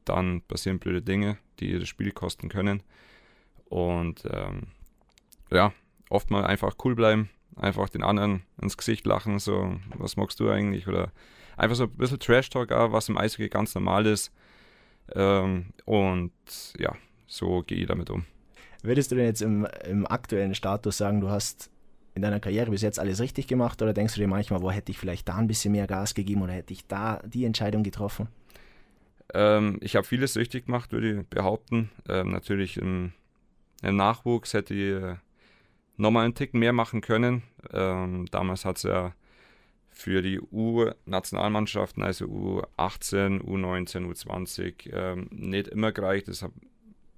dann 0.06 0.42
passieren 0.42 0.80
blöde 0.80 1.02
Dinge, 1.02 1.38
die 1.60 1.78
das 1.78 1.88
Spiel 1.88 2.12
kosten 2.12 2.50
können. 2.50 2.82
Und 3.66 4.24
ähm, 4.32 4.68
ja, 5.52 5.72
oft 6.10 6.32
mal 6.32 6.46
einfach 6.46 6.76
cool 6.84 6.96
bleiben, 6.96 7.30
einfach 7.60 7.90
den 7.90 8.04
anderen 8.04 8.44
ins 8.62 8.78
Gesicht 8.78 9.06
lachen, 9.06 9.40
so, 9.40 9.76
was 9.98 10.18
magst 10.18 10.40
du 10.40 10.50
eigentlich? 10.50 10.88
Oder 10.88 11.12
einfach 11.58 11.76
so 11.76 11.84
ein 11.84 11.92
bisschen 11.92 12.20
Trash-Talk, 12.20 12.70
was 12.70 13.10
im 13.10 13.18
Eishockey 13.18 13.50
ganz 13.50 13.76
normal 13.76 14.06
ist. 14.06 14.32
Ähm, 15.16 15.68
und 15.86 16.32
ja, 16.78 16.96
so 17.28 17.64
gehe 17.66 17.80
ich 17.80 17.88
damit 17.88 18.10
um. 18.10 18.26
Würdest 18.82 19.12
du 19.12 19.16
denn 19.16 19.26
jetzt 19.26 19.42
im, 19.42 19.68
im 19.86 20.08
aktuellen 20.08 20.56
Status 20.56 20.98
sagen, 20.98 21.20
du 21.20 21.30
hast 21.30 21.70
in 22.16 22.22
deiner 22.22 22.40
Karriere 22.40 22.72
bis 22.72 22.82
jetzt 22.82 23.00
alles 23.00 23.20
richtig 23.20 23.48
gemacht 23.48 23.82
oder 23.82 23.94
denkst 23.94 24.16
du 24.16 24.20
dir 24.20 24.28
manchmal, 24.28 24.62
wo 24.62 24.72
hätte 24.72 24.92
ich 24.92 24.98
vielleicht 24.98 25.28
da 25.28 25.36
ein 25.36 25.48
bisschen 25.48 25.72
mehr 25.72 25.88
Gas 25.88 26.14
gegeben 26.14 26.42
oder 26.42 26.54
hätte 26.54 26.74
ich 26.74 26.88
da 26.88 27.22
die 27.26 27.46
Entscheidung 27.46 27.84
getroffen? 27.84 28.28
Ähm, 29.34 29.78
ich 29.82 29.96
habe 29.96 30.08
vieles 30.08 30.36
richtig 30.38 30.66
gemacht, 30.66 30.92
würde 30.92 31.20
ich 31.20 31.28
behaupten. 31.28 31.92
Ähm, 32.08 32.32
natürlich 32.32 32.78
im, 32.78 33.14
im, 33.82 33.96
Nachwuchs 33.96 34.54
hätte 34.54 34.74
ich 34.74 35.04
äh, 35.04 35.16
nochmal 36.00 36.26
einen 36.26 36.36
Tick 36.36 36.54
mehr 36.54 36.74
machen 36.74 37.02
können. 37.02 37.44
Ähm, 37.72 38.26
damals 38.32 38.66
hat 38.66 38.78
es 38.78 38.84
ja 38.84 39.14
für 39.90 40.22
die 40.22 40.40
U-Nationalmannschaften, 40.40 42.02
also 42.02 42.26
U18, 42.26 43.42
U19, 43.42 44.08
U20, 44.10 44.94
ähm, 44.94 45.28
nicht 45.32 45.68
immer 45.68 45.92
gereicht. 45.92 46.28
Deshalb, 46.28 46.54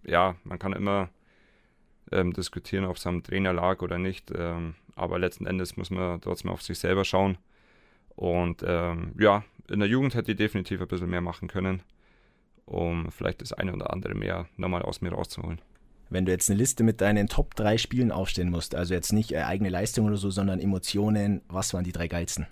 ja, 0.04 0.36
man 0.44 0.58
kann 0.58 0.74
immer 0.74 1.10
ähm, 2.12 2.34
diskutieren, 2.34 2.86
ob 2.86 2.98
es 2.98 3.06
am 3.06 3.24
Trainer 3.24 3.54
lag 3.54 3.82
oder 3.82 4.00
nicht. 4.00 4.32
Ähm, 4.36 4.74
aber 4.96 5.20
letzten 5.20 5.46
Endes 5.46 5.78
muss 5.78 5.91
man 5.91 6.20
trotzdem 6.20 6.50
auf 6.50 6.63
sich 6.63 6.80
selber 6.80 7.06
schauen. 7.06 7.38
Und 8.15 8.63
ähm, 8.65 9.13
ja, 9.20 9.44
in 9.70 9.80
der 9.80 9.89
Jugend 9.89 10.15
hätte 10.15 10.32
ich 10.32 10.38
definitiv 10.38 10.82
ein 10.82 10.88
bisschen 10.88 11.10
mehr 11.10 11.22
machen 11.22 11.48
können, 11.48 11.84
um 12.65 13.12
vielleicht 13.12 13.41
das 13.41 13.54
eine 13.54 13.74
oder 13.74 13.94
andere 13.94 14.15
mehr 14.15 14.48
nochmal 14.58 14.82
aus 14.82 15.02
mir 15.02 15.12
rauszuholen. 15.12 15.62
Wenn 16.12 16.26
du 16.26 16.34
jetzt 16.34 16.50
eine 16.50 16.60
Liste 16.60 16.84
mit 16.84 17.00
deinen 17.00 17.28
Top 17.28 17.56
3 17.56 17.78
Spielen 17.78 18.12
aufstellen 18.12 18.52
musst, 18.52 18.76
also 18.76 18.93
jetzt 18.93 19.13
nicht 19.13 19.32
äh, 19.32 19.43
eigene 19.43 19.69
Leistung 19.69 20.06
oder 20.06 20.17
so, 20.17 20.30
sondern 20.30 20.60
Emotionen, 20.60 21.41
was 21.47 21.74
waren 21.74 21.86
die 21.86 21.93
drei 21.93 22.10
geilsten? 22.10 22.47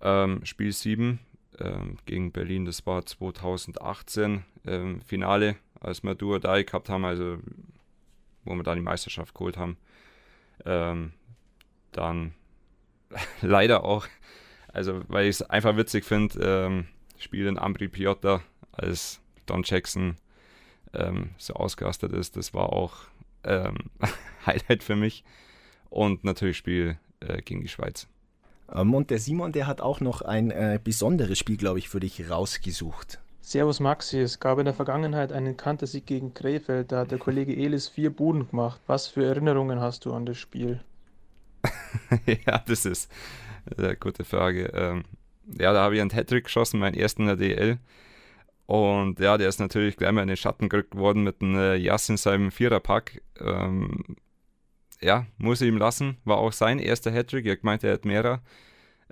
Ähm, 0.00 0.40
Spiel 0.44 0.72
7 0.72 1.18
ähm, 1.60 1.98
gegen 2.06 2.32
Berlin, 2.32 2.64
das 2.64 2.86
war 2.86 3.04
2018, 3.04 4.42
ähm, 4.66 5.02
Finale, 5.02 5.56
als 5.80 6.02
wir 6.02 6.14
Duo 6.14 6.38
Die 6.38 6.64
gehabt 6.64 6.88
haben, 6.88 7.04
also 7.04 7.36
wo 8.44 8.54
wir 8.54 8.62
da 8.62 8.74
die 8.74 8.80
Meisterschaft 8.80 9.34
geholt 9.34 9.58
haben. 9.58 9.76
Ähm, 10.64 11.12
dann 11.92 12.32
leider 13.42 13.84
auch, 13.84 14.06
also 14.68 15.02
weil 15.08 15.26
ich 15.26 15.36
es 15.36 15.42
einfach 15.42 15.76
witzig 15.76 16.06
finde, 16.06 16.38
ähm, 16.42 16.86
Spiel 17.18 17.46
in 17.46 17.58
Ambri 17.58 17.88
Piotta, 17.88 18.40
als 18.72 19.20
Don 19.44 19.62
Jackson 19.62 20.16
ähm, 20.94 21.30
so 21.38 21.54
ausgerastet 21.54 22.12
ist, 22.12 22.36
das 22.36 22.54
war 22.54 22.72
auch 22.72 23.04
ähm, 23.44 23.76
Highlight 24.46 24.82
für 24.82 24.96
mich. 24.96 25.24
Und 25.90 26.24
natürlich 26.24 26.56
Spiel 26.56 26.98
äh, 27.20 27.42
gegen 27.42 27.60
die 27.60 27.68
Schweiz. 27.68 28.08
Ähm, 28.72 28.94
und 28.94 29.10
der 29.10 29.18
Simon, 29.18 29.52
der 29.52 29.66
hat 29.66 29.80
auch 29.80 30.00
noch 30.00 30.22
ein 30.22 30.50
äh, 30.50 30.78
besonderes 30.82 31.38
Spiel, 31.38 31.56
glaube 31.56 31.78
ich, 31.78 31.88
für 31.88 32.00
dich 32.00 32.30
rausgesucht. 32.30 33.20
Servus 33.40 33.80
Maxi, 33.80 34.20
es 34.20 34.38
gab 34.38 34.58
in 34.58 34.66
der 34.66 34.74
Vergangenheit 34.74 35.32
einen 35.32 35.56
Kantersieg 35.56 36.06
gegen 36.06 36.32
Krefeld, 36.32 36.92
da 36.92 37.00
hat 37.00 37.10
der 37.10 37.18
Kollege 37.18 37.54
Elis 37.54 37.88
vier 37.88 38.10
Buden 38.10 38.48
gemacht. 38.48 38.80
Was 38.86 39.08
für 39.08 39.24
Erinnerungen 39.24 39.80
hast 39.80 40.04
du 40.04 40.12
an 40.12 40.24
das 40.24 40.38
Spiel? 40.38 40.80
ja, 42.46 42.62
das 42.66 42.86
ist 42.86 43.10
eine 43.76 43.96
gute 43.96 44.24
Frage. 44.24 44.66
Ähm, 44.74 45.04
ja, 45.58 45.72
da 45.72 45.82
habe 45.82 45.96
ich 45.96 46.00
einen 46.00 46.10
Hattrick 46.10 46.44
geschossen, 46.44 46.78
meinen 46.78 46.94
ersten 46.94 47.22
in 47.22 47.28
der 47.28 47.36
DL. 47.36 47.78
Und 48.66 49.18
ja, 49.18 49.36
der 49.38 49.48
ist 49.48 49.60
natürlich 49.60 49.96
gleich 49.96 50.12
mal 50.12 50.22
in 50.22 50.28
den 50.28 50.36
Schatten 50.36 50.68
gerückt 50.68 50.96
worden 50.96 51.24
mit 51.24 51.42
einem 51.42 51.56
äh, 51.56 51.76
Jass 51.76 52.08
in 52.08 52.16
seinem 52.16 52.50
Viererpack. 52.50 53.22
Ähm, 53.40 54.16
ja, 55.00 55.26
muss 55.38 55.60
ich 55.60 55.68
ihm 55.68 55.78
lassen. 55.78 56.18
War 56.24 56.38
auch 56.38 56.52
sein 56.52 56.78
erster 56.78 57.12
Hattrick. 57.12 57.46
Er 57.46 57.58
meinte, 57.62 57.88
er 57.88 57.94
hat 57.94 58.04
mehrer. 58.04 58.40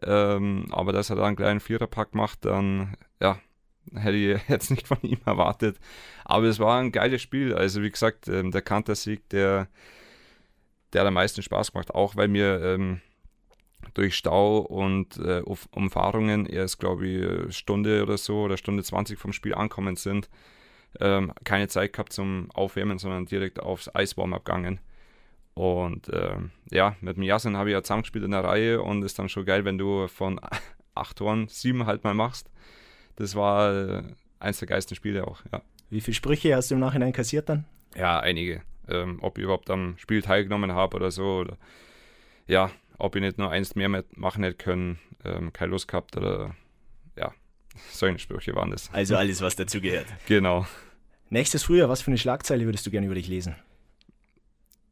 Ähm, 0.02 0.66
aber 0.70 0.92
dass 0.92 1.10
er 1.10 1.16
da 1.16 1.24
einen 1.24 1.36
kleinen 1.36 1.60
Viererpack 1.60 2.14
macht, 2.14 2.44
dann 2.44 2.96
ja, 3.20 3.38
hätte 3.94 4.16
ich 4.16 4.40
jetzt 4.48 4.70
nicht 4.70 4.86
von 4.86 4.98
ihm 5.02 5.20
erwartet. 5.26 5.78
Aber 6.24 6.46
es 6.46 6.58
war 6.58 6.80
ein 6.80 6.92
geiles 6.92 7.20
Spiel. 7.20 7.54
Also 7.54 7.82
wie 7.82 7.90
gesagt, 7.90 8.28
ähm, 8.28 8.50
der 8.50 8.62
Kantersieg, 8.62 9.28
der, 9.30 9.68
der 10.92 11.02
hat 11.02 11.08
am 11.08 11.14
meisten 11.14 11.42
Spaß 11.42 11.72
gemacht, 11.72 11.94
auch 11.94 12.16
weil 12.16 12.32
wir 12.32 12.62
ähm, 12.62 13.00
durch 13.94 14.16
Stau 14.16 14.58
und 14.58 15.18
äh, 15.18 15.42
Umfahrungen 15.70 16.46
erst, 16.46 16.78
glaube 16.78 17.06
ich, 17.06 17.22
eine 17.22 17.52
Stunde 17.52 18.02
oder 18.02 18.18
so 18.18 18.42
oder 18.42 18.56
Stunde 18.56 18.82
20 18.82 19.18
vom 19.18 19.32
Spiel 19.32 19.54
ankommen 19.54 19.96
sind. 19.96 20.28
Ähm, 20.98 21.32
keine 21.44 21.68
Zeit 21.68 21.92
gehabt 21.92 22.12
zum 22.12 22.50
Aufwärmen, 22.52 22.98
sondern 22.98 23.26
direkt 23.26 23.60
aufs 23.60 23.94
Eiswarm 23.94 24.34
abgegangen. 24.34 24.80
Und 25.54 26.08
äh, 26.08 26.36
ja, 26.70 26.96
mit 27.00 27.16
dem 27.16 27.22
Jasen 27.22 27.56
habe 27.56 27.70
ich 27.70 27.74
ja 27.74 27.82
zusammengespielt 27.82 28.24
in 28.24 28.30
der 28.32 28.44
Reihe 28.44 28.82
und 28.82 29.02
ist 29.02 29.18
dann 29.18 29.28
schon 29.28 29.44
geil, 29.44 29.64
wenn 29.64 29.78
du 29.78 30.08
von 30.08 30.40
acht 30.94 31.18
Toren 31.18 31.48
sieben 31.48 31.86
halt 31.86 32.04
mal 32.04 32.14
machst 32.14 32.50
das 33.20 33.34
war 33.34 33.72
äh, 33.74 34.02
eins 34.38 34.58
der 34.58 34.68
geilsten 34.68 34.96
Spiele 34.96 35.26
auch, 35.26 35.42
ja. 35.52 35.62
Wie 35.90 36.00
viele 36.00 36.14
Sprüche 36.14 36.54
hast 36.54 36.70
du 36.70 36.76
im 36.76 36.80
Nachhinein 36.80 37.12
kassiert 37.12 37.48
dann? 37.48 37.64
Ja, 37.96 38.20
einige. 38.20 38.62
Ähm, 38.88 39.18
ob 39.20 39.38
ich 39.38 39.44
überhaupt 39.44 39.68
am 39.70 39.98
Spiel 39.98 40.22
teilgenommen 40.22 40.72
habe 40.72 40.96
oder 40.96 41.10
so. 41.10 41.40
Oder, 41.40 41.58
ja, 42.46 42.70
ob 43.00 43.16
ich 43.16 43.22
nicht 43.22 43.38
nur 43.38 43.50
eins 43.50 43.74
mehr 43.74 43.88
machen 44.14 44.44
hätte 44.44 44.56
können, 44.56 44.98
ähm, 45.24 45.52
keine 45.52 45.70
Lust 45.72 45.88
gehabt 45.88 46.16
oder 46.16 46.54
ja, 47.16 47.32
solche 47.90 48.18
Sprüche 48.18 48.54
waren 48.54 48.70
das. 48.70 48.92
Also 48.92 49.16
alles, 49.18 49.40
was 49.40 49.56
dazu 49.56 49.80
gehört. 49.80 50.06
genau. 50.26 50.66
Nächstes 51.28 51.62
Frühjahr, 51.62 51.88
was 51.88 52.02
für 52.02 52.10
eine 52.10 52.18
Schlagzeile 52.18 52.64
würdest 52.64 52.86
du 52.86 52.90
gerne 52.90 53.06
über 53.06 53.14
dich 53.14 53.28
lesen? 53.28 53.54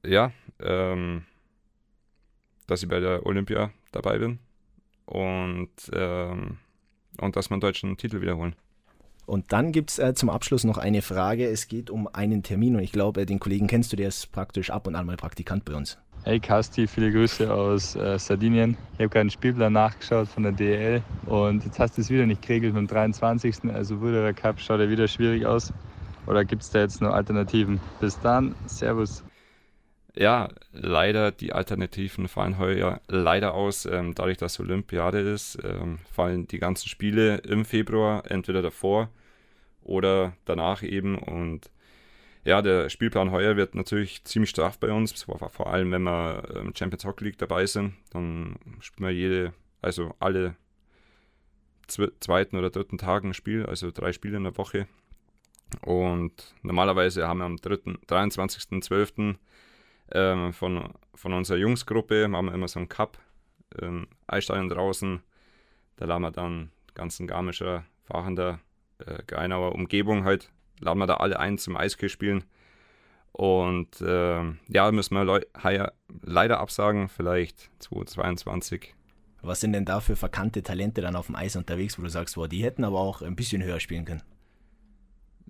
Ja, 0.06 0.32
ähm, 0.60 1.24
dass 2.68 2.82
ich 2.82 2.88
bei 2.88 3.00
der 3.00 3.26
Olympia 3.26 3.72
dabei 3.90 4.18
bin 4.18 4.38
und 5.06 5.70
ähm, 5.92 6.58
und 7.20 7.36
dass 7.36 7.50
wir 7.50 7.54
einen 7.54 7.60
deutschen 7.60 7.96
Titel 7.96 8.20
wiederholen. 8.20 8.54
Und 9.26 9.52
dann 9.52 9.72
gibt 9.72 9.90
es 9.90 9.98
äh, 9.98 10.14
zum 10.14 10.30
Abschluss 10.30 10.64
noch 10.64 10.78
eine 10.78 11.02
Frage. 11.02 11.46
Es 11.46 11.68
geht 11.68 11.90
um 11.90 12.08
einen 12.08 12.42
Termin 12.42 12.76
und 12.76 12.82
ich 12.82 12.92
glaube, 12.92 13.22
äh, 13.22 13.26
den 13.26 13.40
Kollegen 13.40 13.66
kennst 13.66 13.92
du, 13.92 13.96
der 13.96 14.08
ist 14.08 14.32
praktisch 14.32 14.70
ab 14.70 14.86
und 14.86 14.94
an 14.94 15.04
mal 15.04 15.16
Praktikant 15.16 15.64
bei 15.66 15.74
uns. 15.74 15.98
Hey 16.24 16.40
Kasti, 16.40 16.86
viele 16.86 17.10
Grüße 17.12 17.52
aus 17.52 17.96
äh, 17.96 18.18
Sardinien. 18.18 18.76
Ich 18.94 18.98
habe 18.98 19.08
gerade 19.08 19.20
einen 19.20 19.30
Spielplan 19.30 19.72
nachgeschaut 19.72 20.28
von 20.28 20.42
der 20.42 20.52
DL 20.52 21.02
und 21.26 21.64
jetzt 21.64 21.78
hast 21.78 21.96
du 21.96 22.02
es 22.02 22.10
wieder 22.10 22.26
nicht 22.26 22.42
geregelt 22.42 22.74
mit 22.74 22.82
dem 22.82 22.88
23. 22.88 23.72
Also 23.72 24.00
wurde 24.00 24.22
der 24.22 24.34
Cup, 24.34 24.60
schaut 24.60 24.80
er 24.80 24.90
wieder 24.90 25.08
schwierig 25.08 25.46
aus. 25.46 25.72
Oder 26.26 26.44
gibt 26.44 26.62
es 26.62 26.70
da 26.70 26.80
jetzt 26.80 27.00
noch 27.00 27.12
Alternativen? 27.12 27.80
Bis 28.00 28.20
dann, 28.20 28.54
Servus 28.66 29.24
ja, 30.18 30.48
leider 30.72 31.30
die 31.30 31.52
Alternativen 31.52 32.26
fallen 32.26 32.58
heuer 32.58 33.00
leider 33.06 33.54
aus. 33.54 33.86
Ähm, 33.86 34.14
dadurch, 34.14 34.36
dass 34.36 34.58
Olympiade 34.58 35.20
ist, 35.20 35.58
ähm, 35.62 36.00
fallen 36.10 36.48
die 36.48 36.58
ganzen 36.58 36.88
Spiele 36.88 37.36
im 37.38 37.64
Februar 37.64 38.28
entweder 38.28 38.60
davor 38.60 39.10
oder 39.82 40.32
danach 40.44 40.82
eben. 40.82 41.16
Und 41.16 41.70
ja, 42.44 42.62
der 42.62 42.88
Spielplan 42.88 43.30
heuer 43.30 43.56
wird 43.56 43.74
natürlich 43.74 44.24
ziemlich 44.24 44.50
straff 44.50 44.78
bei 44.78 44.92
uns. 44.92 45.22
Vor 45.22 45.66
allem, 45.66 45.90
wenn 45.92 46.02
wir 46.02 46.42
ähm, 46.54 46.72
Champions 46.76 47.04
Hockey 47.04 47.24
League 47.24 47.38
dabei 47.38 47.66
sind, 47.66 47.94
dann 48.10 48.56
spielen 48.80 49.08
wir 49.08 49.14
jede, 49.14 49.52
also 49.82 50.14
alle 50.18 50.56
zweiten 51.88 52.56
oder 52.56 52.70
dritten 52.70 52.98
Tagen 52.98 53.30
ein 53.30 53.34
Spiel, 53.34 53.66
also 53.66 53.90
drei 53.90 54.12
Spiele 54.12 54.36
in 54.36 54.44
der 54.44 54.56
Woche. 54.56 54.86
Und 55.82 56.54
normalerweise 56.62 57.26
haben 57.26 57.38
wir 57.38 57.44
am 57.44 57.56
23.12 57.56 59.36
ähm, 60.12 60.52
von, 60.52 60.94
von 61.14 61.32
unserer 61.32 61.58
Jungsgruppe, 61.58 62.28
machen 62.28 62.46
wir 62.46 62.54
immer 62.54 62.68
so 62.68 62.78
einen 62.78 62.88
Cup, 62.88 63.18
ähm, 63.80 64.08
Eisstadion 64.26 64.68
draußen, 64.68 65.20
da 65.96 66.06
laden 66.06 66.22
wir 66.22 66.30
dann 66.30 66.70
ganzen 66.94 67.26
Garmischer, 67.26 67.84
Fahrender, 68.04 68.60
äh, 68.98 69.22
Geinauer 69.26 69.74
Umgebung 69.74 70.24
halt, 70.24 70.50
laden 70.80 70.98
wir 70.98 71.06
da 71.06 71.16
alle 71.16 71.38
ein 71.38 71.58
zum 71.58 71.76
Eishockey 71.76 72.08
spielen. 72.08 72.44
Und 73.32 74.00
äh, 74.00 74.42
ja, 74.68 74.90
müssen 74.92 75.14
wir 75.14 75.24
Leu 75.24 75.40
leider 76.22 76.60
absagen, 76.60 77.08
vielleicht 77.08 77.70
2022. 77.80 78.94
Was 79.42 79.60
sind 79.60 79.72
denn 79.72 79.84
da 79.84 80.00
für 80.00 80.16
verkannte 80.16 80.62
Talente 80.62 81.00
dann 81.00 81.14
auf 81.14 81.26
dem 81.26 81.36
Eis 81.36 81.54
unterwegs, 81.54 81.98
wo 81.98 82.02
du 82.02 82.08
sagst, 82.08 82.34
boah, 82.34 82.48
die 82.48 82.64
hätten 82.64 82.84
aber 82.84 82.98
auch 82.98 83.22
ein 83.22 83.36
bisschen 83.36 83.62
höher 83.62 83.78
spielen 83.78 84.04
können? 84.04 84.22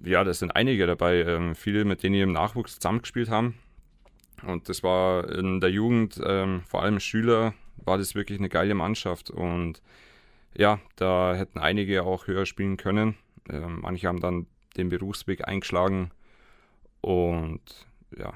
Ja, 0.04 0.22
das 0.24 0.38
sind 0.40 0.54
einige 0.54 0.86
dabei. 0.86 1.22
Ähm, 1.22 1.54
viele, 1.54 1.84
mit 1.84 2.02
denen 2.02 2.16
wir 2.16 2.24
im 2.24 2.32
Nachwuchs 2.32 2.74
zusammengespielt 2.74 3.30
haben. 3.30 3.54
Und 4.46 4.68
das 4.68 4.82
war 4.82 5.28
in 5.30 5.60
der 5.60 5.70
Jugend, 5.70 6.20
ähm, 6.24 6.62
vor 6.66 6.82
allem 6.82 7.00
Schüler, 7.00 7.54
war 7.84 7.98
das 7.98 8.14
wirklich 8.14 8.38
eine 8.38 8.48
geile 8.48 8.74
Mannschaft. 8.74 9.30
Und 9.30 9.82
ja, 10.54 10.78
da 10.96 11.34
hätten 11.34 11.58
einige 11.58 12.04
auch 12.04 12.26
höher 12.26 12.46
spielen 12.46 12.76
können. 12.76 13.16
Ähm, 13.48 13.80
manche 13.80 14.06
haben 14.06 14.20
dann 14.20 14.46
den 14.76 14.88
Berufsweg 14.88 15.46
eingeschlagen. 15.46 16.10
Und 17.00 17.60
ja. 18.16 18.32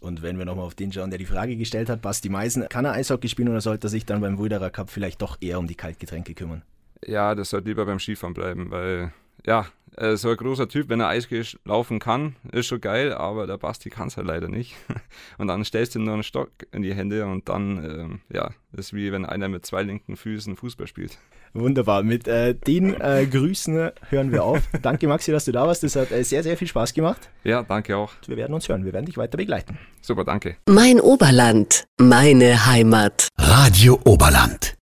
Und 0.00 0.22
wenn 0.22 0.38
wir 0.38 0.46
nochmal 0.46 0.64
auf 0.64 0.74
den 0.74 0.92
schauen, 0.92 1.10
der 1.10 1.18
die 1.18 1.26
Frage 1.26 1.56
gestellt 1.56 1.90
hat, 1.90 2.00
Basti 2.00 2.30
Meisen, 2.30 2.66
kann 2.68 2.86
er 2.86 2.92
Eishockey 2.92 3.28
spielen 3.28 3.48
oder 3.48 3.60
sollte 3.60 3.86
er 3.86 3.90
sich 3.90 4.06
dann 4.06 4.20
beim 4.20 4.38
Wulderer 4.38 4.70
Cup 4.70 4.88
vielleicht 4.88 5.20
doch 5.20 5.36
eher 5.40 5.58
um 5.58 5.66
die 5.66 5.74
Kaltgetränke 5.74 6.34
kümmern? 6.34 6.62
Ja, 7.04 7.34
das 7.34 7.50
sollte 7.50 7.68
lieber 7.68 7.84
beim 7.84 7.98
Skifahren 7.98 8.34
bleiben, 8.34 8.70
weil 8.70 9.12
ja, 9.46 9.66
äh, 9.96 10.16
so 10.16 10.30
ein 10.30 10.36
großer 10.36 10.68
Typ, 10.68 10.88
wenn 10.88 11.00
er 11.00 11.08
Eishockey 11.08 11.42
laufen 11.64 11.98
kann, 11.98 12.36
ist 12.52 12.66
schon 12.66 12.80
geil, 12.80 13.12
aber 13.12 13.46
der 13.46 13.58
Basti 13.58 13.90
kann 13.90 14.08
es 14.08 14.16
halt 14.16 14.26
leider 14.26 14.48
nicht. 14.48 14.74
Und 15.38 15.48
dann 15.48 15.64
stellst 15.64 15.94
du 15.94 15.98
ihm 15.98 16.04
nur 16.04 16.14
einen 16.14 16.22
Stock 16.22 16.50
in 16.72 16.82
die 16.82 16.94
Hände 16.94 17.26
und 17.26 17.48
dann, 17.48 17.84
ähm, 17.84 18.20
ja, 18.32 18.50
ist 18.72 18.92
wie 18.94 19.12
wenn 19.12 19.24
einer 19.24 19.48
mit 19.48 19.66
zwei 19.66 19.82
linken 19.82 20.16
Füßen 20.16 20.56
Fußball 20.56 20.86
spielt. 20.86 21.18
Wunderbar, 21.52 22.02
mit 22.02 22.28
äh, 22.28 22.54
den 22.54 23.00
äh, 23.00 23.26
Grüßen 23.26 23.90
hören 24.08 24.32
wir 24.32 24.44
auf. 24.44 24.60
danke 24.82 25.08
Maxi, 25.08 25.32
dass 25.32 25.44
du 25.44 25.52
da 25.52 25.66
warst, 25.66 25.82
das 25.82 25.96
hat 25.96 26.12
äh, 26.12 26.22
sehr, 26.22 26.42
sehr 26.42 26.56
viel 26.56 26.68
Spaß 26.68 26.94
gemacht. 26.94 27.28
Ja, 27.42 27.62
danke 27.62 27.96
auch. 27.96 28.12
Wir 28.26 28.36
werden 28.36 28.54
uns 28.54 28.68
hören, 28.68 28.84
wir 28.84 28.92
werden 28.92 29.06
dich 29.06 29.16
weiter 29.16 29.36
begleiten. 29.36 29.78
Super, 30.00 30.24
danke. 30.24 30.56
Mein 30.68 31.00
Oberland, 31.00 31.84
meine 31.98 32.66
Heimat. 32.66 33.28
Radio 33.38 34.00
Oberland. 34.04 34.79